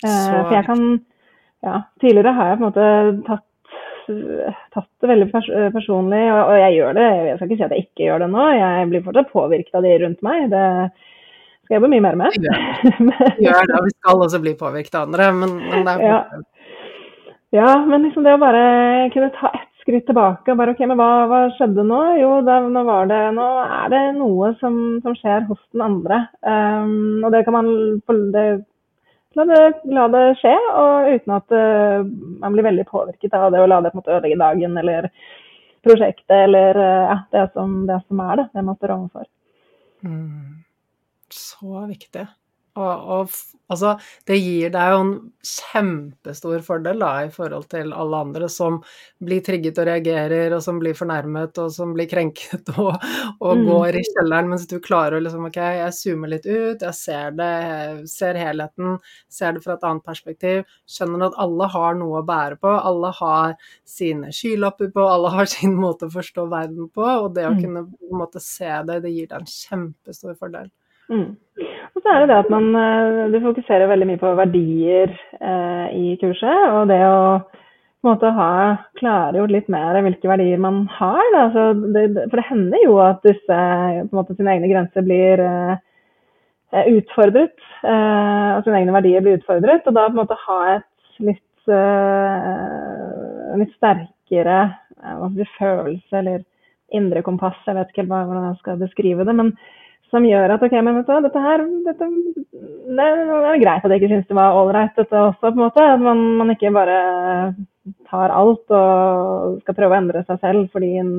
Eh, 0.02 0.36
for 0.41 0.56
jeg 0.56 0.68
kan 0.68 0.84
ja, 1.62 1.84
Tidligere 2.02 2.34
har 2.34 2.47
jeg 2.49 2.58
på 2.58 2.64
en 2.64 2.72
måte 2.72 2.86
tatt, 3.28 3.45
tatt 4.74 4.89
det 5.02 5.10
veldig 5.12 5.28
pers 5.32 5.47
personlig, 5.76 6.22
og, 6.34 6.41
og, 6.43 6.58
jeg 6.60 6.78
gjør 6.78 6.99
det. 6.99 7.08
Jeg 7.30 7.39
skal 7.39 7.47
ikke 7.47 7.60
si 7.60 7.66
at 7.68 7.76
jeg 7.76 7.88
ikke 7.88 8.06
gjør 8.08 8.24
det 8.26 8.30
nå. 8.34 8.45
Jeg 8.58 8.91
blir 8.91 9.08
fortsatt 9.08 9.34
påvirket 9.34 9.80
av 9.80 9.88
de 9.88 9.95
rundt 10.04 10.24
meg. 10.28 10.45
Det 10.52 10.68
skal 10.91 11.76
jeg 11.76 11.80
jobbe 11.80 11.91
mye 11.95 12.06
mer 12.08 12.22
med. 12.22 12.38
Vi 13.39 13.47
gjør 13.47 13.68
det, 13.70 13.80
og 13.80 13.89
vi 13.89 13.97
skal 13.97 14.24
også 14.28 14.41
bli 14.43 14.56
påvirket 14.60 14.97
av 14.97 15.10
andre, 15.10 15.32
men, 15.41 15.60
men 15.64 15.86
det 15.88 15.97
er 15.97 16.08
ja. 16.08 16.22
Ja, 17.52 17.72
men 17.84 18.06
liksom 18.06 18.24
det 18.24 18.38
å 18.38 18.39
bare 18.39 18.64
kunne 19.12 19.28
ta 19.36 19.49
ett 19.52 19.72
skritt 19.84 20.06
tilbake 20.08 20.54
og 20.54 20.60
bare 20.60 20.72
OK, 20.72 20.84
men 20.88 20.95
hva, 20.99 21.10
hva 21.28 21.39
skjedde 21.58 21.84
nå? 21.84 21.99
Jo, 22.22 22.30
da, 22.47 22.62
nå, 22.64 22.84
det, 23.10 23.20
nå, 23.36 23.47
er 23.66 23.91
det 23.91 24.02
noe 24.16 24.54
som, 24.62 24.78
som, 25.04 25.16
skjer 25.18 25.43
hos 25.49 25.60
den 25.74 25.84
andre. 25.84 26.22
Um, 26.45 27.26
og 27.26 27.34
det 27.36 27.43
kan 27.47 27.58
man 27.58 27.72
det, 28.36 28.45
la, 29.38 29.45
det, 29.47 29.59
la, 29.95 30.07
det, 30.11 30.23
skje, 30.41 30.55
og 30.77 31.11
uten 31.15 31.36
at 31.38 31.55
uh, 31.55 32.07
man 32.41 32.55
blir 32.55 32.67
veldig 32.67 32.88
påvirket 32.89 33.38
av 33.38 33.51
det 33.53 33.61
å 33.61 33.69
la 33.69 33.79
det 33.84 33.93
på 33.93 33.99
en 33.99 34.01
måte 34.01 34.15
ødelegge 34.17 34.41
dagen 34.41 34.82
eller 34.82 35.07
prosjektet 35.86 36.36
eller 36.36 36.77
uh, 36.77 37.13
ja, 37.13 37.17
det, 37.36 37.45
som, 37.55 37.77
det 37.89 38.01
som 38.07 38.25
er 38.27 38.41
det, 38.41 38.47
det 38.55 38.65
man 38.67 38.79
står 38.79 38.95
overfor. 38.97 39.29
Mm. 40.03 40.61
Så 41.32 41.86
viktig. 41.88 42.27
Og, 42.80 43.07
og, 43.13 43.32
altså, 43.74 43.97
det 44.30 44.38
gir 44.39 44.72
deg 44.72 44.93
jo 44.93 44.99
en 45.03 45.09
kjempestor 45.43 46.61
fordel 46.63 47.01
da, 47.03 47.09
i 47.26 47.32
forhold 47.34 47.65
til 47.74 47.91
alle 47.91 48.22
andre 48.24 48.47
som 48.51 48.78
blir 49.19 49.41
trigget 49.43 49.82
og 49.82 49.89
reagerer, 49.89 50.55
og 50.55 50.63
som 50.63 50.80
blir 50.80 50.95
fornærmet, 50.95 51.59
og 51.59 51.74
som 51.76 51.91
blir 51.97 52.07
krenket 52.11 52.72
og, 52.78 52.95
og 53.43 53.59
mm. 53.59 53.65
går 53.67 53.99
i 53.99 54.05
kjelleren, 54.07 54.51
mens 54.53 54.67
du 54.72 54.78
klarer 54.84 55.17
å 55.17 55.24
liksom 55.26 55.49
Ok, 55.51 55.59
jeg 55.59 55.97
zoomer 55.97 56.32
litt 56.32 56.47
ut, 56.47 56.86
jeg 56.86 56.95
ser 56.95 57.36
det, 57.36 57.51
jeg 57.67 58.09
ser 58.13 58.39
helheten, 58.39 58.99
ser 59.28 59.57
det 59.57 59.65
fra 59.65 59.76
et 59.76 59.88
annet 59.89 60.07
perspektiv, 60.07 60.63
skjønner 60.88 61.28
at 61.28 61.39
alle 61.43 61.67
har 61.76 61.97
noe 61.99 62.22
å 62.22 62.28
bære 62.28 62.59
på, 62.61 62.72
alle 62.72 63.11
har 63.19 63.57
sine 63.84 64.32
skylapper 64.36 64.93
på, 64.95 65.09
alle 65.11 65.34
har 65.36 65.51
sin 65.57 65.76
måte 65.76 66.07
å 66.07 66.15
forstå 66.15 66.47
verden 66.53 66.88
på, 66.88 67.03
og 67.03 67.34
det 67.36 67.49
å 67.49 67.55
mm. 67.57 67.65
kunne 67.65 67.88
måte 68.15 68.39
se 68.43 68.72
det, 68.88 69.01
det 69.03 69.11
gir 69.11 69.28
deg 69.28 69.41
en 69.41 69.57
kjempestor 69.59 70.39
fordel. 70.39 70.72
Mm. 71.12 71.32
Og 71.91 72.01
så 72.01 72.12
er 72.12 72.22
det 72.22 72.30
det 72.32 72.38
at 72.39 72.51
man 72.51 72.70
eh, 72.78 73.32
du 73.34 73.39
fokuserer 73.43 73.89
veldig 73.91 74.07
mye 74.09 74.22
på 74.22 74.32
verdier 74.39 75.12
eh, 75.41 75.88
i 75.97 76.16
kurset. 76.22 76.62
Og 76.78 76.88
det 76.91 77.01
å 77.05 77.41
på 78.01 78.09
en 78.09 78.16
måte 78.16 78.32
ha 78.34 78.53
klargjort 78.97 79.51
litt 79.53 79.68
mer 79.70 79.99
hvilke 80.01 80.30
verdier 80.32 80.62
man 80.62 80.88
har. 80.89 81.22
Altså, 81.38 81.68
det, 81.93 82.07
for 82.32 82.39
det 82.39 82.47
hender 82.47 82.82
jo 82.82 82.95
at 83.03 83.22
disse 83.28 83.57
på 83.57 84.07
en 84.09 84.18
måte 84.18 84.34
sine 84.38 84.55
egne 84.55 84.72
grenser 84.72 85.05
blir 85.05 85.43
eh, 85.45 86.88
utfordret. 86.95 87.59
Eh, 87.86 88.49
og 88.55 88.64
sine 88.66 88.80
egne 88.82 88.95
verdier 88.95 89.22
blir 89.22 89.38
utfordret. 89.38 89.86
Og 89.86 89.97
da 89.97 90.07
på 90.07 90.16
en 90.16 90.22
måte 90.24 90.39
ha 90.47 90.59
et 90.78 91.22
litt 91.28 91.76
eh, 91.76 93.59
litt 93.62 93.76
sterkere 93.78 94.64
følelse 95.57 96.18
eller 96.18 96.41
indre 96.95 97.22
kompass, 97.26 97.57
jeg 97.66 97.78
vet 97.78 97.91
ikke 97.91 98.03
helt 98.03 98.12
hvordan 98.12 98.49
jeg 98.49 98.59
skal 98.62 98.82
beskrive 98.82 99.26
det. 99.28 99.36
men 99.36 99.53
som 100.12 100.26
gjør 100.28 100.55
at 100.55 100.64
ok, 100.66 100.74
men 100.84 100.97
vet 100.99 101.07
du 101.07 101.26
dette 101.26 101.43
her 101.43 101.64
dette, 101.86 102.07
det, 102.97 103.05
er 103.05 103.62
greit 103.62 103.86
at 103.86 103.93
jeg 103.93 104.01
ikke 104.01 104.09
syns 104.12 104.28
det 104.30 104.38
var 104.38 104.57
ålreit, 104.59 104.97
dette 104.97 105.22
også, 105.28 105.39
på 105.45 105.53
en 105.53 105.62
måte. 105.62 105.86
At 105.93 106.03
man, 106.03 106.24
man, 106.39 106.51
ikke 106.53 106.74
bare 106.76 106.97
tar 108.09 108.34
alt 108.36 108.76
og 108.76 109.62
skal 109.64 109.78
prøve 109.78 109.95
å 109.95 110.01
endre 110.01 110.24
seg 110.28 110.41
selv 110.43 110.68
fordi 110.74 110.91
en, 111.01 111.14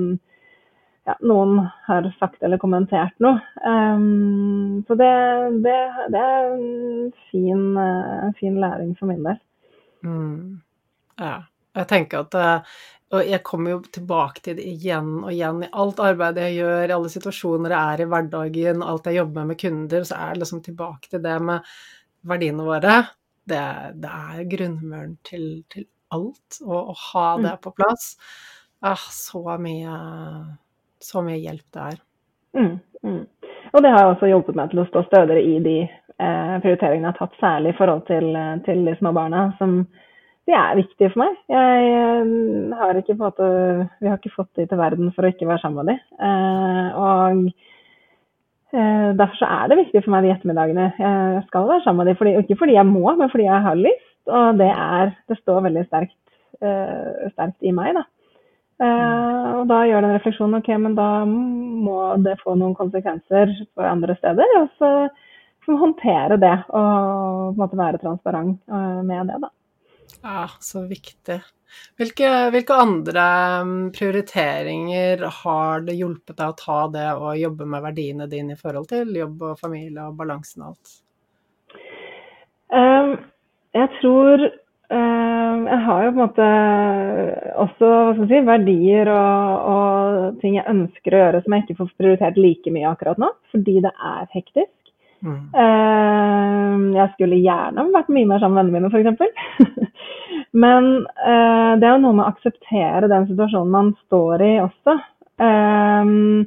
ja, 1.09 1.16
noen 1.24 1.57
har 1.88 2.11
sagt 2.20 2.45
eller 2.45 2.61
kommentert 2.62 3.16
noe. 3.24 3.40
Um, 3.64 4.82
så 4.86 4.99
det, 5.01 5.12
det, 5.64 5.78
det, 6.12 6.20
er 6.20 6.53
en 6.53 7.14
fin, 7.30 7.64
uh, 7.78 8.28
fin, 8.38 8.61
læring 8.61 8.93
for 8.99 9.11
min 9.11 9.24
del. 9.24 9.40
Mm. 10.05 10.61
Ja. 11.22 11.40
Jeg 11.72 11.88
tenker 11.88 12.26
at 12.26 12.34
uh, 12.36 12.80
og 13.12 13.28
jeg 13.28 13.42
kommer 13.44 13.74
jo 13.74 13.80
tilbake 13.92 14.40
til 14.44 14.56
det 14.56 14.64
igjen 14.70 15.10
og 15.20 15.32
igjen 15.32 15.64
i 15.66 15.72
alt 15.82 15.98
arbeidet 16.00 16.46
jeg 16.46 16.62
gjør, 16.62 16.84
i 16.86 16.94
alle 16.94 17.10
situasjoner 17.12 17.74
jeg 17.74 17.96
er 17.96 18.02
i 18.02 18.06
hverdagen, 18.08 18.84
alt 18.86 19.08
jeg 19.08 19.18
jobber 19.18 19.42
med 19.42 19.52
med 19.52 19.60
kunder, 19.60 20.06
så 20.08 20.16
er 20.16 20.32
det 20.32 20.42
liksom 20.42 20.62
tilbake 20.64 21.10
til 21.12 21.22
det 21.24 21.34
med 21.44 21.74
verdiene 22.30 22.64
våre. 22.64 22.94
Det, 23.44 23.60
det 24.00 24.12
er 24.32 24.48
grunnmuren 24.48 25.16
til, 25.28 25.46
til 25.72 25.84
alt, 26.14 26.60
og 26.64 26.78
å 26.78 26.96
ha 27.12 27.26
mm. 27.36 27.44
det 27.44 27.54
på 27.64 27.72
plass. 27.76 28.06
Ah, 28.80 29.04
så 29.12 29.42
mye, 29.60 29.96
så 31.02 31.22
mye 31.26 31.40
hjelp 31.42 31.66
det 31.74 31.88
er. 31.90 31.98
Mm, 32.56 32.78
mm. 33.04 33.24
Og 33.72 33.84
det 33.84 33.92
har 33.92 34.08
også 34.08 34.30
hjulpet 34.30 34.56
meg 34.56 34.72
til 34.72 34.82
å 34.82 34.86
stå 34.88 35.04
stødigere 35.10 35.42
i 35.42 35.58
de 35.64 35.76
eh, 35.84 36.56
prioriteringene 36.64 37.10
jeg 37.10 37.12
har 37.12 37.20
tatt, 37.20 37.36
særlig 37.42 37.74
i 37.74 37.76
forhold 37.76 38.06
til, 38.08 38.32
til 38.64 38.86
de 38.88 38.96
små 38.98 39.12
barna. 39.16 39.50
som 39.60 39.82
de 40.49 40.55
er 40.59 40.78
viktige 40.78 41.11
for 41.12 41.22
meg. 41.22 41.36
Jeg 41.53 41.90
eh, 41.97 42.78
har 42.78 42.99
ikke 42.99 43.14
på 43.14 43.20
en 43.20 43.26
måte, 43.28 43.51
vi 44.03 44.11
har 44.11 44.18
ikke 44.18 44.34
fått 44.34 44.51
de 44.59 44.66
til 44.66 44.80
verden 44.80 45.12
for 45.14 45.26
å 45.26 45.30
ikke 45.30 45.47
være 45.47 45.62
sammen 45.62 45.86
med 45.86 45.93
de. 45.93 45.99
Eh, 46.28 46.88
og 46.99 47.45
eh, 48.74 49.11
derfor 49.20 49.38
så 49.38 49.51
er 49.59 49.70
det 49.70 49.78
viktig 49.84 50.03
for 50.03 50.14
meg 50.14 50.26
de 50.26 50.32
ettermiddagene. 50.34 50.88
Jeg 50.99 51.45
skal 51.47 51.68
være 51.70 51.84
sammen 51.86 52.03
med 52.03 52.18
de, 52.18 52.34
ikke 52.43 52.59
fordi 52.64 52.74
jeg 52.78 52.90
må, 52.90 53.05
men 53.20 53.30
fordi 53.30 53.47
jeg 53.47 53.68
har 53.68 53.78
lyst. 53.78 54.11
Og 54.30 54.59
det, 54.59 54.70
er, 54.70 55.14
det 55.30 55.38
står 55.40 55.64
veldig 55.64 55.86
sterkt, 55.88 56.18
sterkt 57.32 57.64
i 57.66 57.72
meg, 57.74 57.97
da. 57.97 58.05
og 59.59 59.64
da 59.66 59.80
gjør 59.88 60.05
den 60.05 60.12
refleksjonen 60.14 60.61
ok, 60.61 60.68
men 60.78 60.95
da 60.95 61.09
må 61.26 61.97
det 62.22 62.36
få 62.38 62.55
noen 62.55 62.76
konsekvenser 62.78 63.51
på 63.74 63.82
andre 63.82 64.14
steder. 64.20 64.55
Og 64.61 64.70
så 64.78 64.93
håndtere 65.80 66.38
det 66.38 66.55
og 66.68 66.78
på 66.78 67.57
en 67.57 67.59
måte 67.64 67.80
være 67.82 67.99
transparent 68.05 68.62
med 69.03 69.32
det, 69.32 69.40
da. 69.43 69.51
Ja, 70.20 70.48
så 70.60 70.84
viktig. 70.86 71.40
Hvilke, 71.96 72.28
hvilke, 72.52 72.76
andre 72.76 73.24
mm, 73.64 73.92
prioriteringer 73.96 75.22
har 75.42 75.84
det 75.86 75.96
hjulpet 75.96 76.36
deg 76.36 76.52
å 76.52 76.58
ta 76.58 76.80
det 76.92 77.06
å 77.16 77.32
jobbe 77.38 77.68
med 77.68 77.84
verdiene 77.86 78.28
dine 78.30 78.56
i 78.56 78.60
forhold 78.60 78.90
til 78.92 79.14
jobb 79.16 79.46
og 79.50 79.60
familie 79.60 80.08
og 80.08 80.18
balansen 80.18 80.66
og 80.66 80.74
alt? 80.74 80.92
Um, 82.72 83.14
jeg 83.76 83.88
tror 84.00 84.46
um, 84.92 85.64
Jeg 85.68 85.80
har 85.86 86.04
jo 86.04 86.12
på 86.12 86.14
en 86.14 86.22
måte 86.22 86.46
også 87.64 87.90
si, 88.28 88.40
verdier 88.48 89.10
og, 89.12 89.72
og, 89.72 90.38
ting 90.44 90.56
jeg 90.56 90.68
ønsker 90.72 91.16
å 91.16 91.24
gjøre 91.24 91.42
som 91.44 91.56
jeg 91.56 91.66
ikke 91.66 91.80
får 91.80 91.92
prioritert 92.00 92.40
like 92.40 92.72
mye 92.72 92.92
akkurat 92.92 93.20
nå, 93.20 93.32
fordi 93.54 93.80
det 93.84 93.92
er 93.92 94.28
hektisk. 94.32 94.82
Mm. 95.22 95.42
Uh, 95.54 96.96
jeg 96.96 97.12
skulle 97.14 97.38
gjerne 97.38 97.84
vært 97.94 98.10
mye 98.10 98.26
mer 98.26 98.42
sammen 98.42 98.72
med 98.72 98.82
vennene 98.82 98.90
mine, 98.90 99.14
f.eks. 99.14 99.92
Men 100.64 100.88
uh, 101.06 101.78
det 101.78 101.86
er 101.86 101.92
jo 101.94 102.02
noe 102.02 102.16
med 102.18 102.24
å 102.24 102.32
akseptere 102.32 103.10
den 103.10 103.28
situasjonen 103.30 103.72
man 103.72 103.92
står 104.06 104.44
i 104.46 104.50
også. 104.64 104.98
Uh, 105.42 106.42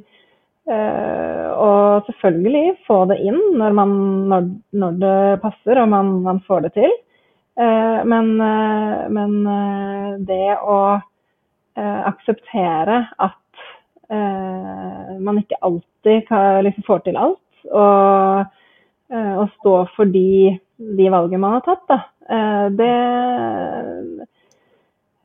og 0.66 2.06
selvfølgelig 2.08 2.74
få 2.88 3.04
det 3.06 3.20
inn 3.22 3.38
når, 3.54 3.74
man, 3.78 3.90
når, 4.30 4.48
når 4.74 4.96
det 4.98 5.18
passer 5.44 5.78
og 5.78 5.92
man, 5.92 6.08
man 6.24 6.40
får 6.42 6.64
det 6.64 6.72
til. 6.74 6.94
men, 7.56 8.32
men 9.14 9.36
det 10.26 10.56
å 10.58 10.98
akseptere 12.10 12.98
at 13.22 14.10
man 14.10 15.38
ikke 15.38 15.60
alltid 15.70 16.26
kan, 16.26 16.64
liksom, 16.66 16.88
får 16.90 17.06
til 17.06 17.20
alt. 17.28 17.46
Og 17.70 18.50
å 19.12 19.42
eh, 19.42 19.50
stå 19.60 19.74
for 19.96 20.10
de, 20.10 20.56
de, 20.76 21.10
valgene 21.12 21.42
man 21.42 21.58
har 21.58 21.64
tatt, 21.66 21.84
da. 21.90 21.98
Eh, 22.26 22.66
det, 22.78 22.94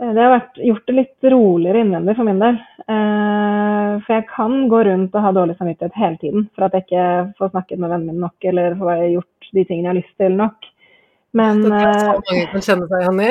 eh, 0.02 0.12
det 0.12 0.22
har 0.22 0.36
vært, 0.36 0.60
gjort 0.70 0.88
det 0.90 0.98
litt 0.98 1.30
roligere 1.34 1.82
innvendig 1.84 2.16
for 2.18 2.28
min 2.28 2.42
del. 2.42 2.60
For 4.02 4.16
jeg 4.16 4.26
kan 4.32 4.54
gå 4.72 4.80
rundt 4.88 5.16
og 5.16 5.24
ha 5.24 5.32
dårlig 5.36 5.54
samvittighet 5.60 5.98
hele 6.00 6.18
tiden 6.18 6.46
for 6.56 6.66
at 6.66 6.74
jeg 6.74 6.88
ikke 6.88 7.04
får 7.38 7.52
snakket 7.52 7.78
med 7.78 7.92
vennene 7.92 8.16
mine 8.16 8.24
nok 8.24 8.48
eller 8.50 8.78
får 8.80 9.04
gjort 9.12 9.50
de 9.54 9.64
tingene 9.68 9.86
jeg 9.86 9.92
har 9.92 10.00
lyst 10.00 10.16
til 10.24 10.38
nok. 10.40 10.70
Men 11.38 11.62
Det 11.62 11.78
er 11.78 12.00
så 12.00 12.16
mange 12.18 12.48
kan 12.52 12.66
kjenne 12.66 12.88
seg 12.90 13.04
igjen 13.04 13.22
i. 13.28 13.30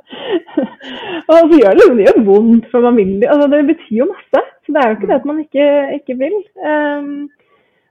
og 1.30 1.38
så 1.40 1.60
gjør 1.62 1.78
det, 1.78 1.88
det 1.96 2.06
gjør 2.06 2.20
vondt, 2.28 2.68
for 2.70 2.84
man 2.84 3.00
vil 3.00 3.24
altså, 3.24 3.48
Det 3.54 3.62
betyr 3.72 3.96
jo 4.02 4.10
masse. 4.12 4.44
Så 4.66 4.74
det 4.74 4.82
er 4.82 4.90
jo 4.90 4.98
ikke 4.98 5.10
det 5.10 5.18
at 5.18 5.30
man 5.30 5.40
ikke, 5.46 5.66
ikke 5.96 6.18
vil. 6.20 6.36
Um, 6.60 7.14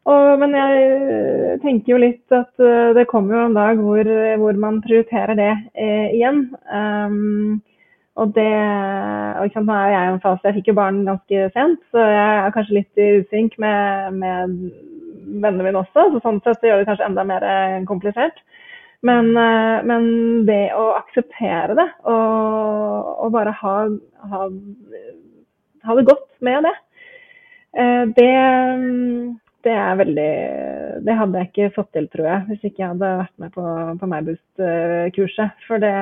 og, 0.10 0.40
men 0.42 0.56
jeg 0.58 0.86
eh, 1.14 1.56
tenker 1.62 1.94
jo 1.94 2.02
litt 2.02 2.34
at 2.34 2.52
uh, 2.62 2.92
det 2.98 3.08
kommer 3.12 3.36
jo 3.36 3.46
en 3.48 3.58
dag 3.58 3.82
hvor, 3.84 4.12
hvor 4.42 4.60
man 4.62 4.80
prioriterer 4.82 5.38
det 5.38 5.52
eh, 5.78 6.16
igjen. 6.18 6.48
Um, 6.66 7.60
og 8.20 8.34
det 8.36 8.50
og 9.40 9.60
Nå 9.64 9.76
er 9.76 9.92
jeg 9.94 10.00
i 10.00 10.12
en 10.12 10.20
fase 10.20 10.50
Jeg 10.50 10.56
fikk 10.58 10.72
jo 10.72 10.80
barn 10.80 10.98
ganske 11.08 11.44
sent, 11.56 11.80
så 11.94 12.04
jeg 12.04 12.32
er 12.40 12.56
kanskje 12.56 12.76
litt 12.76 13.00
i 13.00 13.06
usynk 13.22 13.54
med, 13.64 14.18
med 14.20 14.58
vennene 15.40 15.68
mine 15.70 15.80
også. 15.80 16.10
Så 16.12 16.20
sånn 16.26 16.42
sett 16.44 16.66
gjør 16.68 16.82
det 16.82 16.90
kanskje 16.90 17.08
enda 17.08 17.24
mer 17.30 17.46
komplisert. 17.88 18.42
Men, 19.08 19.32
men 19.88 20.10
det 20.50 20.74
å 20.76 20.90
akseptere 20.98 21.78
det 21.80 21.86
og, 22.12 23.14
og 23.24 23.32
bare 23.38 23.54
ha, 23.62 23.76
ha, 24.34 24.42
ha, 25.88 25.96
det 25.96 26.08
godt 26.10 26.28
med 26.44 26.68
det, 26.68 26.76
det 28.20 28.34
det 29.66 29.74
er 29.76 29.98
veldig 30.00 30.30
Det 31.06 31.16
hadde 31.20 31.42
jeg 31.42 31.50
ikke 31.50 31.74
fått 31.76 31.92
til, 31.96 32.08
tror 32.14 32.28
jeg, 32.30 32.46
hvis 32.50 32.64
ikke 32.70 32.84
jeg 32.84 32.94
hadde 32.94 33.12
vært 33.24 33.36
med 33.44 33.54
på, 33.56 33.66
på 34.00 34.10
Meibust-kurset. 34.14 35.66
For 35.68 35.84
det, 35.84 35.94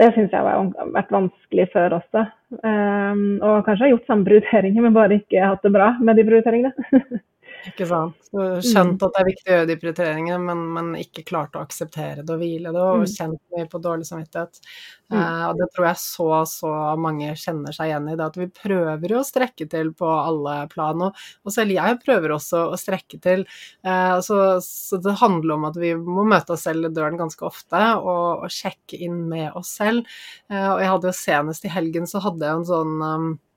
det 0.00 0.10
syns 0.14 0.34
jeg 0.34 0.44
har 0.44 0.70
vært 0.94 1.14
vanskelig 1.14 1.68
før 1.72 1.98
også. 1.98 2.24
Um, 2.62 3.24
og 3.44 3.64
kanskje 3.66 3.86
har 3.86 3.94
gjort 3.94 4.08
samme 4.10 4.28
prioriteringer, 4.28 4.84
men 4.84 4.96
bare 4.96 5.20
ikke 5.20 5.44
hatt 5.44 5.64
det 5.64 5.74
bra 5.74 5.90
med 6.00 6.20
de 6.20 6.26
prioriteringene. 6.28 6.88
Ikke 7.66 7.86
sant. 7.88 8.16
Så 8.28 8.44
skjønt 8.62 9.02
at 9.02 9.14
det 9.14 9.20
er 9.20 9.26
viktig 9.26 9.50
å 9.50 9.54
gjøre 9.56 9.68
de 9.70 9.76
prioriteringene, 9.80 10.38
men, 10.42 10.60
men 10.74 10.90
ikke 11.00 11.24
klart 11.26 11.56
å 11.56 11.62
akseptere 11.64 12.22
det 12.22 12.34
og 12.34 12.42
hvile 12.42 12.72
det, 12.74 12.82
og 12.82 13.02
mm. 13.02 13.08
kjent 13.10 13.40
mye 13.56 13.68
på 13.72 13.80
dårlig 13.82 14.06
samvittighet. 14.08 14.60
Mm. 15.08 15.16
Uh, 15.16 15.44
og 15.48 15.60
det 15.60 15.68
tror 15.72 15.86
jeg 15.88 16.00
så, 16.02 16.28
så 16.50 16.72
mange 17.00 17.32
kjenner 17.40 17.74
seg 17.74 17.90
igjen 17.90 18.10
i, 18.12 18.16
det 18.20 18.26
at 18.26 18.38
vi 18.38 18.48
prøver 18.52 19.14
jo 19.14 19.22
å 19.22 19.26
strekke 19.26 19.68
til 19.72 19.90
på 19.96 20.12
alle 20.12 20.58
plan. 20.72 21.06
Og, 21.08 21.24
og 21.44 21.54
selv 21.54 21.74
jeg 21.74 21.98
prøver 22.04 22.36
også 22.36 22.62
å 22.68 22.78
strekke 22.80 23.20
til. 23.24 23.46
Uh, 23.86 24.20
så, 24.24 24.38
så, 24.64 25.00
det 25.02 25.18
handler 25.22 25.56
om 25.56 25.68
at 25.70 25.80
vi 25.80 25.94
må 25.96 26.28
møte 26.28 26.54
oss 26.54 26.68
selv 26.68 26.90
i 26.90 26.94
døren 26.94 27.18
ganske 27.20 27.48
ofte, 27.48 27.82
og, 27.98 28.44
og 28.44 28.52
sjekke 28.52 29.00
inn 29.08 29.24
med 29.32 29.56
oss 29.58 29.72
selv. 29.80 30.06
Uh, 30.52 30.74
og 30.76 30.84
jeg 30.84 30.94
hadde 30.94 31.12
jo 31.12 31.18
senest 31.24 31.68
i 31.68 31.72
helgen 31.72 32.08
så 32.08 32.22
hadde 32.22 32.44
jeg 32.44 32.60
en 32.60 32.68
sånn 32.68 32.98
um, 33.02 33.30
jeg 33.32 33.47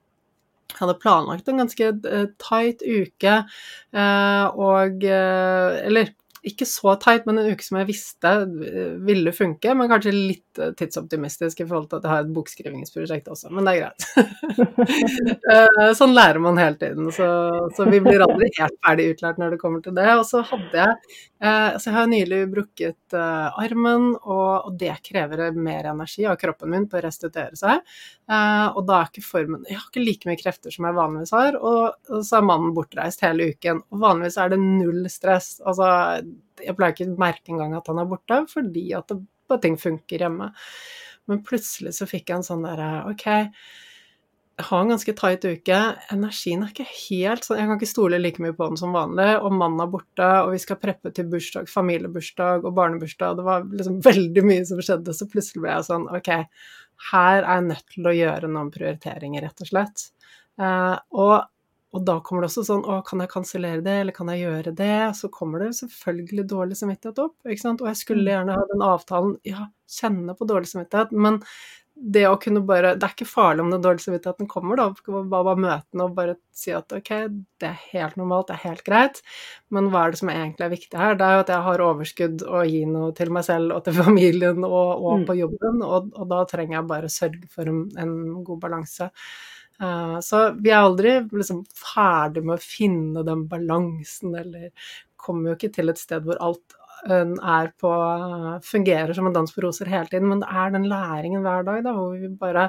hadde 0.80 0.98
planlagt 1.02 1.48
en 1.48 1.62
ganske 1.62 1.90
eh, 2.08 2.26
tight 2.42 2.82
uke, 2.82 3.36
eh, 3.92 4.44
og 4.70 5.04
eh, 5.04 5.80
Eller 5.86 6.12
ikke 6.42 6.66
så 6.66 6.96
teit, 6.98 7.26
men 7.28 7.38
en 7.38 7.52
uke 7.54 7.62
som 7.62 7.78
jeg 7.78 7.86
visste 7.92 8.30
ville 9.06 9.30
funke, 9.34 9.74
men 9.78 9.90
kanskje 9.90 10.14
litt 10.14 10.60
tidsoptimistisk 10.78 11.62
i 11.62 11.66
forhold 11.68 11.86
til 11.90 12.00
at 12.00 12.06
jeg 12.06 12.12
har 12.12 12.24
et 12.24 12.32
bokskrivingsprosjekt 12.34 13.30
også, 13.30 13.52
men 13.54 13.68
det 13.68 13.74
er 13.76 13.84
greit. 13.84 14.02
sånn 16.00 16.14
lærer 16.16 16.42
man 16.42 16.58
hele 16.58 16.78
tiden, 16.80 17.12
så, 17.14 17.28
så, 17.76 17.86
vi 17.86 18.02
blir 18.02 18.24
aldri 18.26 18.50
helt 18.58 18.78
ferdig 18.82 19.06
utlært 19.12 19.38
når 19.38 19.54
det 19.54 19.60
kommer 19.62 19.84
til 19.84 19.94
det. 19.96 20.08
Og 20.18 20.24
så 20.28 20.42
hadde 20.48 20.82
jeg 20.82 20.96
Så 21.82 21.90
jeg 21.90 21.96
har 21.96 22.10
nylig 22.10 22.40
brukket 22.52 23.16
armen, 23.16 24.12
og, 24.22 24.68
og 24.68 24.76
det 24.78 24.96
krever 25.06 25.48
mer 25.54 25.92
energi 25.92 26.26
av 26.26 26.36
kroppen 26.42 26.70
min 26.74 26.88
på 26.90 26.98
å 26.98 27.04
restituere 27.06 27.58
seg. 27.58 27.86
Og 28.30 28.82
da 28.88 28.98
er 28.98 29.10
ikke 29.10 29.24
formen 29.26 29.66
Jeg 29.68 29.78
har 29.78 29.88
ikke 29.88 30.04
like 30.04 30.30
mye 30.30 30.40
krefter 30.40 30.74
som 30.74 30.86
jeg 30.86 30.98
vanligvis 30.98 31.34
har, 31.34 31.58
og, 31.58 31.98
og 32.10 32.26
så 32.26 32.38
er 32.38 32.46
mannen 32.50 32.74
bortreist 32.76 33.22
hele 33.26 33.52
uken. 33.54 33.82
Og 33.92 34.02
vanligvis 34.02 34.38
er 34.42 34.54
det 34.54 34.62
null 34.62 35.06
stress. 35.12 35.56
Altså, 35.66 35.90
jeg 36.62 36.76
pleier 36.78 36.94
ikke 36.94 37.08
å 37.10 37.20
merke 37.20 37.54
engang 37.54 37.76
at 37.78 37.88
han 37.90 38.02
er 38.02 38.10
borte, 38.10 38.42
fordi 38.50 38.88
at 38.98 39.12
det, 39.12 39.22
ting 39.62 39.78
funker 39.80 40.24
hjemme. 40.24 40.50
Men 41.30 41.42
plutselig 41.46 41.94
så 41.98 42.08
fikk 42.08 42.30
jeg 42.30 42.40
en 42.40 42.46
sånn 42.46 42.64
derre 42.64 43.04
OK, 43.10 43.26
jeg 44.62 44.68
har 44.68 44.82
en 44.82 44.92
ganske 44.92 45.12
tight 45.16 45.44
uke. 45.48 45.78
Energien 46.12 46.62
er 46.62 46.72
ikke 46.72 46.84
helt 46.86 47.46
sånn 47.46 47.56
Jeg 47.58 47.68
kan 47.70 47.78
ikke 47.80 47.88
stole 47.88 48.18
like 48.20 48.42
mye 48.44 48.54
på 48.56 48.68
den 48.68 48.78
som 48.78 48.92
vanlig. 48.94 49.30
Og 49.40 49.54
mannen 49.56 49.80
er 49.80 49.90
borte, 49.90 50.28
og 50.44 50.52
vi 50.52 50.60
skal 50.62 50.78
preppe 50.82 51.12
til 51.16 51.30
bursdag, 51.32 51.70
familiebursdag 51.72 52.66
og 52.68 52.76
barnebursdag. 52.76 53.38
Det 53.38 53.46
var 53.46 53.64
liksom 53.70 53.98
veldig 54.04 54.44
mye 54.46 54.66
som 54.68 54.82
skjedde, 54.84 55.16
så 55.16 55.28
plutselig 55.32 55.64
ble 55.64 55.72
jeg 55.72 55.88
sånn 55.88 56.04
Ok, 56.18 56.30
her 57.12 57.38
er 57.40 57.48
jeg 57.48 57.68
nødt 57.70 57.88
til 57.96 58.08
å 58.08 58.16
gjøre 58.18 58.52
noen 58.52 58.70
prioriteringer, 58.74 59.48
rett 59.48 59.64
og 59.64 59.72
slett. 59.72 60.04
Uh, 60.60 60.96
og, 61.16 61.36
og, 61.92 62.00
da 62.08 62.16
kommer 62.24 62.44
det 62.44 62.48
også 62.48 62.64
sånn 62.64 62.86
Å, 62.88 63.02
kan 63.04 63.20
jeg 63.20 63.30
kansellere 63.32 63.84
det, 63.84 63.98
eller 64.04 64.16
kan 64.16 64.30
jeg 64.32 64.46
gjøre 64.46 64.72
det? 64.78 64.96
Så 65.18 65.28
kommer 65.32 65.60
det 65.64 65.74
selvfølgelig 65.76 66.48
dårlig 66.48 66.78
samvittighet 66.80 67.20
opp, 67.26 67.36
ikke 67.44 67.64
sant. 67.66 67.84
Og 67.84 67.90
jeg 67.90 68.00
skulle 68.00 68.24
mm. 68.24 68.32
gjerne 68.32 68.56
ha 68.56 68.66
den 68.70 68.86
avtalen, 68.86 69.36
ja, 69.48 69.68
kjenne 69.92 70.36
på 70.38 70.48
dårlig 70.48 70.72
samvittighet, 70.72 71.12
men 71.12 71.42
det 71.92 72.22
å 72.26 72.38
kunne 72.40 72.62
bare 72.66 72.94
Det 72.96 73.04
er 73.06 73.12
ikke 73.14 73.28
farlig 73.28 73.62
om 73.62 73.70
den 73.70 73.82
dårlige 73.84 74.06
samvittigheten 74.06 74.48
kommer, 74.50 74.78
da. 74.80 74.88
Bare, 75.06 75.44
bare 75.44 75.60
møte 75.60 75.86
den 75.92 76.04
og 76.04 76.16
bare 76.16 76.36
si 76.56 76.72
at 76.74 76.92
ok, 76.96 77.10
det 77.60 77.68
er 77.68 77.84
helt 77.92 78.16
normalt, 78.18 78.48
det 78.48 78.56
er 78.56 78.64
helt 78.70 78.84
greit. 78.86 79.20
Men 79.72 79.90
hva 79.92 80.06
er 80.06 80.14
det 80.14 80.22
som 80.22 80.32
egentlig 80.32 80.66
er 80.66 80.72
viktig 80.72 80.98
her? 80.98 81.18
Det 81.18 81.28
er 81.28 81.36
jo 81.36 81.44
at 81.44 81.52
jeg 81.54 81.66
har 81.68 81.84
overskudd 81.86 82.44
å 82.48 82.64
gi 82.68 82.82
noe 82.88 83.12
til 83.18 83.32
meg 83.34 83.46
selv 83.46 83.76
og 83.76 83.84
til 83.86 83.98
familien 84.02 84.64
og, 84.64 84.90
og 84.96 85.22
mm. 85.22 85.26
på 85.28 85.38
jobben, 85.42 85.82
og, 85.86 86.12
og, 86.16 86.28
da 86.32 86.42
trenger 86.50 86.78
jeg 86.78 86.90
bare 86.94 87.12
sørge 87.12 87.52
for 87.52 87.70
en, 87.70 87.84
en 88.00 88.16
god 88.46 88.62
balanse. 88.64 89.12
Uh, 89.82 90.18
så 90.22 90.44
vi 90.62 90.70
er 90.70 90.84
aldri 90.84 91.16
liksom 91.32 91.64
ferdig 91.74 92.44
med 92.46 92.58
å 92.58 92.62
finne 92.62 93.24
den 93.26 93.46
balansen, 93.50 94.36
eller 94.38 94.70
kommer 95.18 95.52
jo 95.52 95.58
ikke 95.58 95.74
til 95.74 95.92
et 95.92 96.00
sted 96.00 96.24
hvor 96.26 96.38
alt 96.42 96.78
er 97.02 97.72
på 97.82 97.92
Fungerer 98.62 99.10
som 99.16 99.26
en 99.26 99.34
dans 99.34 99.50
på 99.50 99.64
roser 99.64 99.88
hele 99.90 100.06
tiden, 100.06 100.28
men 100.30 100.38
det 100.38 100.50
er 100.54 100.70
den 100.70 100.86
læringen 100.86 101.42
hver 101.42 101.64
dag 101.66 101.80
da, 101.82 101.96
hvor 101.96 102.12
vi 102.14 102.28
bare 102.30 102.68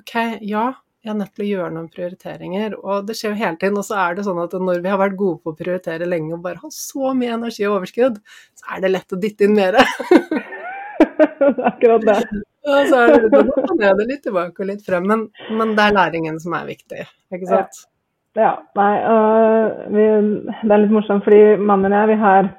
OK, 0.00 0.14
ja, 0.40 0.70
jeg 1.04 1.12
er 1.12 1.18
nødt 1.18 1.34
til 1.36 1.44
å 1.44 1.48
gjøre 1.48 1.74
noen 1.74 1.90
prioriteringer. 1.92 2.74
Og 2.78 3.06
det 3.08 3.18
skjer 3.18 3.34
jo 3.34 3.40
hele 3.42 3.58
tiden. 3.60 3.78
Og 3.80 3.86
så 3.86 3.98
er 4.02 4.16
det 4.16 4.24
sånn 4.26 4.40
at 4.42 4.54
når 4.56 4.80
vi 4.84 4.90
har 4.92 5.00
vært 5.00 5.18
gode 5.20 5.42
på 5.42 5.52
å 5.52 5.58
prioritere 5.58 6.08
lenge 6.08 6.32
og 6.36 6.44
bare 6.46 6.62
har 6.62 6.72
så 6.74 7.12
mye 7.18 7.34
energi 7.36 7.66
og 7.68 7.78
overskudd, 7.78 8.18
så 8.58 8.74
er 8.74 8.84
det 8.84 8.92
lett 8.94 9.14
å 9.14 9.20
dytte 9.20 9.46
inn 9.46 9.58
mer. 9.58 9.78
Akkurat 11.70 12.06
det. 12.06 12.18
Og 12.66 12.88
så 12.90 13.04
er 13.04 13.14
det, 13.22 13.42
ned 13.78 14.02
litt 14.08 14.24
tilbake 14.26 14.64
og 14.64 14.70
litt 14.70 14.82
frem. 14.84 15.06
Men, 15.08 15.28
men, 15.54 15.76
det 15.78 15.84
er 15.86 15.94
læringen 15.96 16.40
som 16.42 16.56
er 16.58 16.66
viktig, 16.68 17.06
ikke 17.34 17.50
sant? 17.50 17.82
Ja. 18.36 18.42
ja 18.42 18.54
nei, 18.78 18.92
uh, 19.06 19.84
vi, 19.94 20.08
det 20.64 20.72
er 20.72 20.82
litt 20.82 20.96
morsomt 20.96 21.24
fordi 21.26 21.58
mannen 21.60 21.94
og 21.94 22.02
jeg, 22.02 22.10
vi 22.12 22.18
har 22.24 22.50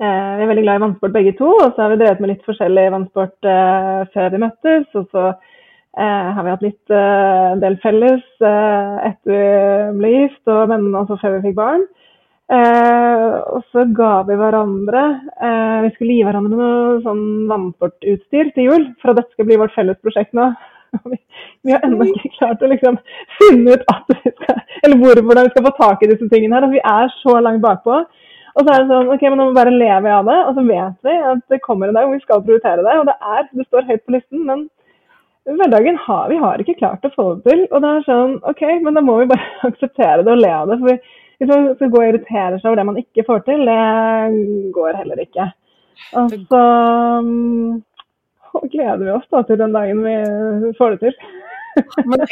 Eh, 0.00 0.36
vi 0.38 0.44
er 0.44 0.48
veldig 0.48 0.62
glad 0.64 0.78
i 0.78 0.80
vannsport 0.80 1.12
begge 1.12 1.32
to, 1.36 1.48
og 1.60 1.74
så 1.74 1.82
har 1.82 1.90
vi 1.92 1.98
drevet 2.00 2.20
med 2.22 2.30
litt 2.30 2.46
forskjellig 2.46 2.86
vannsport 2.94 3.48
eh, 3.52 3.98
før 4.14 4.30
vi 4.32 4.38
møttes. 4.40 4.86
Og 4.96 5.10
så 5.12 5.24
eh, 5.28 6.28
har 6.36 6.46
vi 6.46 6.54
hatt 6.54 6.64
litt 6.64 6.94
eh, 6.96 7.50
del 7.60 7.76
felles 7.82 8.22
eh, 8.40 8.94
etter 9.10 9.34
vi 9.34 9.98
ble 9.98 10.12
gift, 10.14 10.40
og, 10.48 10.62
men 10.72 10.88
også 11.02 11.18
før 11.20 11.36
vi 11.36 11.50
fikk 11.50 11.58
barn. 11.58 11.84
Eh, 12.50 13.34
og 13.54 13.62
så 13.70 13.84
ga 13.94 14.24
vi 14.26 14.34
hverandre 14.34 15.00
Vi 15.84 15.90
skulle 15.94 16.16
gi 16.16 16.24
hverandre 16.26 16.56
noe 16.58 16.96
sånn 17.04 17.22
vannportutstyr 17.46 18.50
til 18.56 18.66
jul, 18.66 18.86
for 18.98 19.12
at 19.12 19.20
dette 19.20 19.36
skal 19.36 19.46
bli 19.46 19.58
vårt 19.60 19.76
felles 19.76 20.00
prosjekt 20.02 20.34
nå. 20.34 20.50
Vi, 21.06 21.14
vi, 21.62 21.70
har 21.70 21.84
ennå 21.86 22.08
ikke 22.10 22.32
klart 22.34 22.62
å 22.66 22.70
liksom 22.72 22.96
finne 23.36 23.76
ut 23.76 23.84
at 23.92 24.08
vi 24.10 24.32
skal, 24.32 24.56
eller 24.82 24.98
hvor, 24.98 25.20
hvordan 25.22 25.46
vi 25.46 25.52
skal 25.52 25.64
få 25.68 25.70
tak 25.76 26.02
i 26.02 26.08
disse 26.10 26.26
tingene. 26.32 26.56
her, 26.56 26.66
at 26.66 26.74
Vi 26.74 26.82
er 26.82 27.12
så 27.20 27.36
langt 27.38 27.62
bakpå. 27.62 28.00
Og 28.56 28.66
så 28.66 28.72
er 28.72 28.82
det 28.82 28.90
sånn, 28.90 29.12
ok, 29.14 29.22
men 29.28 29.38
nå 29.38 29.46
må 29.46 29.52
vi 29.52 29.58
bare 29.60 29.76
leve 29.76 30.10
av 30.10 30.26
det, 30.26 30.38
og 30.48 30.58
så 30.58 30.64
vet 30.66 31.06
vi 31.06 31.14
at 31.30 31.44
det 31.52 31.60
kommer 31.62 31.88
en 31.90 31.94
dag 31.94 32.08
hvor 32.08 32.18
vi 32.18 32.24
skal 32.24 32.42
prioritere 32.42 32.82
det. 32.82 32.96
Og 32.98 33.06
det 33.06 33.16
er, 33.36 33.46
det 33.54 33.66
står 33.68 33.86
høyt 33.86 34.02
på 34.02 34.16
listen, 34.16 34.42
men 34.48 34.66
hverdagen 35.60 35.98
har 36.08 36.28
vi 36.32 36.38
har 36.42 36.62
ikke 36.62 36.78
klart 36.80 37.06
å 37.06 37.12
få 37.14 37.28
det 37.36 37.52
til. 37.52 37.64
Og 37.70 37.84
det 37.84 37.94
er 37.94 38.06
sånn, 38.08 38.36
ok, 38.50 38.64
men 38.82 38.98
da 38.98 39.04
må 39.06 39.20
vi 39.22 39.30
bare 39.30 39.48
akseptere 39.70 40.26
det 40.26 40.34
og 40.34 40.42
le 40.42 40.52
av 40.58 40.72
det. 40.72 40.80
For 40.82 40.98
hvis 41.40 41.48
man 41.48 41.70
skal 41.78 41.92
gå 41.92 42.00
og 42.02 42.10
irritere 42.10 42.58
seg 42.58 42.68
over 42.68 42.80
det 42.80 42.88
man 42.90 43.00
ikke 43.00 43.24
får 43.24 43.44
til, 43.46 43.62
det 43.64 44.72
går 44.76 44.98
heller 45.00 45.22
ikke. 45.24 45.46
Og 46.20 46.34
så 46.34 46.64
um, 47.20 47.78
gleder 48.68 49.04
vi 49.06 49.14
oss 49.14 49.30
da 49.32 49.40
til 49.48 49.60
den 49.60 49.72
dagen 49.72 50.02
vi 50.04 50.74
får 50.76 50.96
det 50.96 51.06
til. 51.06 51.16
Men, 52.04 52.24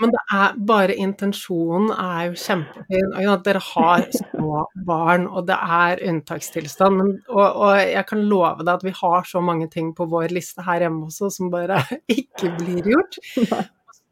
Men, 0.00 0.12
det 0.14 0.22
er 0.32 0.52
bare 0.68 0.96
intensjonen 0.96 1.90
er 1.92 2.28
jo 2.28 2.36
kjempefin. 2.38 3.12
At 3.18 3.44
dere 3.44 3.62
har 3.66 4.04
små 4.14 4.64
barn, 4.86 5.26
og 5.26 5.48
det 5.50 5.56
er 5.58 6.00
unntakstilstand. 6.08 6.96
Men, 7.00 7.10
og, 7.28 7.44
og, 7.44 7.72
jeg 7.82 8.06
kan 8.08 8.22
love 8.30 8.62
deg 8.62 8.72
at 8.76 8.86
vi 8.86 8.94
har 9.00 9.26
så 9.28 9.42
mange 9.44 9.68
ting 9.72 9.92
på 9.96 10.06
vår 10.08 10.32
liste 10.32 10.64
her 10.64 10.86
hjemme 10.86 11.10
også 11.10 11.32
som 11.36 11.50
bare 11.52 11.82
ikke 12.20 12.54
blir 12.62 12.94
gjort. 12.94 13.20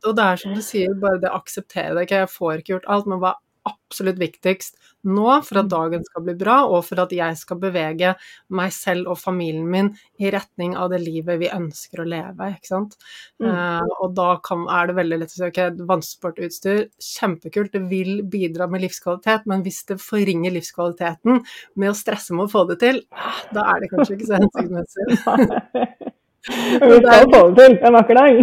Og 0.02 0.18
det 0.18 0.26
er 0.26 0.44
som 0.44 0.52
du 0.58 0.62
sier, 0.66 0.98
bare 0.98 1.22
det 1.22 1.30
å 1.30 1.38
akseptere 1.38 1.94
det. 1.94 2.04
ikke 2.04 2.24
Jeg 2.24 2.34
får 2.34 2.58
ikke 2.58 2.74
gjort 2.74 2.90
alt, 2.90 3.08
men 3.08 3.22
hva 3.22 3.36
absolutt 3.68 4.18
viktigst 4.20 4.78
nå 5.02 5.26
for 5.42 5.58
at 5.58 5.66
mm. 5.66 5.70
dagen 5.72 6.04
skal 6.06 6.24
bli 6.26 6.34
bra, 6.38 6.56
og 6.70 6.84
for 6.86 7.02
at 7.02 7.12
jeg 7.14 7.38
skal 7.40 7.58
bevege 7.62 8.12
meg 8.54 8.74
selv 8.74 9.10
og 9.10 9.18
familien 9.18 9.66
min 9.70 9.90
i 10.22 10.30
retning 10.30 10.76
av 10.78 10.92
det 10.92 11.00
livet 11.02 11.40
vi 11.40 11.50
ønsker 11.50 12.02
å 12.02 12.06
leve. 12.06 12.52
ikke 12.54 12.70
sant? 12.70 12.94
Mm. 13.42 13.48
Uh, 13.50 13.92
og 13.98 14.14
da 14.18 14.28
kan, 14.46 14.64
er 14.70 14.90
det 14.90 14.98
veldig 15.00 15.20
lett 15.22 15.34
å 15.34 15.40
si 15.40 15.44
ok, 15.48 15.60
vannsportutstyr, 15.90 16.84
kjempekult, 17.02 17.74
det 17.74 17.82
vil 17.90 18.22
bidra 18.30 18.70
med 18.70 18.86
livskvalitet, 18.86 19.48
men 19.50 19.66
hvis 19.66 19.82
det 19.90 19.98
forringer 20.02 20.54
livskvaliteten 20.54 21.42
med 21.74 21.90
å 21.90 21.98
stresse 21.98 22.34
med 22.36 22.46
å 22.46 22.52
få 22.52 22.66
det 22.70 22.78
til, 22.84 23.02
ah, 23.10 23.44
da 23.54 23.66
er 23.74 23.82
det 23.82 23.92
kanskje 23.92 24.18
ikke 24.18 24.30
så 24.30 24.42
hensiktsmessig. 24.42 26.12
Vi 26.82 26.96
skal 26.98 27.28
få 27.30 27.40
det 27.54 27.66
til 27.68 27.86
en 27.86 27.94
vakker 27.94 28.18
dag. 28.18 28.38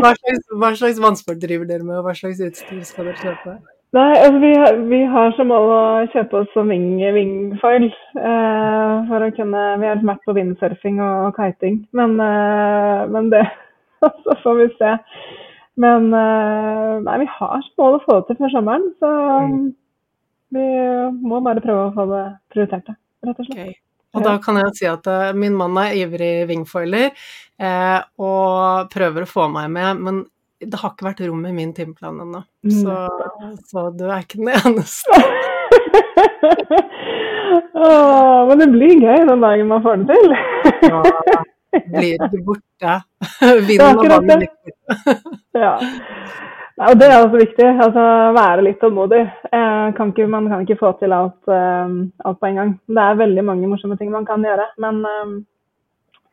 hva, 0.00 0.12
slags, 0.16 0.46
hva 0.56 0.70
slags 0.80 1.00
vannsport 1.00 1.40
driver 1.40 1.68
dere 1.68 1.84
med, 1.84 1.98
og 2.00 2.06
hva 2.06 2.14
slags 2.16 2.40
utstyr 2.40 2.84
skal 2.88 3.10
dere 3.10 3.20
kjøpe? 3.20 3.56
Nei, 3.92 4.12
altså 4.16 4.38
vi, 4.40 4.50
har, 4.56 4.78
vi 4.88 4.98
har 5.12 5.34
som 5.36 5.50
mål 5.52 5.70
å 5.74 5.82
kjøpe 6.14 6.38
oss 6.40 6.54
som 6.56 6.70
wing, 6.72 6.96
wingfoil. 7.12 7.90
Eh, 8.16 8.94
for 9.10 9.26
å 9.26 9.28
kunne 9.36 9.64
Vi 9.82 9.90
har 9.90 10.00
vært 10.00 10.24
på 10.24 10.34
windsurfing 10.38 11.02
og 11.04 11.36
kiting, 11.36 11.82
men, 11.92 12.16
eh, 12.24 13.04
men 13.12 13.28
det 13.34 13.44
Så 14.24 14.38
får 14.42 14.58
vi 14.58 14.70
se. 14.78 14.96
Men 15.82 16.08
eh, 16.16 16.96
nei, 17.04 17.20
vi 17.22 17.28
har 17.36 17.60
som 17.68 17.84
mål 17.84 18.00
å 18.00 18.02
få 18.06 18.18
det 18.18 18.30
til 18.30 18.40
før 18.40 18.56
sommeren, 18.56 18.90
så 19.00 19.12
mm. 19.52 19.62
vi 20.56 20.66
må 21.28 21.44
bare 21.44 21.62
prøve 21.64 21.86
å 21.86 21.94
få 21.96 22.08
det 22.10 22.26
prioritert, 22.52 22.92
rett 23.24 23.38
og 23.38 23.48
slett. 23.48 23.60
Okay. 23.60 23.78
Og 24.12 24.24
da 24.26 24.34
kan 24.44 24.58
jeg 24.60 24.76
si 24.76 24.88
at 24.88 25.06
uh, 25.08 25.30
min 25.36 25.54
mann 25.56 25.78
er 25.80 25.94
ivrig 26.02 26.44
wingfoiler 26.50 27.08
eh, 27.08 28.00
og 28.20 28.90
prøver 28.92 29.24
å 29.24 29.30
få 29.30 29.46
meg 29.52 29.70
med, 29.72 30.02
men 30.04 30.18
det 30.66 30.78
har 30.80 30.92
ikke 30.92 31.08
vært 31.08 31.22
rom 31.26 31.42
i 31.48 31.52
min 31.56 31.72
timeplan 31.76 32.20
ennå. 32.22 32.42
Mm. 32.66 32.74
Så, 32.78 32.96
så, 33.70 33.86
du 33.96 34.04
er 34.08 34.22
ikke 34.22 34.40
den 34.40 34.52
eneste. 34.54 35.18
Åh, 37.74 38.48
men 38.48 38.60
det 38.60 38.68
blir 38.72 39.02
gøy 39.02 39.26
den 39.28 39.42
dagen 39.42 39.68
man 39.70 39.82
får 39.84 40.02
det 40.02 40.16
til. 40.16 40.36
ja, 40.88 41.02
blir 41.96 42.24
du 42.32 42.38
borte. 42.46 42.96
Vinden 43.68 44.00
og 44.00 44.06
borte. 44.14 44.38
ja. 45.64 45.74
Og 46.82 46.96
det 46.98 47.08
er 47.08 47.18
også 47.20 47.38
viktig. 47.42 47.68
altså 47.84 48.06
Være 48.36 48.64
litt 48.66 48.80
tålmodig. 48.80 49.22
Eh, 49.52 49.86
kan 49.96 50.14
ikke, 50.14 50.30
man 50.30 50.48
kan 50.50 50.64
ikke 50.64 50.80
få 50.80 50.94
til 51.00 51.12
alt, 51.16 51.40
eh, 51.48 51.98
alt, 52.24 52.40
på 52.40 52.48
en 52.48 52.60
gang. 52.60 52.74
Det 52.88 53.04
er 53.04 53.20
veldig 53.20 53.44
mange 53.50 53.68
morsomme 53.70 53.98
ting 54.00 54.10
man 54.14 54.26
kan 54.28 54.44
gjøre, 54.46 54.70
men 54.82 55.04
eh, 55.10 55.36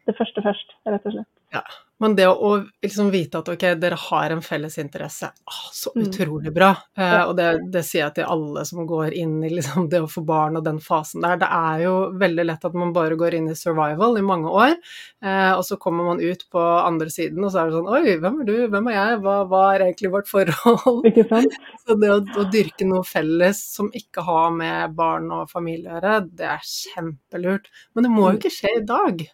det 0.08 0.18
første 0.18 0.44
først, 0.46 0.76
rett 0.88 1.06
og 1.06 1.18
slett. 1.18 1.32
Ja, 1.54 1.66
men 2.00 2.16
det 2.16 2.28
å, 2.32 2.52
liksom 2.84 3.10
vite 3.12 3.42
at 3.42 3.50
ok, 3.52 3.64
dere 3.80 3.98
har 4.00 4.32
en 4.32 4.42
felles 4.44 4.78
interesse, 4.80 5.28
ah, 5.28 5.64
så 5.76 5.92
mm. 5.96 6.04
utrolig 6.06 6.54
bra. 6.56 6.70
Eh, 6.98 7.24
og 7.26 7.34
det, 7.36 7.48
det, 7.74 7.84
sier 7.84 8.06
jeg 8.06 8.16
til 8.20 8.30
alle 8.32 8.64
som 8.68 8.86
går 8.88 9.16
inn 9.20 9.38
i 9.44 9.52
liksom 9.52 9.90
det 9.92 10.00
å 10.06 10.10
få 10.12 10.24
barn 10.28 10.56
og 10.56 10.64
den 10.64 10.80
fasen 10.84 11.26
der. 11.26 11.40
Det 11.42 11.50
er 11.58 11.84
jo 11.84 11.96
veldig 12.22 12.46
lett 12.48 12.68
at 12.70 12.78
man 12.80 12.94
bare 12.96 13.18
går 13.20 13.36
inn 13.40 13.50
i 13.52 13.58
survival 13.58 14.16
i 14.20 14.24
mange 14.26 14.52
år, 14.52 14.78
eh, 15.26 15.52
og 15.52 15.66
så 15.68 15.80
kommer 15.82 16.08
man 16.08 16.24
ut 16.24 16.46
på 16.52 16.64
andre 16.80 17.12
siden, 17.12 17.44
og 17.44 17.52
så 17.52 17.64
er 17.64 17.70
det 17.70 17.80
sånn 17.80 17.90
Oi, 17.90 18.16
hvem 18.22 18.40
er 18.44 18.48
du, 18.48 18.56
hvem 18.72 18.88
er 18.92 18.96
jeg, 18.96 19.18
hva, 19.26 19.36
hva 19.50 19.64
er 19.74 19.86
egentlig 19.90 20.14
vårt 20.14 20.32
forhold? 20.32 21.10
Ikke 21.10 21.26
sant? 21.28 21.58
så 21.84 21.98
det 22.00 22.14
å, 22.14 22.22
å, 22.22 22.46
dyrke 22.54 22.88
noe 22.88 23.04
felles 23.08 23.60
som 23.74 23.92
ikke 23.96 24.24
har 24.28 24.56
med 24.56 24.96
barn 24.96 25.28
og 25.36 25.52
familie 25.52 25.90
å 25.90 25.98
gjøre, 25.98 26.16
det 26.40 26.48
er 26.54 26.64
kjempelurt. 26.64 27.68
Men 27.94 28.08
det 28.08 28.14
må 28.14 28.30
jo 28.30 28.38
mm. 28.38 28.40
ikke 28.40 28.54
skje 28.56 28.74
i 28.78 28.88
dag. 28.88 29.28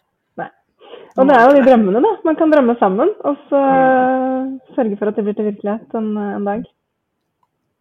Og 1.16 1.28
det 1.28 1.36
er 1.36 1.44
jo 1.46 1.56
de 1.56 1.64
drømmene, 1.64 2.02
da. 2.04 2.12
Man 2.28 2.36
kan 2.36 2.52
drømme 2.52 2.76
sammen, 2.80 3.12
og 3.24 3.36
så 3.48 3.60
mm. 3.60 4.56
sørge 4.76 4.98
for 5.00 5.10
at 5.10 5.16
det 5.16 5.24
blir 5.24 5.36
til 5.38 5.48
virkelighet 5.50 5.96
en, 5.96 6.10
en 6.18 6.48
dag. 6.48 6.64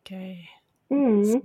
Gøy. 0.07 0.55
Mm. 0.93 1.41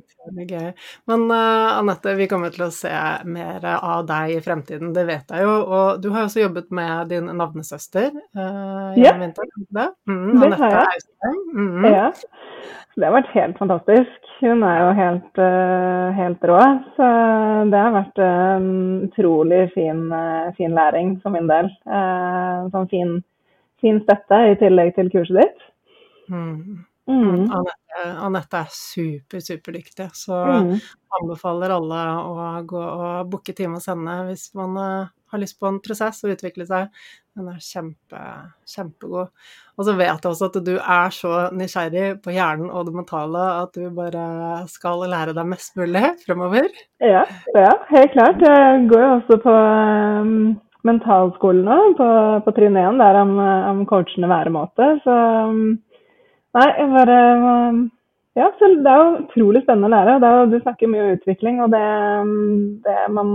gøy. 0.48 0.72
Men 1.08 1.22
uh, 1.32 1.78
Anette, 1.78 2.12
vi 2.18 2.26
kommer 2.28 2.52
til 2.52 2.66
å 2.66 2.72
se 2.74 2.92
mer 3.24 3.64
av 3.72 4.04
deg 4.08 4.34
i 4.34 4.42
fremtiden, 4.44 4.92
det 4.96 5.06
vet 5.08 5.32
jeg 5.32 5.46
jo. 5.46 5.54
Og 5.64 6.02
du 6.02 6.10
har 6.12 6.26
også 6.26 6.42
jobbet 6.42 6.68
med 6.76 7.08
din 7.12 7.30
navnesøster 7.38 8.10
uh, 8.12 8.92
ja. 9.00 9.14
Det, 9.16 9.86
mm, 10.10 10.42
det 10.42 10.52
har 10.60 10.76
jeg. 10.76 11.06
Mm. 11.54 11.88
Ja. 11.88 12.10
Det 12.98 13.06
har 13.06 13.16
vært 13.16 13.32
helt 13.32 13.56
fantastisk. 13.60 14.28
Hun 14.40 14.64
er 14.66 14.78
jo 14.82 14.92
helt, 14.98 15.40
uh, 15.40 16.10
helt 16.18 16.46
rå. 16.50 16.60
Så 16.98 17.08
det 17.72 17.80
har 17.80 17.96
vært 17.96 18.22
en 18.26 18.68
utrolig 19.08 19.64
fin, 19.72 20.04
fin 20.58 20.76
læring 20.76 21.16
for 21.22 21.32
min 21.32 21.48
del. 21.48 21.72
Sånn 22.74 22.92
fin, 22.92 23.16
fin, 23.80 24.02
støtte 24.04 24.44
i 24.50 24.56
tillegg 24.60 24.94
til 24.98 25.12
kurset 25.12 25.40
ditt. 25.40 25.68
Mm. 26.30 26.84
Mm. 27.08 27.46
Anette, 27.50 28.02
Anette 28.26 28.58
er 28.60 28.68
super, 28.74 29.40
superdyktig, 29.42 30.10
så 30.14 30.36
Mm. 30.60 30.76
anbefaler 31.20 31.72
alle 31.74 32.02
å 32.20 32.66
gå 32.66 32.80
og 32.82 33.30
booke 33.30 33.54
time 33.56 33.74
hos 33.80 33.86
henne 33.90 34.26
hvis 34.28 34.54
man 34.54 34.76
eh, 34.76 35.08
har 35.32 35.38
lyst 35.38 35.58
på 35.58 35.66
en 35.66 35.80
prosess 35.80 36.22
og 36.24 36.30
utvikle 36.36 36.66
seg. 36.66 36.88
Hun 37.36 37.48
er 37.48 37.58
kjempe, 37.62 38.20
kjempegod. 38.66 39.28
Og 39.78 39.84
så 39.86 39.94
vet 39.96 40.22
jeg 40.22 40.30
også 40.30 40.48
at 40.50 40.64
du 40.66 40.72
er 40.78 41.10
så 41.14 41.34
nysgjerrig 41.54 42.22
på 42.22 42.32
hjernen 42.34 42.70
og 42.70 42.86
det 42.86 42.94
mentale 42.94 43.44
at 43.62 43.72
du 43.74 43.88
bare 43.90 44.66
skal 44.68 45.00
lære 45.08 45.34
deg 45.34 45.46
mest 45.46 45.76
mulig 45.78 46.02
fremover. 46.24 46.68
Ja, 47.00 47.24
ja, 47.54 47.74
helt 47.90 48.12
klart. 48.12 48.42
Jeg 48.42 48.88
går 48.90 49.00
jo 49.06 49.12
også 49.20 49.38
på 49.42 49.54
um, 49.54 50.60
mentalskolen 50.84 51.64
nå, 51.64 51.78
på, 51.98 52.08
på 52.44 52.54
trinn 52.56 52.76
1, 52.76 52.98
der 52.98 53.20
om, 53.22 53.38
om 53.38 53.86
coachende 53.86 54.28
væremåte. 54.30 54.90
Så 55.06 55.16
um, 55.50 55.78
nei, 56.56 56.68
jeg 56.78 56.92
bare 56.94 57.18
um, 57.70 57.80
Ja, 58.38 58.46
så 58.58 58.68
det 58.70 58.90
er 58.90 59.00
jo 59.00 59.16
utrolig 59.24 59.64
spennende 59.64 59.90
å 59.90 59.94
lære. 59.94 60.18
Er, 60.22 60.46
du 60.50 60.58
snakker 60.60 60.90
mye 60.90 61.02
om 61.02 61.16
utvikling, 61.16 61.58
og 61.64 61.72
det, 61.74 61.82
um, 62.22 62.78
det 62.84 62.96
man 63.10 63.32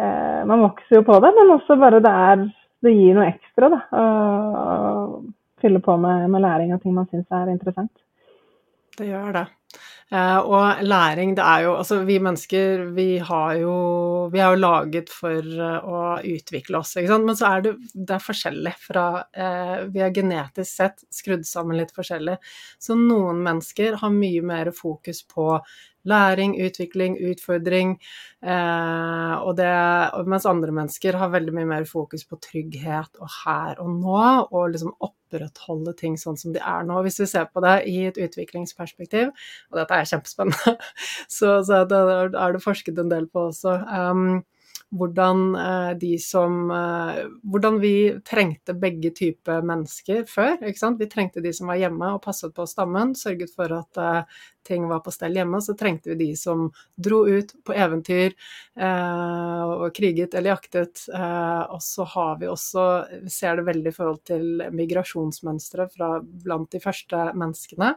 eh, 0.00 0.40
Man 0.48 0.64
vokser 0.64 1.00
jo 1.00 1.06
på 1.06 1.18
det, 1.24 1.32
men 1.36 1.54
også 1.58 1.76
bare 1.80 2.00
det 2.04 2.14
er 2.28 2.46
Det 2.82 2.94
gir 2.96 3.18
noe 3.18 3.28
ekstra, 3.28 3.68
da. 3.72 3.80
Å 3.92 4.06
å 5.22 5.22
fylle 5.62 5.78
på 5.78 5.94
med, 5.96 6.26
med 6.30 6.42
læring 6.42 6.72
av 6.74 6.80
ting 6.82 6.94
man 6.96 7.06
syns 7.06 7.28
er 7.30 7.52
interessant. 7.52 7.92
Det 8.98 9.06
gjør 9.06 9.28
det. 9.36 9.44
Eh, 10.12 10.38
og 10.44 10.82
læring, 10.84 11.30
det 11.36 11.44
er 11.44 11.60
jo 11.64 11.70
Altså, 11.80 12.02
vi 12.04 12.18
mennesker, 12.20 12.82
vi 12.92 13.16
har 13.16 13.54
jo 13.56 14.28
Vi 14.32 14.38
er 14.38 14.50
jo 14.52 14.60
laget 14.60 15.08
for 15.08 15.38
eh, 15.40 15.86
å 15.88 16.00
utvikle 16.34 16.82
oss, 16.82 16.96
ikke 16.96 17.14
sant. 17.14 17.28
Men 17.28 17.38
så 17.38 17.48
er 17.48 17.64
det, 17.64 17.72
det 17.94 18.16
er 18.18 18.26
forskjellig 18.26 18.74
fra 18.82 19.06
eh, 19.32 19.86
Vi 19.94 20.02
er 20.04 20.12
genetisk 20.12 20.68
sett 20.68 21.00
skrudd 21.08 21.46
sammen 21.48 21.80
litt 21.80 21.94
forskjellig. 21.96 22.36
Så 22.78 22.98
noen 22.98 23.40
mennesker 23.46 23.96
har 24.02 24.12
mye 24.12 24.44
mer 24.44 24.72
fokus 24.76 25.22
på 25.24 25.48
læring, 26.08 26.54
utvikling, 26.64 27.16
utfordring. 27.30 27.96
Eh, 28.42 29.34
og 29.38 29.56
det, 29.58 29.70
mens 30.26 30.46
andre 30.50 30.74
mennesker 30.74 31.18
har 31.18 31.32
veldig 31.32 31.54
mye 31.56 31.68
mer 31.70 31.88
fokus 31.88 32.24
på 32.28 32.38
trygghet 32.42 33.20
og 33.20 33.30
her 33.42 33.82
og 33.82 33.90
nå, 34.00 34.22
og 34.50 34.72
liksom 34.74 34.94
opprettholde 34.98 35.94
ting 35.98 36.18
sånn 36.20 36.38
som 36.40 36.54
de 36.54 36.62
er 36.62 36.86
nå. 36.88 37.02
Hvis 37.06 37.20
vi 37.22 37.28
ser 37.30 37.50
på 37.50 37.62
det 37.64 37.76
i 37.90 37.98
et 38.10 38.18
utviklingsperspektiv, 38.20 39.30
og 39.70 39.82
dette 39.82 39.98
er 39.98 40.10
kjempespennende, 40.14 40.76
så, 41.38 41.60
så 41.66 41.84
det 41.88 42.02
er 42.32 42.56
det 42.56 42.64
forsket 42.64 42.98
en 42.98 43.12
del 43.12 43.30
på 43.30 43.48
også. 43.52 43.78
Um, 43.92 44.42
hvordan 44.92 45.54
eh, 45.56 45.90
de 45.98 46.18
som 46.20 46.70
eh, 46.70 47.24
Hvordan 47.42 47.78
vi 47.80 47.94
trengte 48.28 48.74
begge 48.76 49.12
typer 49.16 49.64
mennesker 49.64 50.24
før. 50.28 50.58
Vi 50.98 51.08
trengte 51.10 51.42
de 51.44 51.52
som 51.56 51.70
var 51.72 51.80
hjemme 51.80 52.12
og 52.14 52.22
passet 52.24 52.52
på 52.54 52.66
stammen, 52.68 53.14
sørget 53.16 53.54
for 53.56 53.72
at 53.72 54.00
eh, 54.00 54.40
ting 54.68 54.84
var 54.90 55.00
på 55.04 55.12
stell 55.14 55.34
hjemme. 55.36 55.62
Så 55.64 55.74
trengte 55.78 56.12
vi 56.12 56.18
de 56.20 56.30
som 56.38 56.68
dro 56.94 57.22
ut 57.26 57.54
på 57.66 57.74
eventyr 57.74 58.36
og 58.78 59.88
kriget 59.96 60.36
eller 60.38 60.52
jaktet. 60.52 61.02
Og 61.10 61.82
så 61.82 62.06
har 62.12 62.36
vi 62.38 62.46
også 62.46 62.84
Vi 63.24 63.32
ser 63.34 63.58
det 63.58 63.66
veldig 63.66 63.90
i 63.90 63.96
forhold 63.96 64.22
til 64.30 64.62
migrasjonsmønstre 64.70 65.88
blant 65.98 66.70
de 66.70 66.82
første 66.84 67.24
menneskene. 67.34 67.96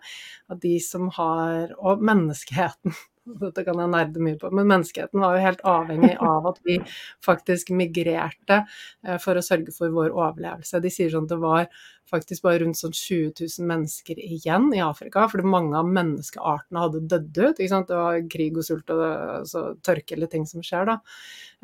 At 0.50 0.64
de 0.66 0.80
som 0.82 1.12
har 1.20 1.76
Og 1.78 2.02
menneskeheten 2.02 2.98
dette 3.26 3.64
kan 3.66 3.80
jeg 3.82 3.92
nerde 3.92 4.22
mye 4.22 4.38
på, 4.40 4.52
men 4.54 4.70
menneskeheten 4.70 5.22
var 5.22 5.36
jo 5.36 5.44
helt 5.46 5.64
avhengig 5.68 6.14
av 6.34 6.48
at 6.52 6.62
vi 6.68 6.78
faktisk 7.26 7.72
migrerte 7.76 8.62
eh, 8.62 9.18
for 9.22 9.38
å 9.38 9.44
sørge 9.46 9.74
for 9.76 9.94
vår 9.94 10.14
overlevelse. 10.14 10.82
De 10.84 10.92
sier 10.94 11.12
sånn 11.14 11.26
at 11.26 11.34
det 11.34 11.42
var 11.42 11.70
faktisk 12.10 12.46
bare 12.46 12.62
rundt 12.62 12.78
sånn 12.78 12.94
20 12.94 13.34
000 13.42 13.68
mennesker 13.70 14.20
igjen 14.22 14.70
i 14.78 14.84
Afrika, 14.86 15.26
fordi 15.32 15.48
mange 15.50 15.78
av 15.80 15.90
menneskeartene 15.90 16.84
hadde 16.84 17.04
dødd 17.10 17.42
ut. 17.42 17.58
ikke 17.58 17.72
sant? 17.72 17.90
Det 17.90 17.98
var 17.98 18.22
krig 18.32 18.62
og 18.62 18.68
sult 18.68 18.94
og 18.94 19.04
altså, 19.08 19.66
tørke 19.86 20.18
eller 20.18 20.30
ting 20.32 20.46
som 20.50 20.64
skjer, 20.66 20.92
da. 20.92 21.00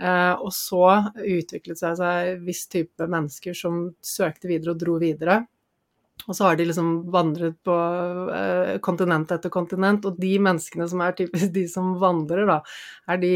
Eh, 0.01 0.33
og 0.41 0.49
så 0.55 0.85
utviklet 1.21 1.81
seg 1.81 1.97
seg 2.01 2.33
en 2.33 2.45
viss 2.47 2.65
type 2.71 3.05
mennesker 3.05 3.57
som 3.57 3.83
søkte 4.01 4.49
videre 4.49 4.73
og 4.73 4.81
dro 4.81 4.97
videre. 5.01 5.43
Og 6.27 6.35
så 6.37 6.45
har 6.45 6.57
de 6.59 6.67
liksom 6.67 6.89
vandret 7.13 7.57
på 7.65 7.75
eh, 8.35 8.75
kontinent 8.85 9.31
etter 9.33 9.53
kontinent, 9.53 10.05
og 10.05 10.19
de 10.21 10.35
menneskene 10.43 10.87
som 10.89 11.01
er 11.01 11.15
typisk 11.17 11.53
de 11.55 11.65
som 11.71 11.95
vandrer, 12.01 12.45
da, 12.49 12.59
er 13.09 13.21
de 13.21 13.35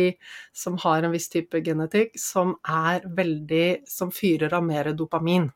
som 0.56 0.78
har 0.84 1.06
en 1.06 1.16
viss 1.16 1.30
type 1.34 1.62
genetikk 1.66 2.14
som 2.20 2.56
er 2.62 3.06
veldig 3.18 3.66
Som 3.90 4.12
fyrer 4.14 4.54
av 4.54 4.64
mer 4.66 4.92
dopamin. 4.94 5.50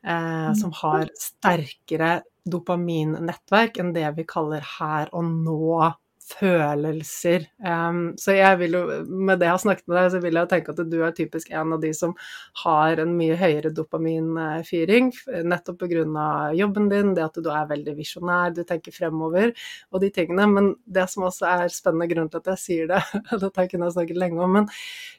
Eh, 0.00 0.52
som 0.56 0.72
har 0.82 1.10
sterkere 1.18 2.20
dopaminnettverk 2.48 3.80
enn 3.82 3.92
det 3.92 4.06
vi 4.16 4.24
kaller 4.28 4.64
her 4.78 5.10
og 5.12 5.26
nå 5.28 5.90
følelser. 6.38 7.46
Um, 7.64 8.14
så 8.20 8.34
jeg 8.36 8.58
vil 8.60 8.76
jo, 8.76 8.82
med 9.08 9.40
det 9.40 9.48
jeg 9.48 9.54
har 9.54 9.62
snakket 9.62 9.86
med 9.88 9.96
deg, 9.98 10.08
så 10.12 10.20
vil 10.22 10.38
jeg 10.38 10.50
tenke 10.50 10.74
at 10.74 10.82
du 10.92 10.96
er 11.02 11.14
typisk 11.16 11.50
en 11.52 11.74
av 11.76 11.82
de 11.82 11.90
som 11.96 12.14
har 12.62 13.02
en 13.02 13.14
mye 13.18 13.38
høyere 13.40 13.72
dopaminfyring, 13.74 15.10
nettopp 15.50 15.82
pga. 15.82 16.52
jobben 16.56 16.88
din, 16.92 17.14
det 17.16 17.24
at 17.26 17.40
du 17.40 17.50
er 17.50 17.68
veldig 17.70 17.96
visjonær, 17.98 18.54
du 18.54 18.62
tenker 18.64 18.94
fremover 18.94 19.52
og 19.90 20.00
de 20.04 20.10
tingene. 20.14 20.46
Men 20.50 20.72
det 20.86 21.08
som 21.10 21.26
også 21.28 21.48
er 21.50 21.74
spennende 21.74 22.10
grunn 22.12 22.30
til 22.30 22.42
at 22.42 22.52
jeg 22.54 22.64
sier 22.64 22.90
det, 22.90 23.02
dette 23.44 23.66
kunne 23.72 23.90
jeg 23.90 23.98
snakket 23.98 24.22
lenge 24.24 24.40
om, 24.44 24.56
men 24.60 24.70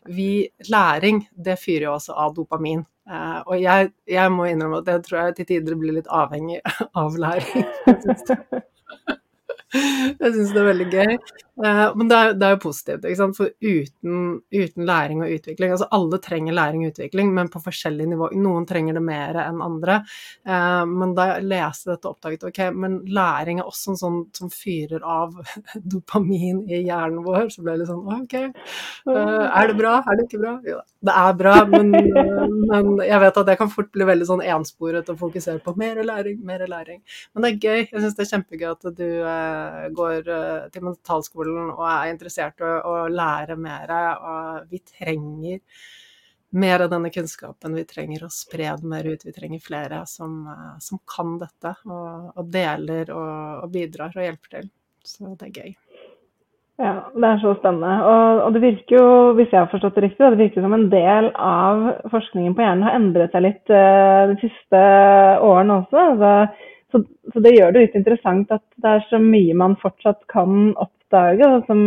vi, 0.08 0.50
læring, 0.72 1.26
det 1.36 1.60
fyrer 1.62 1.90
jo 1.90 1.96
også 1.98 2.18
av 2.18 2.36
dopamin. 2.38 2.86
Uh, 3.12 3.42
og 3.50 3.56
jeg, 3.60 3.90
jeg, 4.08 4.32
må 4.32 4.46
innrømme 4.48 4.84
at 4.84 4.92
jeg 4.94 5.04
tror 5.08 5.24
jeg 5.26 5.40
til 5.40 5.48
tider 5.50 5.80
blir 5.80 5.98
litt 5.98 6.12
avhengig 6.12 6.62
av 6.96 7.18
læring. 7.20 7.66
Jeg 9.74 10.34
syns 10.36 10.52
det 10.52 10.62
er 10.62 10.70
veldig 10.72 10.90
gøy. 10.92 11.18
Uh, 11.62 11.92
men 12.00 12.08
det 12.10 12.18
er, 12.18 12.32
det 12.40 12.46
er, 12.48 12.54
jo 12.56 12.62
positivt, 12.64 13.36
for 13.38 13.52
uten, 13.62 14.22
uten, 14.50 14.86
læring 14.88 15.20
og 15.22 15.34
utvikling 15.36 15.74
Altså 15.76 15.86
alle 15.94 16.18
trenger 16.24 16.56
læring 16.58 16.86
og 16.86 16.94
utvikling, 16.94 17.34
men 17.36 17.52
på 17.54 17.62
forskjellig 17.62 18.08
nivå. 18.10 18.30
Noen 18.40 18.66
trenger 18.66 18.98
det 18.98 19.04
mer 19.06 19.38
enn 19.44 19.62
andre. 19.62 20.00
Uh, 20.48 20.82
men 20.90 21.14
da 21.18 21.28
jeg 21.34 21.50
leste 21.52 21.92
dette 21.92 22.08
og 22.08 22.16
oppdaget 22.16 22.48
ok, 22.50 22.62
men 22.74 22.98
læring 23.14 23.62
er 23.62 23.70
også 23.70 23.94
en 23.94 24.00
sånn 24.00 24.22
som 24.38 24.50
fyrer 24.54 25.06
av 25.06 25.36
dopamin 25.94 26.64
i 26.66 26.82
hjernen 26.88 27.22
vår, 27.28 27.52
så 27.54 27.66
ble 27.66 27.76
det 27.76 27.84
litt 27.84 27.92
sånn 27.92 28.10
ok, 28.16 28.38
uh, 29.12 29.46
er 29.52 29.70
det 29.70 29.78
bra, 29.78 30.00
er 30.02 30.18
det 30.18 30.28
ikke 30.30 30.42
bra? 30.42 30.56
Jo, 30.66 30.80
det 31.06 31.18
er 31.22 31.38
bra, 31.44 31.56
men, 31.70 31.94
men 32.72 32.92
jeg 33.06 33.22
vet 33.26 33.42
at 33.44 33.54
jeg 33.54 33.62
kan 33.62 33.74
fort 33.74 33.92
bli 33.94 34.08
veldig 34.08 34.30
sånn 34.32 34.46
ensporet 34.56 35.14
og 35.14 35.22
fokusere 35.22 35.62
på 35.62 35.76
mer 35.78 36.02
læring, 36.06 36.42
mer 36.48 36.66
læring. 36.70 37.04
Men 37.34 37.46
det 37.46 37.52
er 37.52 37.62
gøy. 37.62 37.80
Jeg 37.86 38.02
syns 38.02 38.18
det 38.18 38.26
er 38.26 38.34
kjempegøy 38.36 38.70
at 38.72 38.90
du 38.98 39.08
går 39.98 40.30
til 40.74 40.86
mentalskolen 40.86 41.74
og 41.74 41.84
er 41.88 42.12
interessert 42.12 42.62
i 42.62 42.70
å, 42.70 42.96
lære 43.12 43.58
mer. 43.60 43.92
Og 44.22 44.72
vi 44.72 44.82
trenger 44.86 45.60
mer 46.52 46.84
av 46.86 46.92
denne 46.92 47.10
kunnskapen. 47.10 47.76
Vi 47.76 47.86
trenger 47.88 48.26
å 48.26 48.34
spre 48.34 48.74
den 48.80 48.92
mer 48.92 49.08
ut. 49.08 49.26
Vi 49.26 49.34
trenger 49.36 49.64
flere 49.64 50.04
som, 50.10 50.44
som 50.84 51.00
kan 51.10 51.38
dette, 51.42 51.76
og, 51.88 52.32
og 52.36 52.50
deler 52.52 53.14
og, 53.16 53.36
og, 53.64 53.70
bidrar 53.74 54.16
og 54.16 54.26
hjelper 54.26 54.58
til. 54.58 54.72
Så 55.08 55.36
det 55.40 55.50
er 55.50 55.62
gøy. 55.64 55.78
Ja, 56.82 56.96
det 57.14 57.28
er 57.28 57.40
så 57.44 57.54
spennende. 57.60 57.94
Og, 58.10 58.42
og, 58.46 58.56
det 58.56 58.64
virker 58.64 58.96
jo, 58.98 59.08
hvis 59.38 59.52
jeg 59.54 59.60
har 59.60 59.70
forstått 59.72 60.00
det 60.00 60.04
riktig, 60.08 60.26
det 60.34 60.40
virker 60.40 60.66
som 60.66 60.76
en 60.76 60.88
del 60.92 61.30
av 61.38 61.84
forskningen 62.10 62.56
på 62.58 62.66
hjernen 62.66 62.88
har 62.88 62.98
endret 62.98 63.36
seg 63.36 63.46
litt 63.46 63.72
de 63.72 64.38
siste 64.42 64.82
årene 65.46 65.82
også. 65.84 66.06
Altså, 66.14 66.34
så, 66.92 67.02
så, 67.34 67.44
det 67.44 67.56
gjør 67.56 67.74
det 67.74 67.86
litt 67.86 68.00
interessant 68.00 68.52
at 68.54 68.64
det 68.84 68.96
er 68.96 69.06
så 69.10 69.20
mye 69.22 69.58
man 69.58 69.78
fortsatt 69.82 70.22
kan 70.32 70.72
oppdage 70.82 71.50
som, 71.68 71.84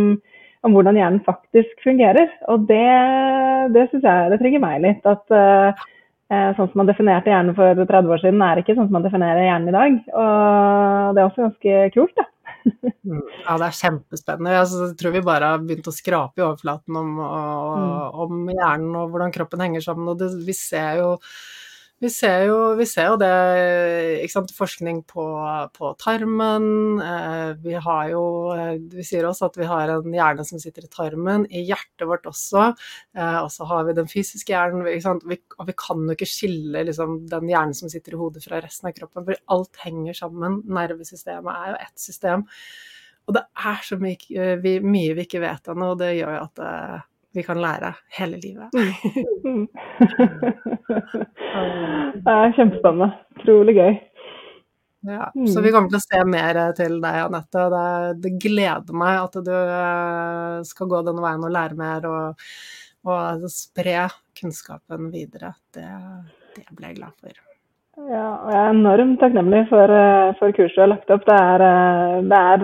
om 0.65 0.75
hvordan 0.75 0.99
hjernen 0.99 1.23
faktisk 1.25 1.83
fungerer. 1.85 2.31
Og 2.51 2.67
det, 2.69 2.85
det 3.75 3.89
syns 3.91 4.07
jeg 4.07 4.31
det 4.33 4.39
trigger 4.41 4.63
meg 4.63 4.83
litt. 4.85 5.09
At 5.09 5.35
uh, 5.35 5.85
sånn 6.29 6.69
som 6.71 6.79
man 6.81 6.89
definerte 6.89 7.31
hjernen 7.31 7.57
for 7.57 7.81
30 7.81 8.15
år 8.15 8.23
siden, 8.23 8.45
er 8.45 8.61
ikke 8.61 8.77
sånn 8.77 8.89
som 8.89 8.97
man 8.97 9.05
definerer 9.05 9.45
hjernen 9.45 9.71
i 9.71 9.75
dag. 9.77 9.99
Og 10.13 11.17
det 11.17 11.21
er 11.21 11.27
også 11.27 11.45
ganske 11.47 11.83
kult, 11.97 12.15
da. 12.17 12.29
ja, 13.45 13.57
det 13.59 13.67
er 13.67 13.77
kjempespennende. 13.79 14.55
Jeg 14.55 14.95
tror 14.99 15.13
vi 15.13 15.25
bare 15.25 15.51
har 15.53 15.61
begynt 15.61 15.89
å 15.89 15.93
skrape 15.93 16.41
i 16.41 16.45
overflaten 16.45 16.97
om, 16.97 17.11
og, 17.21 18.23
om 18.25 18.49
hjernen 18.49 18.97
og 18.97 19.13
hvordan 19.13 19.33
kroppen 19.35 19.61
henger 19.65 19.85
sammen. 19.85 20.09
Og 20.11 20.19
det, 20.21 20.31
vi 20.47 20.55
ser 20.57 21.01
jo 21.03 21.11
vi 22.03 22.09
ser, 22.11 22.41
jo, 22.49 22.55
vi 22.75 22.85
ser 22.89 23.07
jo, 23.07 23.15
det 23.21 23.29
sant, 24.27 24.51
Forskning 24.51 24.97
på, 25.07 25.23
på 25.77 25.91
tarmen. 26.01 26.65
Eh, 26.99 27.53
vi 27.63 27.77
jo 28.11 28.23
Vi 28.91 29.05
sier 29.07 29.23
også 29.29 29.47
at 29.47 29.59
vi 29.61 29.69
har 29.69 29.93
en 29.93 30.17
hjerne 30.17 30.43
som 30.47 30.59
sitter 30.59 30.83
i 30.83 30.91
tarmen, 30.91 31.45
i 31.47 31.63
hjertet 31.63 32.03
vårt 32.09 32.27
også. 32.27 32.67
Eh, 33.15 33.37
og 33.39 33.47
så 33.53 33.67
har 33.71 33.87
vi 33.87 33.95
den 33.95 34.11
fysiske 34.11 34.51
hjernen. 34.51 34.83
Vi, 34.83 35.39
og 35.55 35.69
vi 35.69 35.77
kan 35.79 36.03
jo 36.03 36.17
ikke 36.17 36.27
skille 36.27 36.83
liksom, 36.89 37.21
den 37.31 37.47
hjernen 37.53 37.77
som 37.77 37.91
sitter 37.91 38.17
i 38.17 38.19
hodet 38.19 38.43
fra 38.43 38.59
resten 38.59 38.91
av 38.91 38.97
kroppen, 38.99 39.23
for 39.29 39.39
alt 39.55 39.83
henger 39.85 40.19
sammen. 40.19 40.59
Nervesystemet 40.67 41.51
er 41.55 41.73
jo 41.73 41.81
ett 41.87 42.07
system. 42.09 42.45
Og 43.25 43.39
det 43.39 43.47
er 43.55 43.81
så 43.87 43.97
mye 43.97 44.79
mye 44.83 45.15
vi 45.17 45.23
ikke 45.23 45.41
vet 45.41 45.71
ennå, 45.71 45.93
og 45.95 46.01
det 46.03 46.17
gjør 46.19 46.35
jo 46.35 46.43
at 46.43 46.65
eh, 46.67 47.11
vi 47.35 47.43
kan 47.43 47.61
lære 47.61 47.93
hele 48.17 48.37
livet. 48.41 48.69
Mm. 49.45 49.65
det 52.25 52.35
er 52.35 52.55
kjempespennende. 52.57 53.09
Utrolig 53.39 53.75
gøy. 53.77 53.93
Ja, 55.05 55.27
så 55.53 55.61
vi 55.61 55.71
kommer 55.73 55.91
til 55.91 55.99
å 55.99 56.05
se 56.05 56.21
mer 56.25 56.59
til 56.77 56.97
deg, 57.03 57.17
Anette. 57.27 57.65
Det, 57.73 57.87
det 58.23 58.31
gleder 58.41 58.97
meg 58.97 59.19
at 59.21 59.35
du 59.45 59.53
eh, 59.53 60.63
skal 60.65 60.89
gå 60.89 61.01
denne 61.05 61.21
veien 61.21 61.45
og 61.45 61.53
lære 61.53 61.77
mer 61.77 62.07
og, 62.09 62.47
og 63.05 63.45
spre 63.53 64.07
kunnskapen 64.39 65.11
videre. 65.13 65.53
Det, 65.75 65.85
det 66.55 66.65
ble 66.71 66.89
jeg 66.89 66.97
glad 67.03 67.13
for. 67.19 67.43
Ja, 67.95 68.25
og 68.43 68.49
jeg 68.51 68.59
er 68.59 68.73
enormt 68.73 69.21
takknemlig 69.21 69.61
for, 69.69 69.93
eh, 69.93 70.33
for 70.39 70.57
kurset 70.57 70.75
du 70.75 70.83
har 70.83 70.93
lagt 70.95 71.13
opp. 71.13 71.23
Det 71.29 71.37
er, 71.37 71.59
eh, 71.69 72.25
det 72.31 72.41
er 72.41 72.59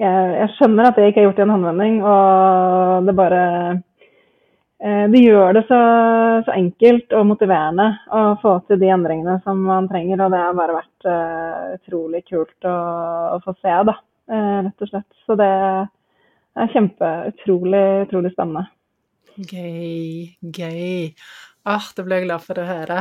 jeg, 0.00 0.30
jeg, 0.40 0.52
skjønner 0.56 0.88
at 0.88 0.98
det 0.98 1.10
ikke 1.10 1.22
er 1.22 1.28
gjort 1.28 1.40
i 1.40 1.44
en 1.44 1.54
håndvending, 1.54 1.98
og 2.04 3.08
det 3.08 3.16
bare 3.18 3.42
Eh, 4.84 5.04
det 5.10 5.20
gjør 5.22 5.54
det 5.56 5.62
så, 5.68 5.78
så, 6.44 6.52
enkelt 6.52 7.14
og 7.16 7.28
motiverende 7.30 7.86
å 8.12 8.24
få 8.42 8.58
til 8.68 8.80
de 8.82 8.90
endringene 8.92 9.38
som 9.46 9.62
man 9.64 9.88
trenger. 9.88 10.20
Og 10.20 10.34
det 10.34 10.42
har 10.42 10.58
bare 10.58 10.76
vært 10.76 11.08
eh, 11.08 11.62
utrolig 11.78 12.20
kult 12.28 12.68
å, 12.68 12.76
å, 13.36 13.38
få 13.44 13.54
se, 13.62 13.78
da, 13.88 13.96
eh, 14.28 14.58
rett 14.66 14.84
og 14.84 14.90
slett. 14.90 15.08
Så 15.24 15.38
det 15.40 15.48
er 15.48 16.74
kjempe, 16.74 17.14
utrolig, 17.32 17.86
utrolig 18.04 18.34
spennende. 18.34 18.66
Gøy, 19.34 20.36
gøy. 20.42 21.14
Åh, 21.64 21.90
det 21.96 22.04
ble 22.06 22.20
jeg 22.20 22.28
glad 22.28 22.44
for 22.44 22.60
å 22.60 22.68
høre. 22.68 23.00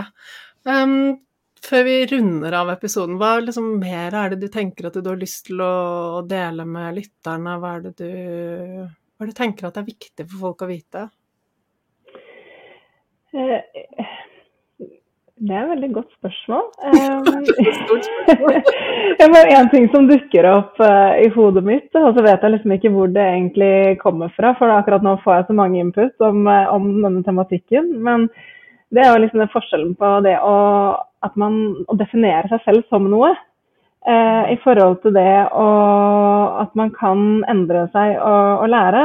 Um, 0.63 1.19
før 1.63 1.85
vi 1.87 1.95
runder 2.11 2.55
av 2.59 2.71
episoden, 2.73 3.17
hva 3.21 3.37
liksom 3.43 3.77
mer 3.81 4.15
er 4.19 4.33
det 4.33 4.41
du 4.43 4.49
tenker 4.51 4.89
at 4.89 4.99
du 4.99 5.09
har 5.09 5.19
lyst 5.19 5.47
til 5.49 5.63
å 5.63 6.21
dele 6.27 6.65
med 6.67 6.99
lytterne? 6.99 7.57
Hva 7.61 7.75
er 7.77 7.85
det 7.87 7.93
du, 8.01 8.09
er 8.83 9.23
det 9.23 9.33
du 9.33 9.37
tenker 9.37 9.69
at 9.69 9.79
er 9.79 9.87
viktig 9.87 10.27
for 10.27 10.49
folk 10.49 10.65
å 10.65 10.71
vite? 10.71 11.07
Eh, 13.33 13.59
det 15.43 15.55
er 15.55 15.63
et 15.63 15.71
veldig 15.73 15.89
godt 15.95 16.11
spørsmål. 16.19 16.67
det 19.17 19.25
er 19.25 19.33
bare 19.33 19.53
én 19.57 19.69
ting 19.73 19.89
som 19.91 20.05
dukker 20.07 20.47
opp 20.47 20.79
uh, 20.83 21.17
i 21.19 21.27
hodet 21.33 21.63
mitt, 21.67 21.89
og 21.99 22.13
så 22.15 22.23
vet 22.23 22.43
jeg 22.45 22.53
liksom 22.53 22.75
ikke 22.77 22.91
hvor 22.93 23.11
det 23.11 23.25
egentlig 23.25 23.73
kommer 24.03 24.31
fra. 24.37 24.53
For 24.59 24.71
akkurat 24.71 25.03
nå 25.03 25.17
får 25.23 25.39
jeg 25.39 25.47
så 25.49 25.55
mange 25.57 25.81
input 25.81 26.27
om, 26.27 26.45
om 26.47 26.87
denne 27.01 27.23
tematikken. 27.25 27.89
Men 28.05 28.29
det 28.93 29.01
er 29.01 29.09
jo 29.11 29.23
liksom 29.23 29.41
den 29.41 29.51
forskjellen 29.53 29.95
på 29.97 30.11
det 30.25 30.35
å, 30.45 30.53
at 31.25 31.35
man, 31.39 31.57
å 31.89 31.97
definere 31.97 32.49
seg 32.51 32.61
selv 32.65 32.87
som 32.93 33.09
noe. 33.09 33.31
eh, 34.05 34.53
I 34.53 34.57
forhold 34.63 35.01
til 35.01 35.15
det 35.15 35.47
å, 35.49 35.67
at 36.61 36.73
man 36.77 36.91
kan 36.93 37.43
endre 37.49 37.87
seg 37.93 38.17
og, 38.19 38.63
og 38.63 38.73
lære. 38.73 39.03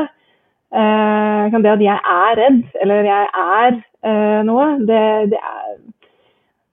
det 1.64 1.70
at 1.72 1.84
jeg 1.84 2.00
er 2.14 2.34
redd, 2.36 2.64
eller 2.82 3.06
jeg 3.08 3.28
er 3.32 3.78
eh, 4.04 4.40
noe. 4.44 4.66
Det, 4.84 5.02
det, 5.32 5.40
er, 5.40 5.76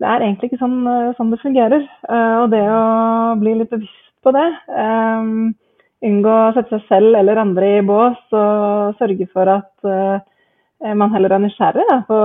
det, 0.02 0.08
er, 0.10 0.26
egentlig 0.26 0.52
ikke 0.52 0.64
sånn, 0.64 0.82
eh, 0.84 1.14
sånn 1.16 1.32
det 1.32 1.44
fungerer. 1.44 1.86
Eh, 2.10 2.36
og 2.42 2.50
det 2.52 2.64
å 2.68 2.84
bli 3.40 3.56
litt 3.62 3.72
bevisst 3.72 4.12
på 4.26 4.34
det, 4.36 4.48
eh, 4.74 5.32
unngå 6.06 6.36
å 6.36 6.54
sette 6.58 6.76
seg 6.76 6.90
selv 6.90 7.20
eller 7.22 7.40
andre 7.40 7.78
i 7.78 7.84
bås 7.86 8.20
og 8.36 8.98
sørge 9.00 9.30
for 9.32 9.54
at 9.54 9.88
eh, 9.88 10.24
man 10.96 11.14
heller 11.14 11.32
er 11.32 11.42
nysgjerrig 11.42 11.86
da, 11.88 11.98
på, 12.08 12.18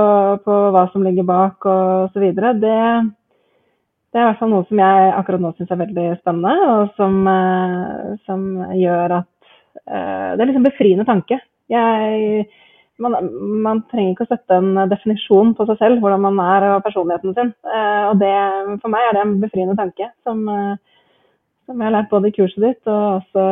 på, 0.44 0.54
hva 0.74 0.82
som 0.92 1.04
ligger 1.06 1.26
bak 1.28 1.64
osv. 1.70 2.24
Det, 2.34 2.40
det 2.60 4.18
er 4.18 4.24
i 4.24 4.26
hvert 4.26 4.40
fall 4.40 4.50
noe 4.52 4.66
som 4.68 4.82
jeg 4.82 5.12
akkurat 5.16 5.44
nå 5.44 5.52
syns 5.54 5.70
er 5.70 5.82
veldig 5.84 6.06
spennende, 6.18 6.72
og 6.72 6.96
som, 6.98 7.20
eh, 7.30 8.16
som 8.26 8.48
gjør 8.76 9.20
at 9.20 9.28
Det 9.90 10.42
er 10.42 10.48
liksom 10.48 10.66
befriende 10.66 11.06
tanke. 11.06 11.38
Jeg 11.70 12.44
man, 13.00 13.16
man, 13.64 13.82
trenger 13.90 14.14
ikke 14.14 14.26
å 14.26 14.30
sette 14.30 14.58
en 14.60 14.76
definisjon 14.90 15.54
på 15.56 15.66
seg 15.68 15.80
selv, 15.80 16.02
hvordan 16.02 16.22
man 16.26 16.40
er 16.44 16.66
og 16.74 16.84
personligheten 16.84 17.36
sin. 17.36 17.52
Eh, 17.64 18.04
og 18.10 18.20
det, 18.20 18.34
for 18.82 18.92
meg 18.92 19.06
er 19.06 19.16
det 19.16 19.24
en 19.24 19.36
befriende 19.42 19.76
tanke 19.78 20.10
som, 20.26 20.42
eh, 20.52 21.08
som 21.66 21.80
jeg 21.80 21.88
har 21.88 21.96
lært 21.96 22.12
både 22.12 22.30
i 22.30 22.36
kurset 22.36 22.64
ditt 22.66 22.90
og 22.90 23.20
også 23.20 23.44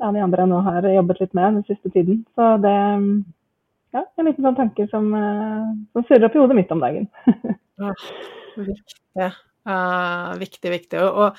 ja, 0.00 0.10
de 0.10 0.24
andre 0.26 0.44
jeg 0.44 0.50
nå 0.50 0.60
har 0.66 0.90
jobbet 0.90 1.22
litt 1.22 1.34
med 1.38 1.60
den 1.60 1.66
siste 1.68 1.92
tiden. 1.94 2.22
Så 2.34 2.54
det 2.64 2.76
ja, 3.94 4.02
en 4.18 4.28
liten 4.28 4.46
sånn 4.46 4.58
tanke 4.58 4.86
som, 4.90 5.10
eh, 5.14 5.68
som 5.94 6.06
surrer 6.08 6.28
opp 6.28 6.36
i 6.36 6.42
hodet 6.42 6.58
mitt 6.58 6.72
om 6.74 6.82
dagen. 6.82 7.06
ja, 7.82 7.92
viktig. 8.58 9.28
Uh, 9.64 10.34
viktig, 10.40 10.72
viktig. 10.74 11.00
Og, 11.04 11.38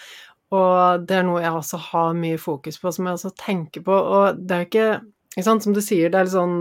og, 0.56 1.04
det 1.06 1.20
er 1.20 1.28
noe 1.28 1.44
jeg 1.44 1.54
også 1.54 1.82
har 1.92 2.16
mye 2.18 2.40
fokus 2.42 2.80
på, 2.82 2.94
som 2.96 3.10
jeg 3.10 3.20
også 3.20 3.34
tenker 3.42 3.86
på. 3.86 3.94
Og 3.96 4.40
det 4.40 4.56
er 4.56 4.64
jo 4.64 4.70
ikke 4.72 4.90
som 5.44 5.74
du 5.76 5.82
sier, 5.84 6.12
det 6.12 6.20
er 6.20 6.28
litt 6.28 6.36
sånn 6.36 6.60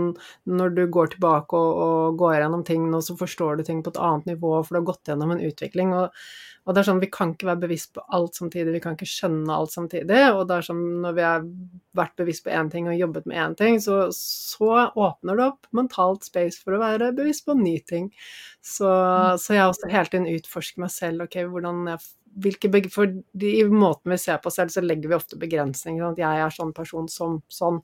når 0.51 0.73
du 0.75 0.81
går 0.91 1.13
tilbake 1.13 1.55
og, 1.55 1.77
og 1.85 2.17
går 2.19 2.41
gjennom 2.41 2.65
ting 2.67 2.89
nå, 2.91 2.99
så 3.01 3.15
forstår 3.15 3.59
du 3.59 3.63
ting 3.67 3.83
på 3.83 3.93
et 3.93 4.01
annet 4.01 4.33
nivå, 4.33 4.57
for 4.63 4.75
du 4.75 4.81
har 4.81 4.89
gått 4.89 5.11
gjennom 5.11 5.31
en 5.31 5.43
utvikling. 5.47 5.93
Og, 5.95 6.25
og, 6.65 6.73
det 6.73 6.81
er 6.81 6.89
sånn, 6.89 6.99
vi 6.99 7.11
kan 7.13 7.31
ikke 7.31 7.47
være 7.53 7.61
bevisst 7.63 7.93
på 7.95 8.03
alt 8.17 8.35
samtidig, 8.35 8.73
vi 8.75 8.81
kan 8.83 8.97
ikke 8.97 9.07
skjønne 9.07 9.55
alt 9.55 9.71
samtidig. 9.71 10.19
Og 10.33 10.43
det 10.49 10.57
er 10.57 10.67
sånn 10.67 10.83
når 11.05 11.15
vi 11.15 11.25
har 11.27 11.47
vært 11.95 12.17
bevisst 12.19 12.43
på 12.43 12.51
én 12.57 12.73
ting 12.73 12.91
og 12.91 12.99
jobbet 12.99 13.31
med 13.31 13.39
én 13.45 13.55
ting, 13.61 13.79
så, 13.83 14.01
så, 14.15 14.89
åpner 14.91 15.39
det 15.39 15.47
opp 15.53 15.71
mentalt 15.77 16.27
space 16.27 16.59
for 16.59 16.75
å 16.75 16.83
være 16.83 17.13
bevisst 17.15 17.47
på 17.47 17.55
en 17.55 17.63
ny 17.63 17.77
ting. 17.87 18.11
Så, 18.59 18.89
mm. 18.89 19.39
så 19.39 19.55
jeg 19.55 19.71
også 19.71 19.93
hele 19.93 20.11
tiden 20.11 20.31
utforsker 20.35 20.83
meg 20.83 20.91
selv, 20.91 21.29
ok, 21.29 21.45
hvordan 21.53 21.85
jeg 21.93 22.03
hvilke 22.35 22.69
For 22.91 23.07
i 23.43 23.63
måten 23.71 24.11
vi 24.11 24.17
ser 24.19 24.39
på 24.41 24.49
oss 24.49 24.57
selv, 24.59 24.73
så 24.73 24.83
legger 24.83 25.11
vi 25.11 25.17
ofte 25.17 25.39
begrensninger. 25.39 26.03
At 26.03 26.19
jeg 26.19 26.43
er 26.43 26.53
sånn 26.53 26.73
person 26.75 27.07
som 27.11 27.39
sånn. 27.51 27.81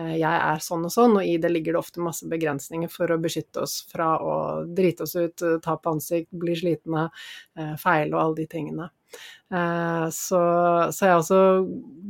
Eh, 0.00 0.16
jeg 0.18 0.34
er 0.34 0.62
sånn 0.64 0.86
og 0.88 0.94
sånn. 0.94 1.16
Og 1.20 1.28
i 1.28 1.36
det 1.40 1.52
ligger 1.52 1.76
det 1.76 1.82
ofte 1.82 2.02
masse 2.04 2.28
begrensninger 2.30 2.90
for 2.92 3.10
å 3.14 3.20
beskytte 3.22 3.64
oss 3.64 3.80
fra 3.90 4.14
å 4.18 4.34
drite 4.66 5.06
oss 5.06 5.14
ut, 5.16 5.42
eh, 5.42 5.58
ta 5.62 5.76
på 5.78 5.94
ansikt, 5.94 6.30
bli 6.32 6.56
slitne, 6.58 7.08
eh, 7.56 7.74
feile 7.80 8.14
og 8.14 8.22
alle 8.24 8.42
de 8.42 8.50
tingene. 8.58 8.90
Så, 10.10 10.38
så, 10.90 11.06
jeg 11.06 11.18
også 11.20 11.36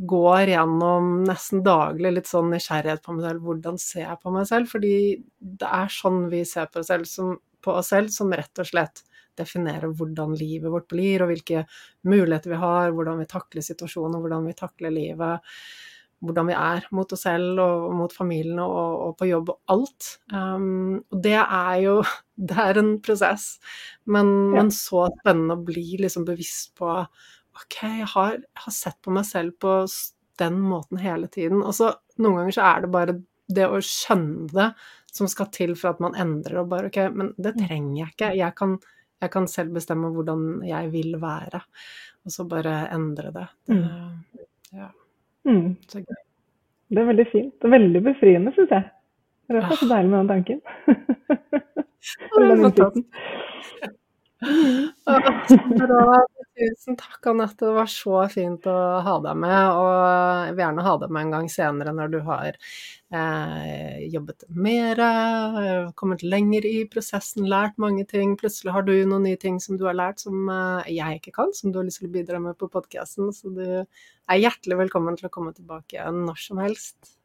går 0.09 0.55
gjennom 0.55 1.11
nesten 1.29 1.61
daglig 1.67 2.15
litt 2.15 2.31
sånn 2.31 2.49
nysgjerrighet 2.49 3.03
på 3.05 3.13
meg 3.13 3.27
selv. 3.27 3.43
Hvordan 3.45 3.77
ser 3.83 4.07
jeg 4.07 4.21
på 4.23 4.33
meg 4.33 4.47
selv? 4.49 4.71
Fordi 4.73 4.95
det 5.61 5.69
er 5.69 5.93
sånn 5.93 6.23
vi 6.33 6.41
ser 6.49 6.71
på 6.73 6.81
oss 6.81 6.89
selv, 6.89 7.05
som, 7.05 7.35
på 7.61 7.75
oss 7.77 7.93
selv, 7.93 8.09
som 8.15 8.33
rett 8.33 8.63
og 8.63 8.71
slett 8.71 9.05
definere 9.39 9.91
hvordan 9.93 10.37
livet 10.39 10.73
vårt 10.73 10.89
blir, 10.91 11.25
og 11.25 11.33
hvilke 11.33 11.65
muligheter 12.09 12.55
vi 12.55 12.61
har, 12.63 12.95
hvordan 12.95 13.23
vi 13.23 13.31
takler 13.31 13.67
situasjonen, 13.67 14.21
hvordan 14.23 14.49
vi 14.49 14.57
takler 14.59 14.95
livet, 14.95 15.57
hvordan 16.25 16.49
vi 16.49 16.57
er 16.57 16.87
mot 16.95 17.13
oss 17.13 17.25
selv 17.27 17.61
og 17.61 17.95
mot 17.99 18.13
familien 18.15 18.61
og, 18.63 18.91
og 19.09 19.17
på 19.21 19.29
jobb 19.29 19.53
og 19.53 19.75
alt. 19.75 20.11
Um, 20.33 21.03
og 21.13 21.23
det 21.25 21.39
er 21.41 21.81
jo 21.85 21.99
Det 22.35 22.57
er 22.59 22.81
en 22.81 22.97
prosess, 22.99 23.61
men, 24.11 24.27
ja. 24.51 24.57
men 24.57 24.71
så 24.75 25.05
spennende 25.21 25.55
å 25.55 25.63
bli 25.63 26.01
liksom 26.03 26.25
bevisst 26.27 26.73
på 26.75 26.89
OK, 26.91 27.77
jeg 27.85 28.09
har, 28.11 28.41
jeg 28.41 28.63
har 28.65 28.75
sett 28.75 28.99
på 29.07 29.13
meg 29.15 29.23
selv 29.29 29.55
på 29.63 29.77
den 30.43 30.57
måten 30.59 30.99
hele 30.99 31.29
tiden. 31.31 31.63
Og 31.63 31.77
så 31.79 31.93
noen 32.19 32.41
ganger 32.41 32.57
så 32.57 32.65
er 32.73 32.83
det 32.83 32.91
bare 32.97 33.15
det 33.55 33.69
å 33.71 33.79
skjønne 33.79 34.49
det 34.51 34.67
som 35.15 35.31
skal 35.31 35.51
til 35.55 35.77
for 35.79 35.93
at 35.93 36.03
man 36.03 36.19
endrer 36.19 36.65
og 36.65 36.73
bare 36.73 36.91
OK, 36.91 36.99
men 37.15 37.31
det 37.39 37.55
mm. 37.55 37.63
trenger 37.63 38.01
jeg 38.01 38.15
ikke. 38.17 38.33
Jeg 38.41 38.59
kan 38.59 38.77
jeg 39.23 39.31
kan 39.33 39.47
selv 39.49 39.75
bestemme 39.77 40.11
hvordan 40.15 40.63
jeg 40.67 40.93
vil 40.93 41.17
være, 41.23 41.61
og 42.25 42.33
så 42.33 42.45
bare 42.49 42.89
endre 42.95 43.31
det. 43.35 43.47
det 43.69 43.77
mm. 43.77 44.45
ja. 44.81 44.89
Mm. 45.45 45.77
Så 45.89 45.99
gøy. 46.01 46.21
Det 46.95 47.01
er 47.01 47.09
veldig 47.09 47.27
fint 47.33 47.65
og 47.65 47.71
veldig 47.73 48.03
befriende, 48.05 48.53
syns 48.57 48.73
jeg. 48.75 48.85
Det 49.49 49.61
er 49.61 49.77
så 49.77 49.89
deilig 49.89 50.11
med 50.11 50.19
den 50.19 50.29
tanken. 50.29 50.61
den 52.37 53.05
Bra. 55.81 56.19
Tusen 56.55 56.95
takk, 56.95 57.27
Anette. 57.27 57.67
Det 57.67 57.75
var 57.75 57.89
så 57.91 58.19
fint 58.31 58.67
å 58.71 58.75
ha 59.03 59.15
deg 59.25 59.39
med. 59.43 59.63
Og 59.75 59.95
jeg 60.47 60.53
vil 60.55 60.63
gjerne 60.63 60.85
ha 60.87 60.93
deg 61.03 61.15
med 61.15 61.25
en 61.25 61.33
gang 61.35 61.49
senere 61.51 61.95
når 61.97 62.13
du 62.13 62.19
har 62.29 62.51
eh, 62.55 64.05
jobbet 64.13 64.45
mer, 64.55 65.01
eh, 65.03 65.89
kommet 65.99 66.23
lenger 66.23 66.69
i 66.69 66.77
prosessen, 66.91 67.49
lært 67.51 67.75
mange 67.83 68.05
ting. 68.07 68.37
Plutselig 68.39 68.75
har 68.77 68.87
du 68.87 68.93
noen 68.95 69.27
nye 69.27 69.41
ting 69.41 69.59
som 69.63 69.81
du 69.81 69.83
har 69.89 69.99
lært 69.99 70.23
som 70.23 70.47
eh, 70.47 70.93
jeg 70.95 71.19
ikke 71.19 71.35
kan, 71.41 71.51
som 71.59 71.75
du 71.75 71.81
har 71.81 71.89
lyst 71.89 71.99
til 72.05 72.13
å 72.13 72.15
bidra 72.15 72.39
med 72.45 72.55
på 72.61 72.71
podkasten. 72.71 73.33
Så 73.35 73.51
du 73.57 73.65
er 73.83 74.39
hjertelig 74.39 74.79
velkommen 74.85 75.19
til 75.19 75.27
å 75.27 75.35
komme 75.35 75.55
tilbake 75.57 76.07
når 76.15 76.39
som 76.39 76.63
helst. 76.63 77.17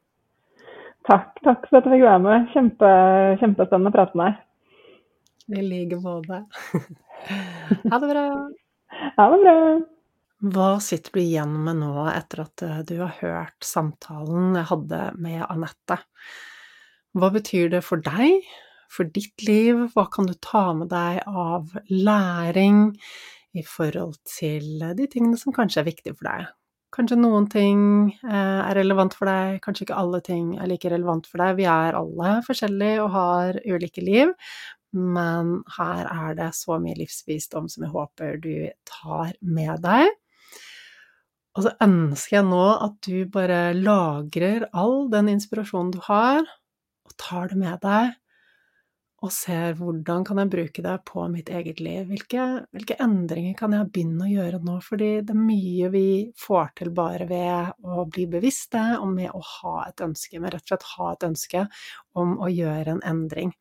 Takk, 1.06 1.38
takk 1.46 1.68
for 1.68 1.78
at 1.78 1.86
jeg 1.86 2.00
fikk 2.00 2.08
være 2.08 2.24
med. 2.26 2.50
Kjempe, 2.50 2.90
kjempespennende 3.44 3.94
å 3.94 3.94
prate 3.94 4.18
med 4.18 4.34
deg. 4.34 4.46
I 5.60 5.62
like 5.66 6.02
måte. 6.02 6.42
ha 7.94 8.02
det 8.02 8.10
bra. 8.10 8.26
Ha 9.00 9.26
det 9.32 9.40
bra. 9.42 9.56
Hva 10.40 10.70
sitter 10.80 11.12
du 11.12 11.20
igjen 11.20 11.52
med 11.66 11.82
nå 11.82 12.06
etter 12.08 12.44
at 12.46 12.64
eh, 12.64 12.80
du 12.88 12.94
har 13.02 13.12
hørt 13.18 13.66
samtalen 13.66 14.54
jeg 14.56 14.68
hadde 14.70 15.00
med 15.20 15.42
Anette? 15.48 15.98
Hva 17.16 17.28
betyr 17.34 17.68
det 17.74 17.82
for 17.84 18.00
deg, 18.04 18.46
for 18.92 19.08
ditt 19.12 19.44
liv? 19.44 19.82
Hva 19.92 20.06
kan 20.12 20.30
du 20.30 20.32
ta 20.40 20.70
med 20.76 20.88
deg 20.92 21.20
av 21.28 21.74
læring 21.90 22.88
i 23.52 23.64
forhold 23.66 24.16
til 24.28 24.80
de 24.96 25.08
tingene 25.10 25.36
som 25.40 25.52
kanskje 25.52 25.82
er 25.82 25.90
viktige 25.90 26.16
for 26.16 26.30
deg? 26.30 26.48
Kanskje 26.90 27.20
noen 27.20 27.46
ting 27.52 27.82
eh, 28.24 28.60
er 28.64 28.74
relevant 28.80 29.14
for 29.14 29.28
deg, 29.28 29.60
kanskje 29.62 29.86
ikke 29.86 30.00
alle 30.00 30.22
ting 30.26 30.56
er 30.58 30.72
like 30.72 30.90
relevant 30.90 31.28
for 31.28 31.44
deg. 31.44 31.60
Vi 31.60 31.68
er 31.70 31.98
alle 32.00 32.38
forskjellige 32.48 33.04
og 33.04 33.12
har 33.14 33.60
ulike 33.68 34.02
liv, 34.02 34.32
men 34.96 35.60
her 35.76 36.06
er 36.10 36.34
det 36.38 36.50
så 36.58 36.78
mye 36.82 36.98
livsvisdom 36.98 37.68
som 37.70 37.86
jeg 37.86 37.94
håper 37.94 38.40
du 38.42 38.54
tar 38.88 39.34
med 39.40 39.82
deg. 39.84 40.10
Og 41.58 41.66
så 41.66 41.74
ønsker 41.82 42.38
jeg 42.38 42.46
nå 42.46 42.64
at 42.86 42.96
du 43.06 43.26
bare 43.32 43.72
lagrer 43.74 44.68
all 44.70 45.08
den 45.12 45.32
inspirasjonen 45.32 45.92
du 45.94 46.00
har, 46.06 46.44
og 47.06 47.16
tar 47.18 47.50
det 47.50 47.58
med 47.58 47.80
deg, 47.82 48.14
og 49.20 49.32
ser 49.34 49.74
hvordan 49.76 50.22
kan 50.24 50.38
jeg 50.40 50.48
bruke 50.52 50.82
det 50.84 50.94
på 51.04 51.26
mitt 51.28 51.50
eget 51.52 51.80
liv? 51.84 52.06
Hvilke, 52.08 52.44
hvilke 52.72 52.96
endringer 53.04 53.56
kan 53.58 53.74
jeg 53.76 53.90
begynne 53.92 54.24
å 54.24 54.30
gjøre 54.30 54.60
nå? 54.64 54.78
Fordi 54.84 55.10
det 55.28 55.34
er 55.34 55.40
mye 55.40 55.90
vi 55.92 56.04
får 56.40 56.70
til 56.80 56.92
bare 56.96 57.26
ved 57.28 57.74
å 57.84 58.06
bli 58.08 58.24
bevisste, 58.32 58.80
og 58.96 59.10
med 59.12 59.28
å 59.36 59.42
ha 59.44 59.74
et 59.90 60.00
ønske, 60.06 60.40
med 60.40 60.54
rett 60.54 60.64
og 60.64 60.72
slett 60.72 60.86
ha 60.94 61.08
et 61.12 61.26
ønske 61.28 61.64
om 62.16 62.32
å 62.40 62.48
gjøre 62.48 62.94
en 62.96 63.02
endring. 63.10 63.52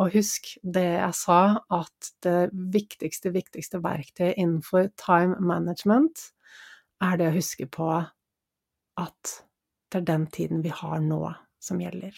Og 0.00 0.16
husk 0.16 0.54
det 0.64 0.86
jeg 0.94 1.18
sa, 1.18 1.40
at 1.76 2.12
det 2.24 2.38
viktigste, 2.72 3.34
viktigste 3.36 3.82
verktøyet 3.84 4.40
innenfor 4.40 4.88
time 5.02 5.36
management 5.44 6.30
er 7.04 7.20
det 7.20 7.28
å 7.28 7.36
huske 7.36 7.68
på 7.68 7.90
at 8.96 9.34
det 9.92 10.00
er 10.00 10.08
den 10.08 10.24
tiden 10.32 10.64
vi 10.64 10.72
har 10.72 11.04
nå, 11.04 11.20
som 11.60 11.84
gjelder. 11.84 12.16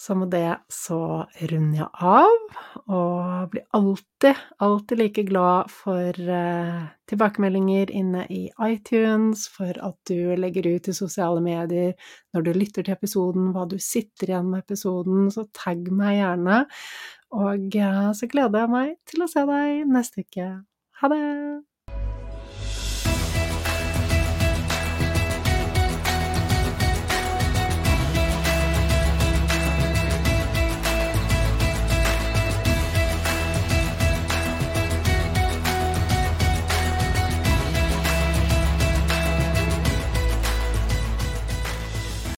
Så 0.00 0.14
med 0.16 0.30
det 0.32 0.54
så 0.72 1.26
runder 1.50 1.82
jeg 1.82 1.88
av, 2.08 2.60
og 2.88 3.50
blir 3.52 3.66
alltid, 3.76 4.38
alltid 4.64 4.96
like 4.96 5.24
glad 5.28 5.68
for 5.68 6.16
uh, 6.24 6.86
tilbakemeldinger 7.10 7.92
inne 7.92 8.24
i 8.32 8.46
iTunes, 8.64 9.44
for 9.52 9.76
at 9.76 9.98
du 10.08 10.32
legger 10.40 10.70
ut 10.72 10.88
i 10.88 10.96
sosiale 10.96 11.44
medier 11.44 11.92
når 12.32 12.48
du 12.48 12.52
lytter 12.56 12.86
til 12.86 12.96
episoden, 12.96 13.52
hva 13.52 13.68
du 13.68 13.76
sitter 13.76 14.32
igjen 14.32 14.48
med 14.48 14.64
episoden, 14.64 15.28
så 15.34 15.44
tagg 15.52 15.92
meg 15.92 16.16
gjerne. 16.22 16.62
Og 17.36 17.80
uh, 17.84 18.12
så 18.16 18.30
gleder 18.32 18.64
jeg 18.64 18.76
meg 18.78 18.94
til 19.04 19.26
å 19.26 19.28
se 19.28 19.44
deg 19.52 19.84
neste 19.84 20.24
uke. 20.24 20.52
Ha 21.02 21.12
det! 21.12 21.26